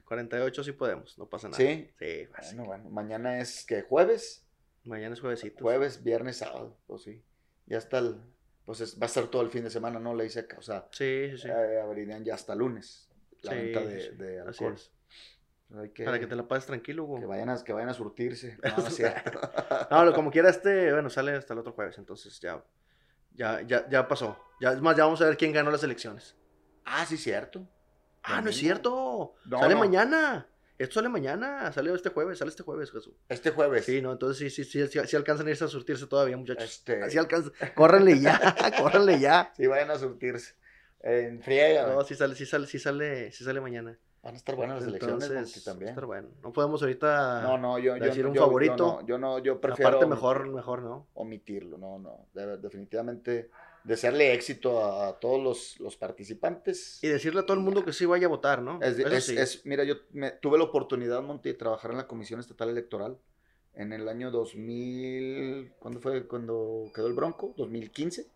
48 0.04 0.62
sí 0.64 0.72
podemos, 0.72 1.18
no 1.18 1.28
pasa 1.28 1.48
nada. 1.48 1.56
¿Sí? 1.56 1.90
Sí, 1.98 2.28
bueno, 2.54 2.64
bueno. 2.64 2.90
Mañana 2.90 3.40
es, 3.40 3.64
¿qué? 3.66 3.82
¿Jueves? 3.82 4.46
Mañana 4.84 5.14
es 5.14 5.20
juevesito. 5.20 5.60
Jueves, 5.60 6.04
viernes, 6.04 6.36
sábado, 6.36 6.78
pues 6.86 7.02
sí. 7.02 7.22
Ya 7.66 7.78
está 7.78 7.98
el. 7.98 8.16
Pues 8.64 8.96
va 9.00 9.06
a 9.06 9.08
ser 9.08 9.26
todo 9.26 9.42
el 9.42 9.50
fin 9.50 9.64
de 9.64 9.70
semana, 9.70 9.98
¿no? 9.98 10.14
Ley 10.14 10.28
seca, 10.28 10.58
o 10.58 10.62
sea. 10.62 10.86
Sí, 10.92 11.30
sí, 11.32 11.38
sí. 11.38 11.48
Eh, 11.48 11.80
abrirían 11.80 12.24
ya 12.24 12.34
hasta 12.34 12.54
lunes 12.54 13.10
la 13.42 13.54
venta 13.54 13.80
de, 13.80 14.12
de 14.12 14.40
alcohol. 14.40 14.74
Así 14.74 14.84
es. 14.86 14.92
Para 15.72 16.20
que 16.20 16.26
te 16.26 16.36
la 16.36 16.46
pases 16.46 16.66
tranquilo, 16.66 17.04
güey. 17.04 17.22
Que 17.22 17.26
vayan 17.26 17.48
a, 17.48 17.62
que 17.62 17.72
vayan 17.72 17.88
a 17.88 17.94
surtirse. 17.94 18.58
No, 19.90 20.04
no, 20.04 20.12
como 20.14 20.30
quiera 20.30 20.50
este, 20.50 20.92
bueno, 20.92 21.08
sale 21.08 21.32
hasta 21.32 21.54
el 21.54 21.60
otro 21.60 21.72
jueves, 21.72 21.98
entonces 21.98 22.38
ya, 22.40 22.62
ya, 23.34 23.62
ya, 23.62 23.88
ya 23.88 24.06
pasó. 24.06 24.38
Ya, 24.60 24.72
es 24.72 24.80
más, 24.80 24.96
ya 24.96 25.04
vamos 25.04 25.20
a 25.22 25.26
ver 25.26 25.36
quién 25.36 25.52
ganó 25.52 25.70
las 25.70 25.82
elecciones. 25.82 26.36
Ah, 26.84 27.06
sí, 27.06 27.16
cierto. 27.16 27.66
Ah, 28.22 28.40
no 28.40 28.50
es 28.50 28.56
cierto. 28.56 29.34
sale 29.48 29.74
mañana. 29.74 30.46
Esto 30.78 30.94
sale 30.94 31.08
mañana, 31.08 31.70
sale 31.72 31.94
este 31.94 32.08
jueves, 32.08 32.38
sale 32.38 32.50
este 32.50 32.62
jueves, 32.64 32.90
Jesús. 32.90 33.14
Este 33.28 33.50
jueves. 33.50 33.84
Sí, 33.84 34.02
no, 34.02 34.12
entonces 34.12 34.38
sí, 34.38 34.64
sí, 34.64 34.64
sí, 34.64 35.00
sí, 35.06 35.16
alcanzan 35.16 35.46
a 35.46 35.50
irse 35.50 35.64
a 35.64 35.68
surtirse 35.68 36.06
todavía, 36.06 36.36
muchachos. 36.36 36.64
Este... 36.64 37.02
Así 37.02 37.18
alcanzan. 37.18 37.52
Córrenle 37.74 38.18
ya, 38.18 38.40
córrenle 38.80 39.20
ya. 39.20 39.52
Sí, 39.56 39.66
vayan 39.66 39.90
a 39.90 39.96
surtirse. 39.96 40.54
En 41.00 41.40
friega. 41.42 41.86
No, 41.86 42.02
sí 42.04 42.14
sale, 42.14 42.34
sí 42.34 42.46
sale, 42.46 42.66
sí 42.66 42.78
sale, 42.78 43.30
sí 43.30 43.44
sale 43.44 43.60
mañana. 43.60 43.96
Van 44.22 44.34
a 44.34 44.36
estar 44.36 44.54
buenas 44.54 44.80
las 44.80 44.88
elecciones 44.88 45.64
también. 45.64 45.90
Estar 45.90 46.06
bueno. 46.06 46.28
No 46.42 46.52
podemos 46.52 46.80
ahorita 46.80 47.42
no, 47.42 47.58
no, 47.58 47.78
yo, 47.78 47.94
decir 47.94 48.24
un 48.24 48.32
yo, 48.32 48.42
favorito. 48.42 49.00
Yo 49.04 49.18
no, 49.18 49.40
yo, 49.40 49.60
prefiero. 49.60 49.88
Aparte, 49.88 50.06
mejor, 50.06 50.48
mejor, 50.48 50.82
¿no? 50.82 51.08
Omitirlo, 51.14 51.76
no, 51.76 51.98
no. 51.98 52.28
definitivamente 52.58 53.50
desearle 53.82 54.32
éxito 54.32 54.84
a, 54.84 55.18
todos 55.18 55.42
los, 55.42 55.80
los, 55.80 55.96
participantes. 55.96 57.02
Y 57.02 57.08
decirle 57.08 57.40
a 57.40 57.46
todo 57.46 57.56
el 57.56 57.64
mundo 57.64 57.84
que 57.84 57.92
sí 57.92 58.06
vaya 58.06 58.26
a 58.26 58.30
votar, 58.30 58.62
¿no? 58.62 58.80
Es, 58.80 59.28
es, 59.28 59.66
mira, 59.66 59.82
yo 59.82 59.96
me, 60.12 60.30
tuve 60.30 60.56
la 60.56 60.64
oportunidad, 60.64 61.20
Monty, 61.20 61.48
de 61.48 61.54
trabajar 61.56 61.90
en 61.90 61.96
la 61.96 62.06
Comisión 62.06 62.38
Estatal 62.38 62.68
Electoral 62.68 63.18
en 63.74 63.92
el 63.92 64.08
año 64.08 64.30
2000. 64.30 65.72
¿Cuándo 65.80 66.00
fue? 66.00 66.28
Cuando 66.28 66.90
quedó 66.94 67.08
el 67.08 67.14
Bronco? 67.14 67.54
¿2015? 67.56 68.26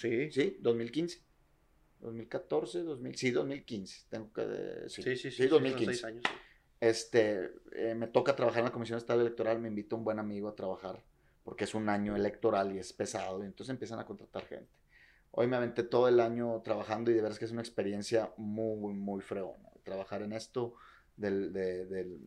Sí. 0.00 0.30
Sí, 0.32 0.56
2015. 0.60 1.20
2014, 2.00 2.82
2000, 2.82 3.16
sí, 3.16 3.30
2015. 3.30 4.06
Tengo 4.08 4.32
que 4.32 4.88
sí, 4.88 5.02
sí, 5.02 5.16
sí, 5.16 5.30
sí, 5.30 5.46
2015. 5.46 6.06
años, 6.06 6.24
este, 6.80 7.52
eh, 7.72 7.94
me 7.94 8.06
toca 8.06 8.34
trabajar 8.34 8.60
en 8.60 8.66
la 8.66 8.72
Comisión 8.72 8.96
Estatal 8.96 9.20
Electoral, 9.20 9.60
me 9.60 9.68
invita 9.68 9.96
un 9.96 10.04
buen 10.04 10.18
amigo 10.18 10.48
a 10.48 10.56
trabajar 10.56 11.02
porque 11.44 11.64
es 11.64 11.74
un 11.74 11.88
año 11.88 12.16
electoral 12.16 12.74
y 12.74 12.78
es 12.78 12.92
pesado 12.92 13.42
y 13.42 13.46
entonces 13.46 13.70
empiezan 13.70 13.98
a 13.98 14.06
contratar 14.06 14.46
gente. 14.46 14.70
Hoy 15.32 15.46
me 15.46 15.56
aventé 15.56 15.82
todo 15.82 16.08
el 16.08 16.20
año 16.20 16.60
trabajando 16.62 17.10
y 17.10 17.14
de 17.14 17.20
verdad 17.20 17.34
es 17.34 17.38
que 17.38 17.44
es 17.44 17.52
una 17.52 17.60
experiencia 17.60 18.32
muy, 18.36 18.94
muy 18.94 19.20
fregona. 19.20 19.68
Trabajar 19.84 20.22
en 20.22 20.32
esto 20.32 20.74
del, 21.16 21.52
de, 21.52 21.86
del, 21.86 22.20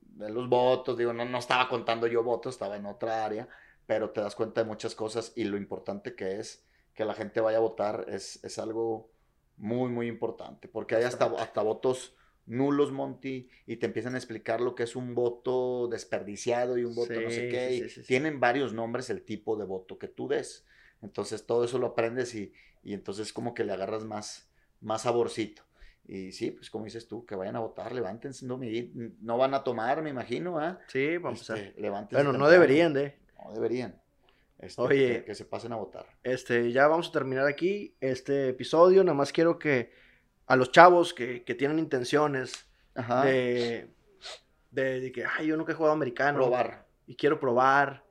de 0.00 0.30
los 0.30 0.48
votos, 0.48 0.96
digo, 0.96 1.12
no, 1.12 1.24
no 1.24 1.38
estaba 1.38 1.68
contando 1.68 2.06
yo 2.06 2.22
votos, 2.22 2.54
estaba 2.54 2.76
en 2.76 2.86
otra 2.86 3.24
área, 3.24 3.48
pero 3.86 4.10
te 4.10 4.20
das 4.20 4.34
cuenta 4.34 4.62
de 4.62 4.68
muchas 4.68 4.94
cosas 4.94 5.32
y 5.36 5.44
lo 5.44 5.56
importante 5.56 6.14
que 6.14 6.40
es 6.40 6.65
que 6.96 7.04
la 7.04 7.14
gente 7.14 7.40
vaya 7.40 7.58
a 7.58 7.60
votar 7.60 8.06
es, 8.08 8.42
es 8.42 8.58
algo 8.58 9.10
muy, 9.58 9.90
muy 9.90 10.08
importante, 10.08 10.66
porque 10.66 10.96
hay 10.96 11.04
hasta, 11.04 11.26
hasta 11.26 11.62
votos 11.62 12.16
nulos, 12.46 12.90
Monty, 12.90 13.48
y 13.66 13.76
te 13.76 13.86
empiezan 13.86 14.14
a 14.14 14.18
explicar 14.18 14.60
lo 14.60 14.74
que 14.74 14.84
es 14.84 14.96
un 14.96 15.14
voto 15.14 15.88
desperdiciado 15.88 16.78
y 16.78 16.84
un 16.84 16.94
voto 16.94 17.20
no 17.20 17.30
sé 17.30 17.48
qué, 17.48 17.74
y 17.74 18.02
tienen 18.02 18.40
varios 18.40 18.72
nombres 18.72 19.10
el 19.10 19.22
tipo 19.22 19.56
de 19.56 19.64
voto 19.64 19.98
que 19.98 20.08
tú 20.08 20.26
des. 20.26 20.64
Entonces 21.02 21.44
todo 21.44 21.64
eso 21.64 21.78
lo 21.78 21.88
aprendes 21.88 22.34
y, 22.34 22.52
y 22.82 22.94
entonces 22.94 23.32
como 23.32 23.52
que 23.52 23.64
le 23.64 23.72
agarras 23.72 24.04
más, 24.04 24.48
más 24.80 25.02
saborcito. 25.02 25.62
Y 26.08 26.32
sí, 26.32 26.52
pues 26.52 26.70
como 26.70 26.84
dices 26.84 27.08
tú, 27.08 27.26
que 27.26 27.34
vayan 27.34 27.56
a 27.56 27.60
votar, 27.60 27.92
levántense, 27.92 28.46
no, 28.46 28.60
no 29.20 29.38
van 29.38 29.54
a 29.54 29.64
tomar, 29.64 30.02
me 30.02 30.10
imagino, 30.10 30.58
¿ah? 30.58 30.78
Sí, 30.86 31.18
vamos 31.18 31.50
a... 31.50 31.58
Este, 31.58 31.80
levántense. 31.80 32.22
Bueno, 32.22 32.38
no 32.38 32.48
deberían 32.48 32.94
de. 32.94 33.18
No 33.44 33.52
deberían. 33.52 34.00
Este, 34.58 34.80
Oye. 34.80 35.24
Que, 35.24 35.34
se 35.34 35.44
pasen 35.44 35.72
a 35.72 35.76
votar. 35.76 36.06
Este, 36.22 36.72
ya 36.72 36.86
vamos 36.88 37.08
a 37.08 37.12
terminar 37.12 37.46
aquí 37.46 37.94
este 38.00 38.48
episodio. 38.48 39.04
Nada 39.04 39.16
más 39.16 39.32
quiero 39.32 39.58
que 39.58 39.92
a 40.46 40.56
los 40.56 40.72
chavos 40.72 41.12
que, 41.12 41.44
que 41.44 41.54
tienen 41.54 41.78
intenciones 41.78 42.66
de, 43.24 43.90
de, 44.70 45.12
que, 45.12 45.24
ay, 45.24 45.48
yo 45.48 45.56
nunca 45.56 45.72
he 45.72 45.74
jugado 45.74 45.94
americano. 45.94 46.38
Probar. 46.38 46.86
Y 47.06 47.16
quiero 47.16 47.38
probar. 47.38 48.04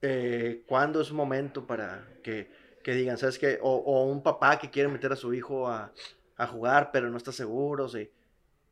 Eh, 0.00 0.64
¿Cuándo 0.66 1.00
es 1.00 1.12
un 1.12 1.16
momento 1.16 1.64
para 1.64 2.08
que, 2.24 2.50
que 2.82 2.92
digan, 2.92 3.16
sabes 3.16 3.38
qué? 3.38 3.60
O, 3.62 3.72
o, 3.72 4.04
un 4.06 4.22
papá 4.22 4.58
que 4.58 4.70
quiere 4.70 4.88
meter 4.88 5.12
a 5.12 5.16
su 5.16 5.32
hijo 5.32 5.68
a, 5.68 5.92
a 6.36 6.46
jugar, 6.48 6.90
pero 6.92 7.08
no 7.08 7.16
está 7.16 7.30
seguro, 7.30 7.88
sí, 7.88 8.10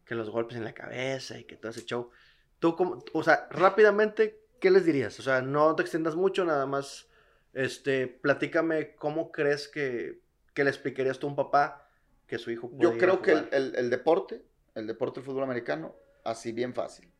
que 0.04 0.16
los 0.16 0.28
golpes 0.28 0.56
en 0.56 0.64
la 0.64 0.72
cabeza 0.72 1.38
y 1.38 1.44
que 1.44 1.56
todo 1.56 1.70
ese 1.70 1.84
show. 1.84 2.10
Tú, 2.58 2.74
como, 2.74 3.04
o 3.12 3.22
sea, 3.22 3.46
rápidamente, 3.50 4.40
¿qué 4.60 4.70
les 4.70 4.84
dirías? 4.84 5.18
O 5.18 5.22
sea, 5.22 5.42
no 5.42 5.74
te 5.74 5.82
extiendas 5.82 6.16
mucho, 6.16 6.44
nada 6.44 6.66
más, 6.66 7.08
este, 7.52 8.06
platícame 8.06 8.94
cómo 8.94 9.32
crees 9.32 9.68
que, 9.68 10.20
que 10.54 10.64
le 10.64 10.70
explicarías 10.70 11.18
tú 11.18 11.26
a 11.26 11.30
un 11.30 11.36
papá 11.36 11.88
que 12.26 12.38
su 12.38 12.50
hijo 12.50 12.70
Yo 12.78 12.96
creo 12.96 13.22
que 13.22 13.32
el, 13.32 13.74
el, 13.74 13.90
deporte, 13.90 14.44
el 14.74 14.86
deporte 14.86 15.20
del 15.20 15.26
fútbol 15.26 15.42
americano, 15.42 15.96
así 16.24 16.52
bien 16.52 16.74
fácil, 16.74 17.10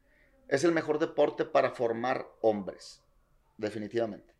es 0.46 0.64
el 0.64 0.72
mejor 0.72 0.98
deporte 0.98 1.44
para 1.44 1.70
formar 1.70 2.26
hombres, 2.40 3.02
definitivamente. 3.56 4.34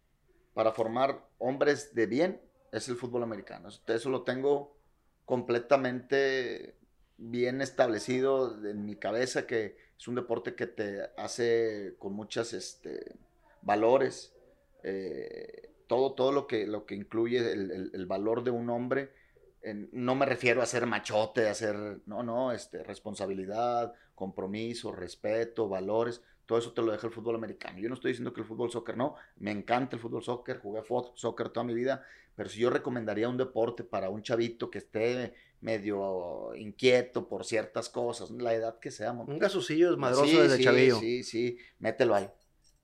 Para 0.55 0.72
formar 0.72 1.26
hombres 1.38 1.94
de 1.94 2.07
bien 2.07 2.40
es 2.72 2.88
el 2.88 2.96
fútbol 2.96 3.22
americano. 3.22 3.68
Eso 3.86 4.11
lo 4.11 4.22
tengo 4.22 4.76
completamente 5.24 6.76
bien 7.16 7.61
establecido 7.61 8.64
en 8.66 8.84
mi 8.84 8.96
cabeza 8.96 9.46
que 9.46 9.76
es 10.01 10.09
un 10.09 10.14
deporte 10.14 10.55
que 10.55 10.66
te 10.66 11.03
hace 11.18 11.94
con 11.98 12.14
muchas 12.14 12.55
este, 12.55 13.16
valores, 13.61 14.34
eh, 14.82 15.74
todo, 15.86 16.14
todo 16.14 16.32
lo 16.32 16.46
que, 16.46 16.66
lo 16.66 16.86
que 16.86 16.94
incluye 16.94 17.53
el, 17.53 18.07
valor 18.07 18.42
de 18.42 18.51
un 18.51 18.70
hombre. 18.70 19.12
no 19.92 20.14
me 20.14 20.24
refiero 20.24 20.62
a 20.62 20.66
ser 20.66 20.86
machote, 20.86 21.51
a 21.51 21.55
ser, 21.55 22.01
no, 22.07 22.22
no, 22.22 22.51
este, 22.51 22.82
responsabilidad, 22.82 23.92
compromiso, 24.14 24.90
respeto, 24.90 25.68
valores, 25.68 26.22
todo 26.46 26.59
eso 26.59 26.72
te 26.72 26.80
lo 26.80 26.92
deja 26.92 27.07
el 27.07 27.12
fútbol 27.12 27.34
americano. 27.34 27.78
Yo 27.78 27.90
no 27.90 27.94
estoy 27.94 28.12
diciendo 28.12 28.32
que 28.32 28.40
el 28.40 28.46
fútbol 28.46 28.70
soccer 28.70 28.96
no, 28.96 29.16
me 29.36 29.51
encanta 29.51 29.96
el 29.96 30.03
fútbol 30.03 30.22
soccer, 30.22 30.61
jugué 30.61 30.80
soccer 31.14 31.51
toda 31.51 31.64
mi 31.64 31.74
vida, 31.74 32.07
pero 32.34 32.48
si 32.48 32.59
yo 32.61 32.70
recomendaría 32.70 33.28
un 33.28 33.36
deporte 33.36 33.84
para 33.84 34.09
un 34.09 34.22
chavito 34.22 34.70
que 34.70 34.78
esté 34.78 35.34
medio 35.61 36.54
inquieto 36.56 37.28
por 37.28 37.44
ciertas 37.44 37.88
cosas, 37.88 38.30
la 38.30 38.54
edad 38.54 38.78
que 38.78 38.90
sea. 38.90 39.12
Un 39.12 39.38
gasucillo 39.38 39.90
desmadroso 39.90 40.42
desde 40.42 40.62
chavillo. 40.62 40.98
Sí, 40.98 41.22
sí, 41.22 41.58
mételo 41.78 42.14
ahí. 42.14 42.28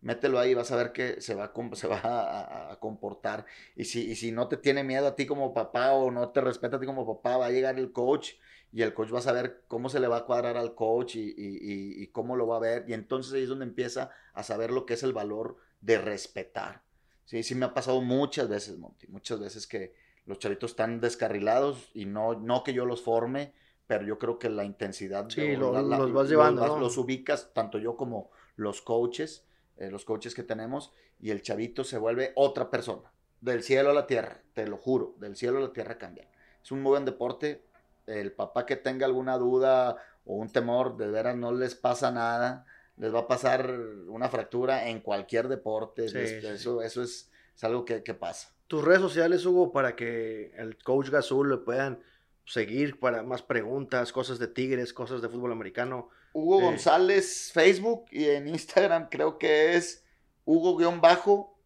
Mételo 0.03 0.39
ahí 0.39 0.51
y 0.51 0.55
vas 0.55 0.71
a 0.71 0.77
ver 0.77 0.93
que 0.93 1.21
se 1.21 1.35
va, 1.35 1.45
a, 1.47 1.77
se 1.77 1.89
va 1.89 2.71
a, 2.71 2.79
comportar. 2.79 3.47
Y 3.75 3.85
si, 3.85 4.11
y 4.11 4.15
si 4.15 4.31
no 4.31 4.47
te 4.47 4.57
tiene 4.57 4.85
miedo 4.85 5.07
a 5.07 5.17
ti 5.17 5.27
como 5.27 5.55
papá 5.55 5.93
o 5.93 6.11
no 6.11 6.31
te 6.31 6.41
respeta 6.41 6.77
a 6.77 6.81
ti 6.81 6.87
como 6.87 7.07
papá, 7.07 7.39
va 7.39 7.47
a 7.47 7.51
llegar 7.51 7.79
el 7.79 7.93
coach 7.93 8.35
y 8.73 8.83
el 8.83 8.93
coach 8.93 9.13
va 9.13 9.21
a 9.21 9.23
saber 9.23 9.65
cómo 9.69 9.89
se 9.89 9.99
le 9.99 10.07
va 10.07 10.19
a 10.19 10.25
cuadrar 10.27 10.57
al 10.57 10.75
coach 10.75 11.17
y, 11.17 11.23
y, 11.23 12.03
y, 12.03 12.07
cómo 12.09 12.37
lo 12.37 12.47
va 12.47 12.57
a 12.57 12.61
ver. 12.61 12.85
Y 12.87 12.93
entonces 12.93 13.33
ahí 13.33 13.45
es 13.45 13.49
donde 13.49 13.65
empieza 13.65 14.11
a 14.35 14.43
saber 14.43 14.71
lo 14.71 14.85
que 14.85 14.95
es 14.95 15.03
el 15.03 15.15
valor 15.15 15.57
de 15.81 15.99
respetar. 15.99 16.83
Sí, 17.25 17.43
sí 17.43 17.55
me 17.55 17.67
ha 17.67 17.75
pasado 17.75 18.01
muchas 18.03 18.49
veces, 18.49 18.79
Monty, 18.79 19.09
muchas 19.09 19.41
veces 19.41 19.67
que 19.67 19.95
los 20.27 20.39
chavitos 20.39 20.73
están 20.73 21.01
descarrilados 21.01 21.91
y 21.95 22.05
no, 22.05 22.35
no 22.35 22.63
que 22.63 22.75
yo 22.75 22.85
los 22.85 23.03
forme, 23.03 23.55
pero 23.87 24.05
yo 24.05 24.19
creo 24.19 24.39
que 24.39 24.51
la 24.51 24.65
intensidad 24.65 25.29
sí, 25.29 25.57
los 25.57 26.13
vas 26.13 26.29
llevando, 26.29 26.79
los, 26.79 26.99
ubicas, 26.99 27.53
tanto 27.55 27.79
yo 27.79 27.97
como 27.97 28.31
los 28.57 28.83
coaches, 28.83 29.47
eh, 29.77 29.91
los 29.91 30.05
coaches 30.05 30.35
que 30.35 30.43
tenemos, 30.43 30.93
y 31.21 31.31
el 31.31 31.43
chavito 31.43 31.85
se 31.85 31.99
vuelve 31.99 32.33
otra 32.35 32.71
persona, 32.71 33.13
del 33.41 33.63
cielo 33.63 33.91
a 33.91 33.95
la 33.95 34.07
tierra, 34.07 34.43
te 34.53 34.67
lo 34.67 34.77
juro, 34.77 35.15
del 35.19 35.37
cielo 35.37 35.59
a 35.59 35.63
la 35.63 35.73
tierra 35.73 35.99
cambia. 35.99 36.29
Es 36.63 36.73
un 36.73 36.83
muy 36.83 36.91
buen 36.91 37.05
deporte, 37.05 37.63
el 38.07 38.33
papá 38.33 38.67
que 38.67 38.77
tenga 38.77 39.07
alguna 39.07 39.39
duda 39.39 39.97
o 40.25 40.35
un 40.35 40.51
temor, 40.51 40.97
de 40.97 41.09
veras 41.09 41.37
no 41.37 41.53
les 41.53 41.75
pasa 41.75 42.11
nada, 42.11 42.67
les 42.97 43.15
va 43.15 43.21
a 43.21 43.29
pasar 43.29 43.71
una 44.09 44.29
fractura 44.29 44.89
en 44.89 45.01
cualquier 45.01 45.49
deporte. 45.49 46.07
eso, 46.07 46.83
eso 46.83 47.03
es, 47.03 47.31
algo 47.63 47.85
que, 47.85 48.01
pasa. 48.15 48.56
Tus 48.67 48.85
redes 48.85 49.01
sociales, 49.01 49.47
Hugo, 49.47 49.73
para 49.73 49.97
que 49.97 50.53
el 50.57 50.77
coach 50.79 51.11
Gazul 51.11 51.51
le 51.51 51.59
puedan 51.59 52.01
seguir 52.45 52.99
para 52.99 53.23
más 53.23 53.43
preguntas, 53.43 54.11
cosas 54.13 54.39
de 54.39 54.49
Tigres, 54.49 54.93
cosas 54.93 55.23
de 55.23 55.29
fútbol 55.29 55.53
americano. 55.53 56.09
Hugo 56.33 56.59
eh, 56.61 56.65
González, 56.65 57.53
Facebook 57.53 58.07
y 58.11 58.25
en 58.27 58.49
Instagram 58.49 59.09
creo 59.09 59.39
que 59.39 59.77
es 59.77 60.05
Hugo-Bajo. 60.45 61.57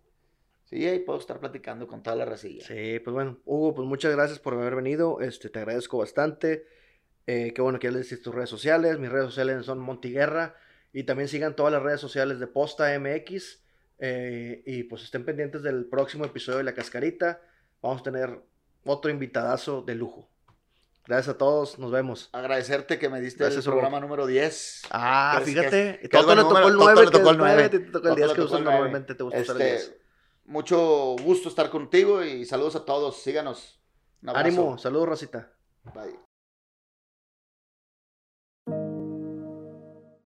Sí, 0.75 0.89
ahí 0.89 0.99
puedo 0.99 1.21
estar 1.21 1.39
platicando 1.39 1.87
con 1.87 2.03
toda 2.03 2.17
la 2.17 2.25
resilla. 2.25 2.67
Sí, 2.67 2.99
pues 2.99 3.15
bueno, 3.15 3.39
Hugo, 3.45 3.77
pues 3.77 3.87
muchas 3.87 4.11
gracias 4.11 4.41
por 4.41 4.55
haber 4.55 4.75
venido, 4.75 5.21
este, 5.21 5.49
te 5.49 5.61
agradezco 5.61 5.99
bastante. 5.99 6.67
Eh, 7.29 7.53
qué 7.55 7.63
bueno 7.63 7.79
que 7.79 7.87
ya 7.87 7.93
les 7.93 8.11
decís 8.11 8.25
tus 8.25 8.35
redes 8.35 8.51
sociales, 8.51 8.99
mis 8.99 9.09
redes 9.09 9.27
sociales 9.27 9.65
son 9.67 9.79
Montiguerra 9.79 10.57
y 10.93 11.05
también 11.05 11.29
sigan 11.29 11.55
todas 11.55 11.73
las 11.73 11.81
redes 11.81 12.01
sociales 12.01 12.41
de 12.41 12.49
Posta 12.49 12.89
MX 12.99 13.63
eh, 14.01 14.65
y 14.67 14.83
pues 14.83 15.05
estén 15.05 15.25
pendientes 15.25 15.63
del 15.63 15.85
próximo 15.85 16.25
episodio 16.25 16.59
de 16.59 16.65
La 16.65 16.75
Cascarita. 16.75 17.41
Vamos 17.81 18.01
a 18.01 18.05
tener 18.05 18.41
otro 18.85 19.13
invitadazo 19.13 19.83
de 19.83 19.95
lujo. 19.95 20.29
Gracias 21.07 21.37
a 21.37 21.39
todos, 21.39 21.79
nos 21.79 21.93
vemos. 21.93 22.31
Agradecerte 22.33 22.99
que 22.99 23.09
me 23.09 23.21
diste 23.21 23.47
el 23.47 23.63
programa 23.63 24.01
número 24.01 24.27
10. 24.27 24.87
Ah, 24.91 25.41
fíjate. 25.45 26.01
todo 26.11 26.35
le 26.35 26.43
tocó 26.43 26.67
el 26.67 26.75
9, 26.75 27.07
tocó 27.13 27.31
el 27.31 27.39
9, 27.39 27.69
te 27.69 27.79
tocó 27.79 28.09
el 28.09 28.17
10 28.17 28.33
que 28.33 28.41
usas 28.41 28.61
normalmente, 28.61 29.15
te 29.15 29.23
gusta 29.23 29.41
usar 29.41 29.61
el 29.61 29.69
10. 29.69 30.04
Mucho 30.47 31.17
gusto 31.23 31.49
estar 31.49 31.71
contigo 31.71 32.23
y 32.23 32.45
saludos 32.45 32.77
a 32.77 32.85
todos. 32.85 33.17
Síganos. 33.23 33.81
Ánimo, 34.27 34.79
saludos, 34.79 35.09
Rosita. 35.09 35.53
Bye. 35.95 36.19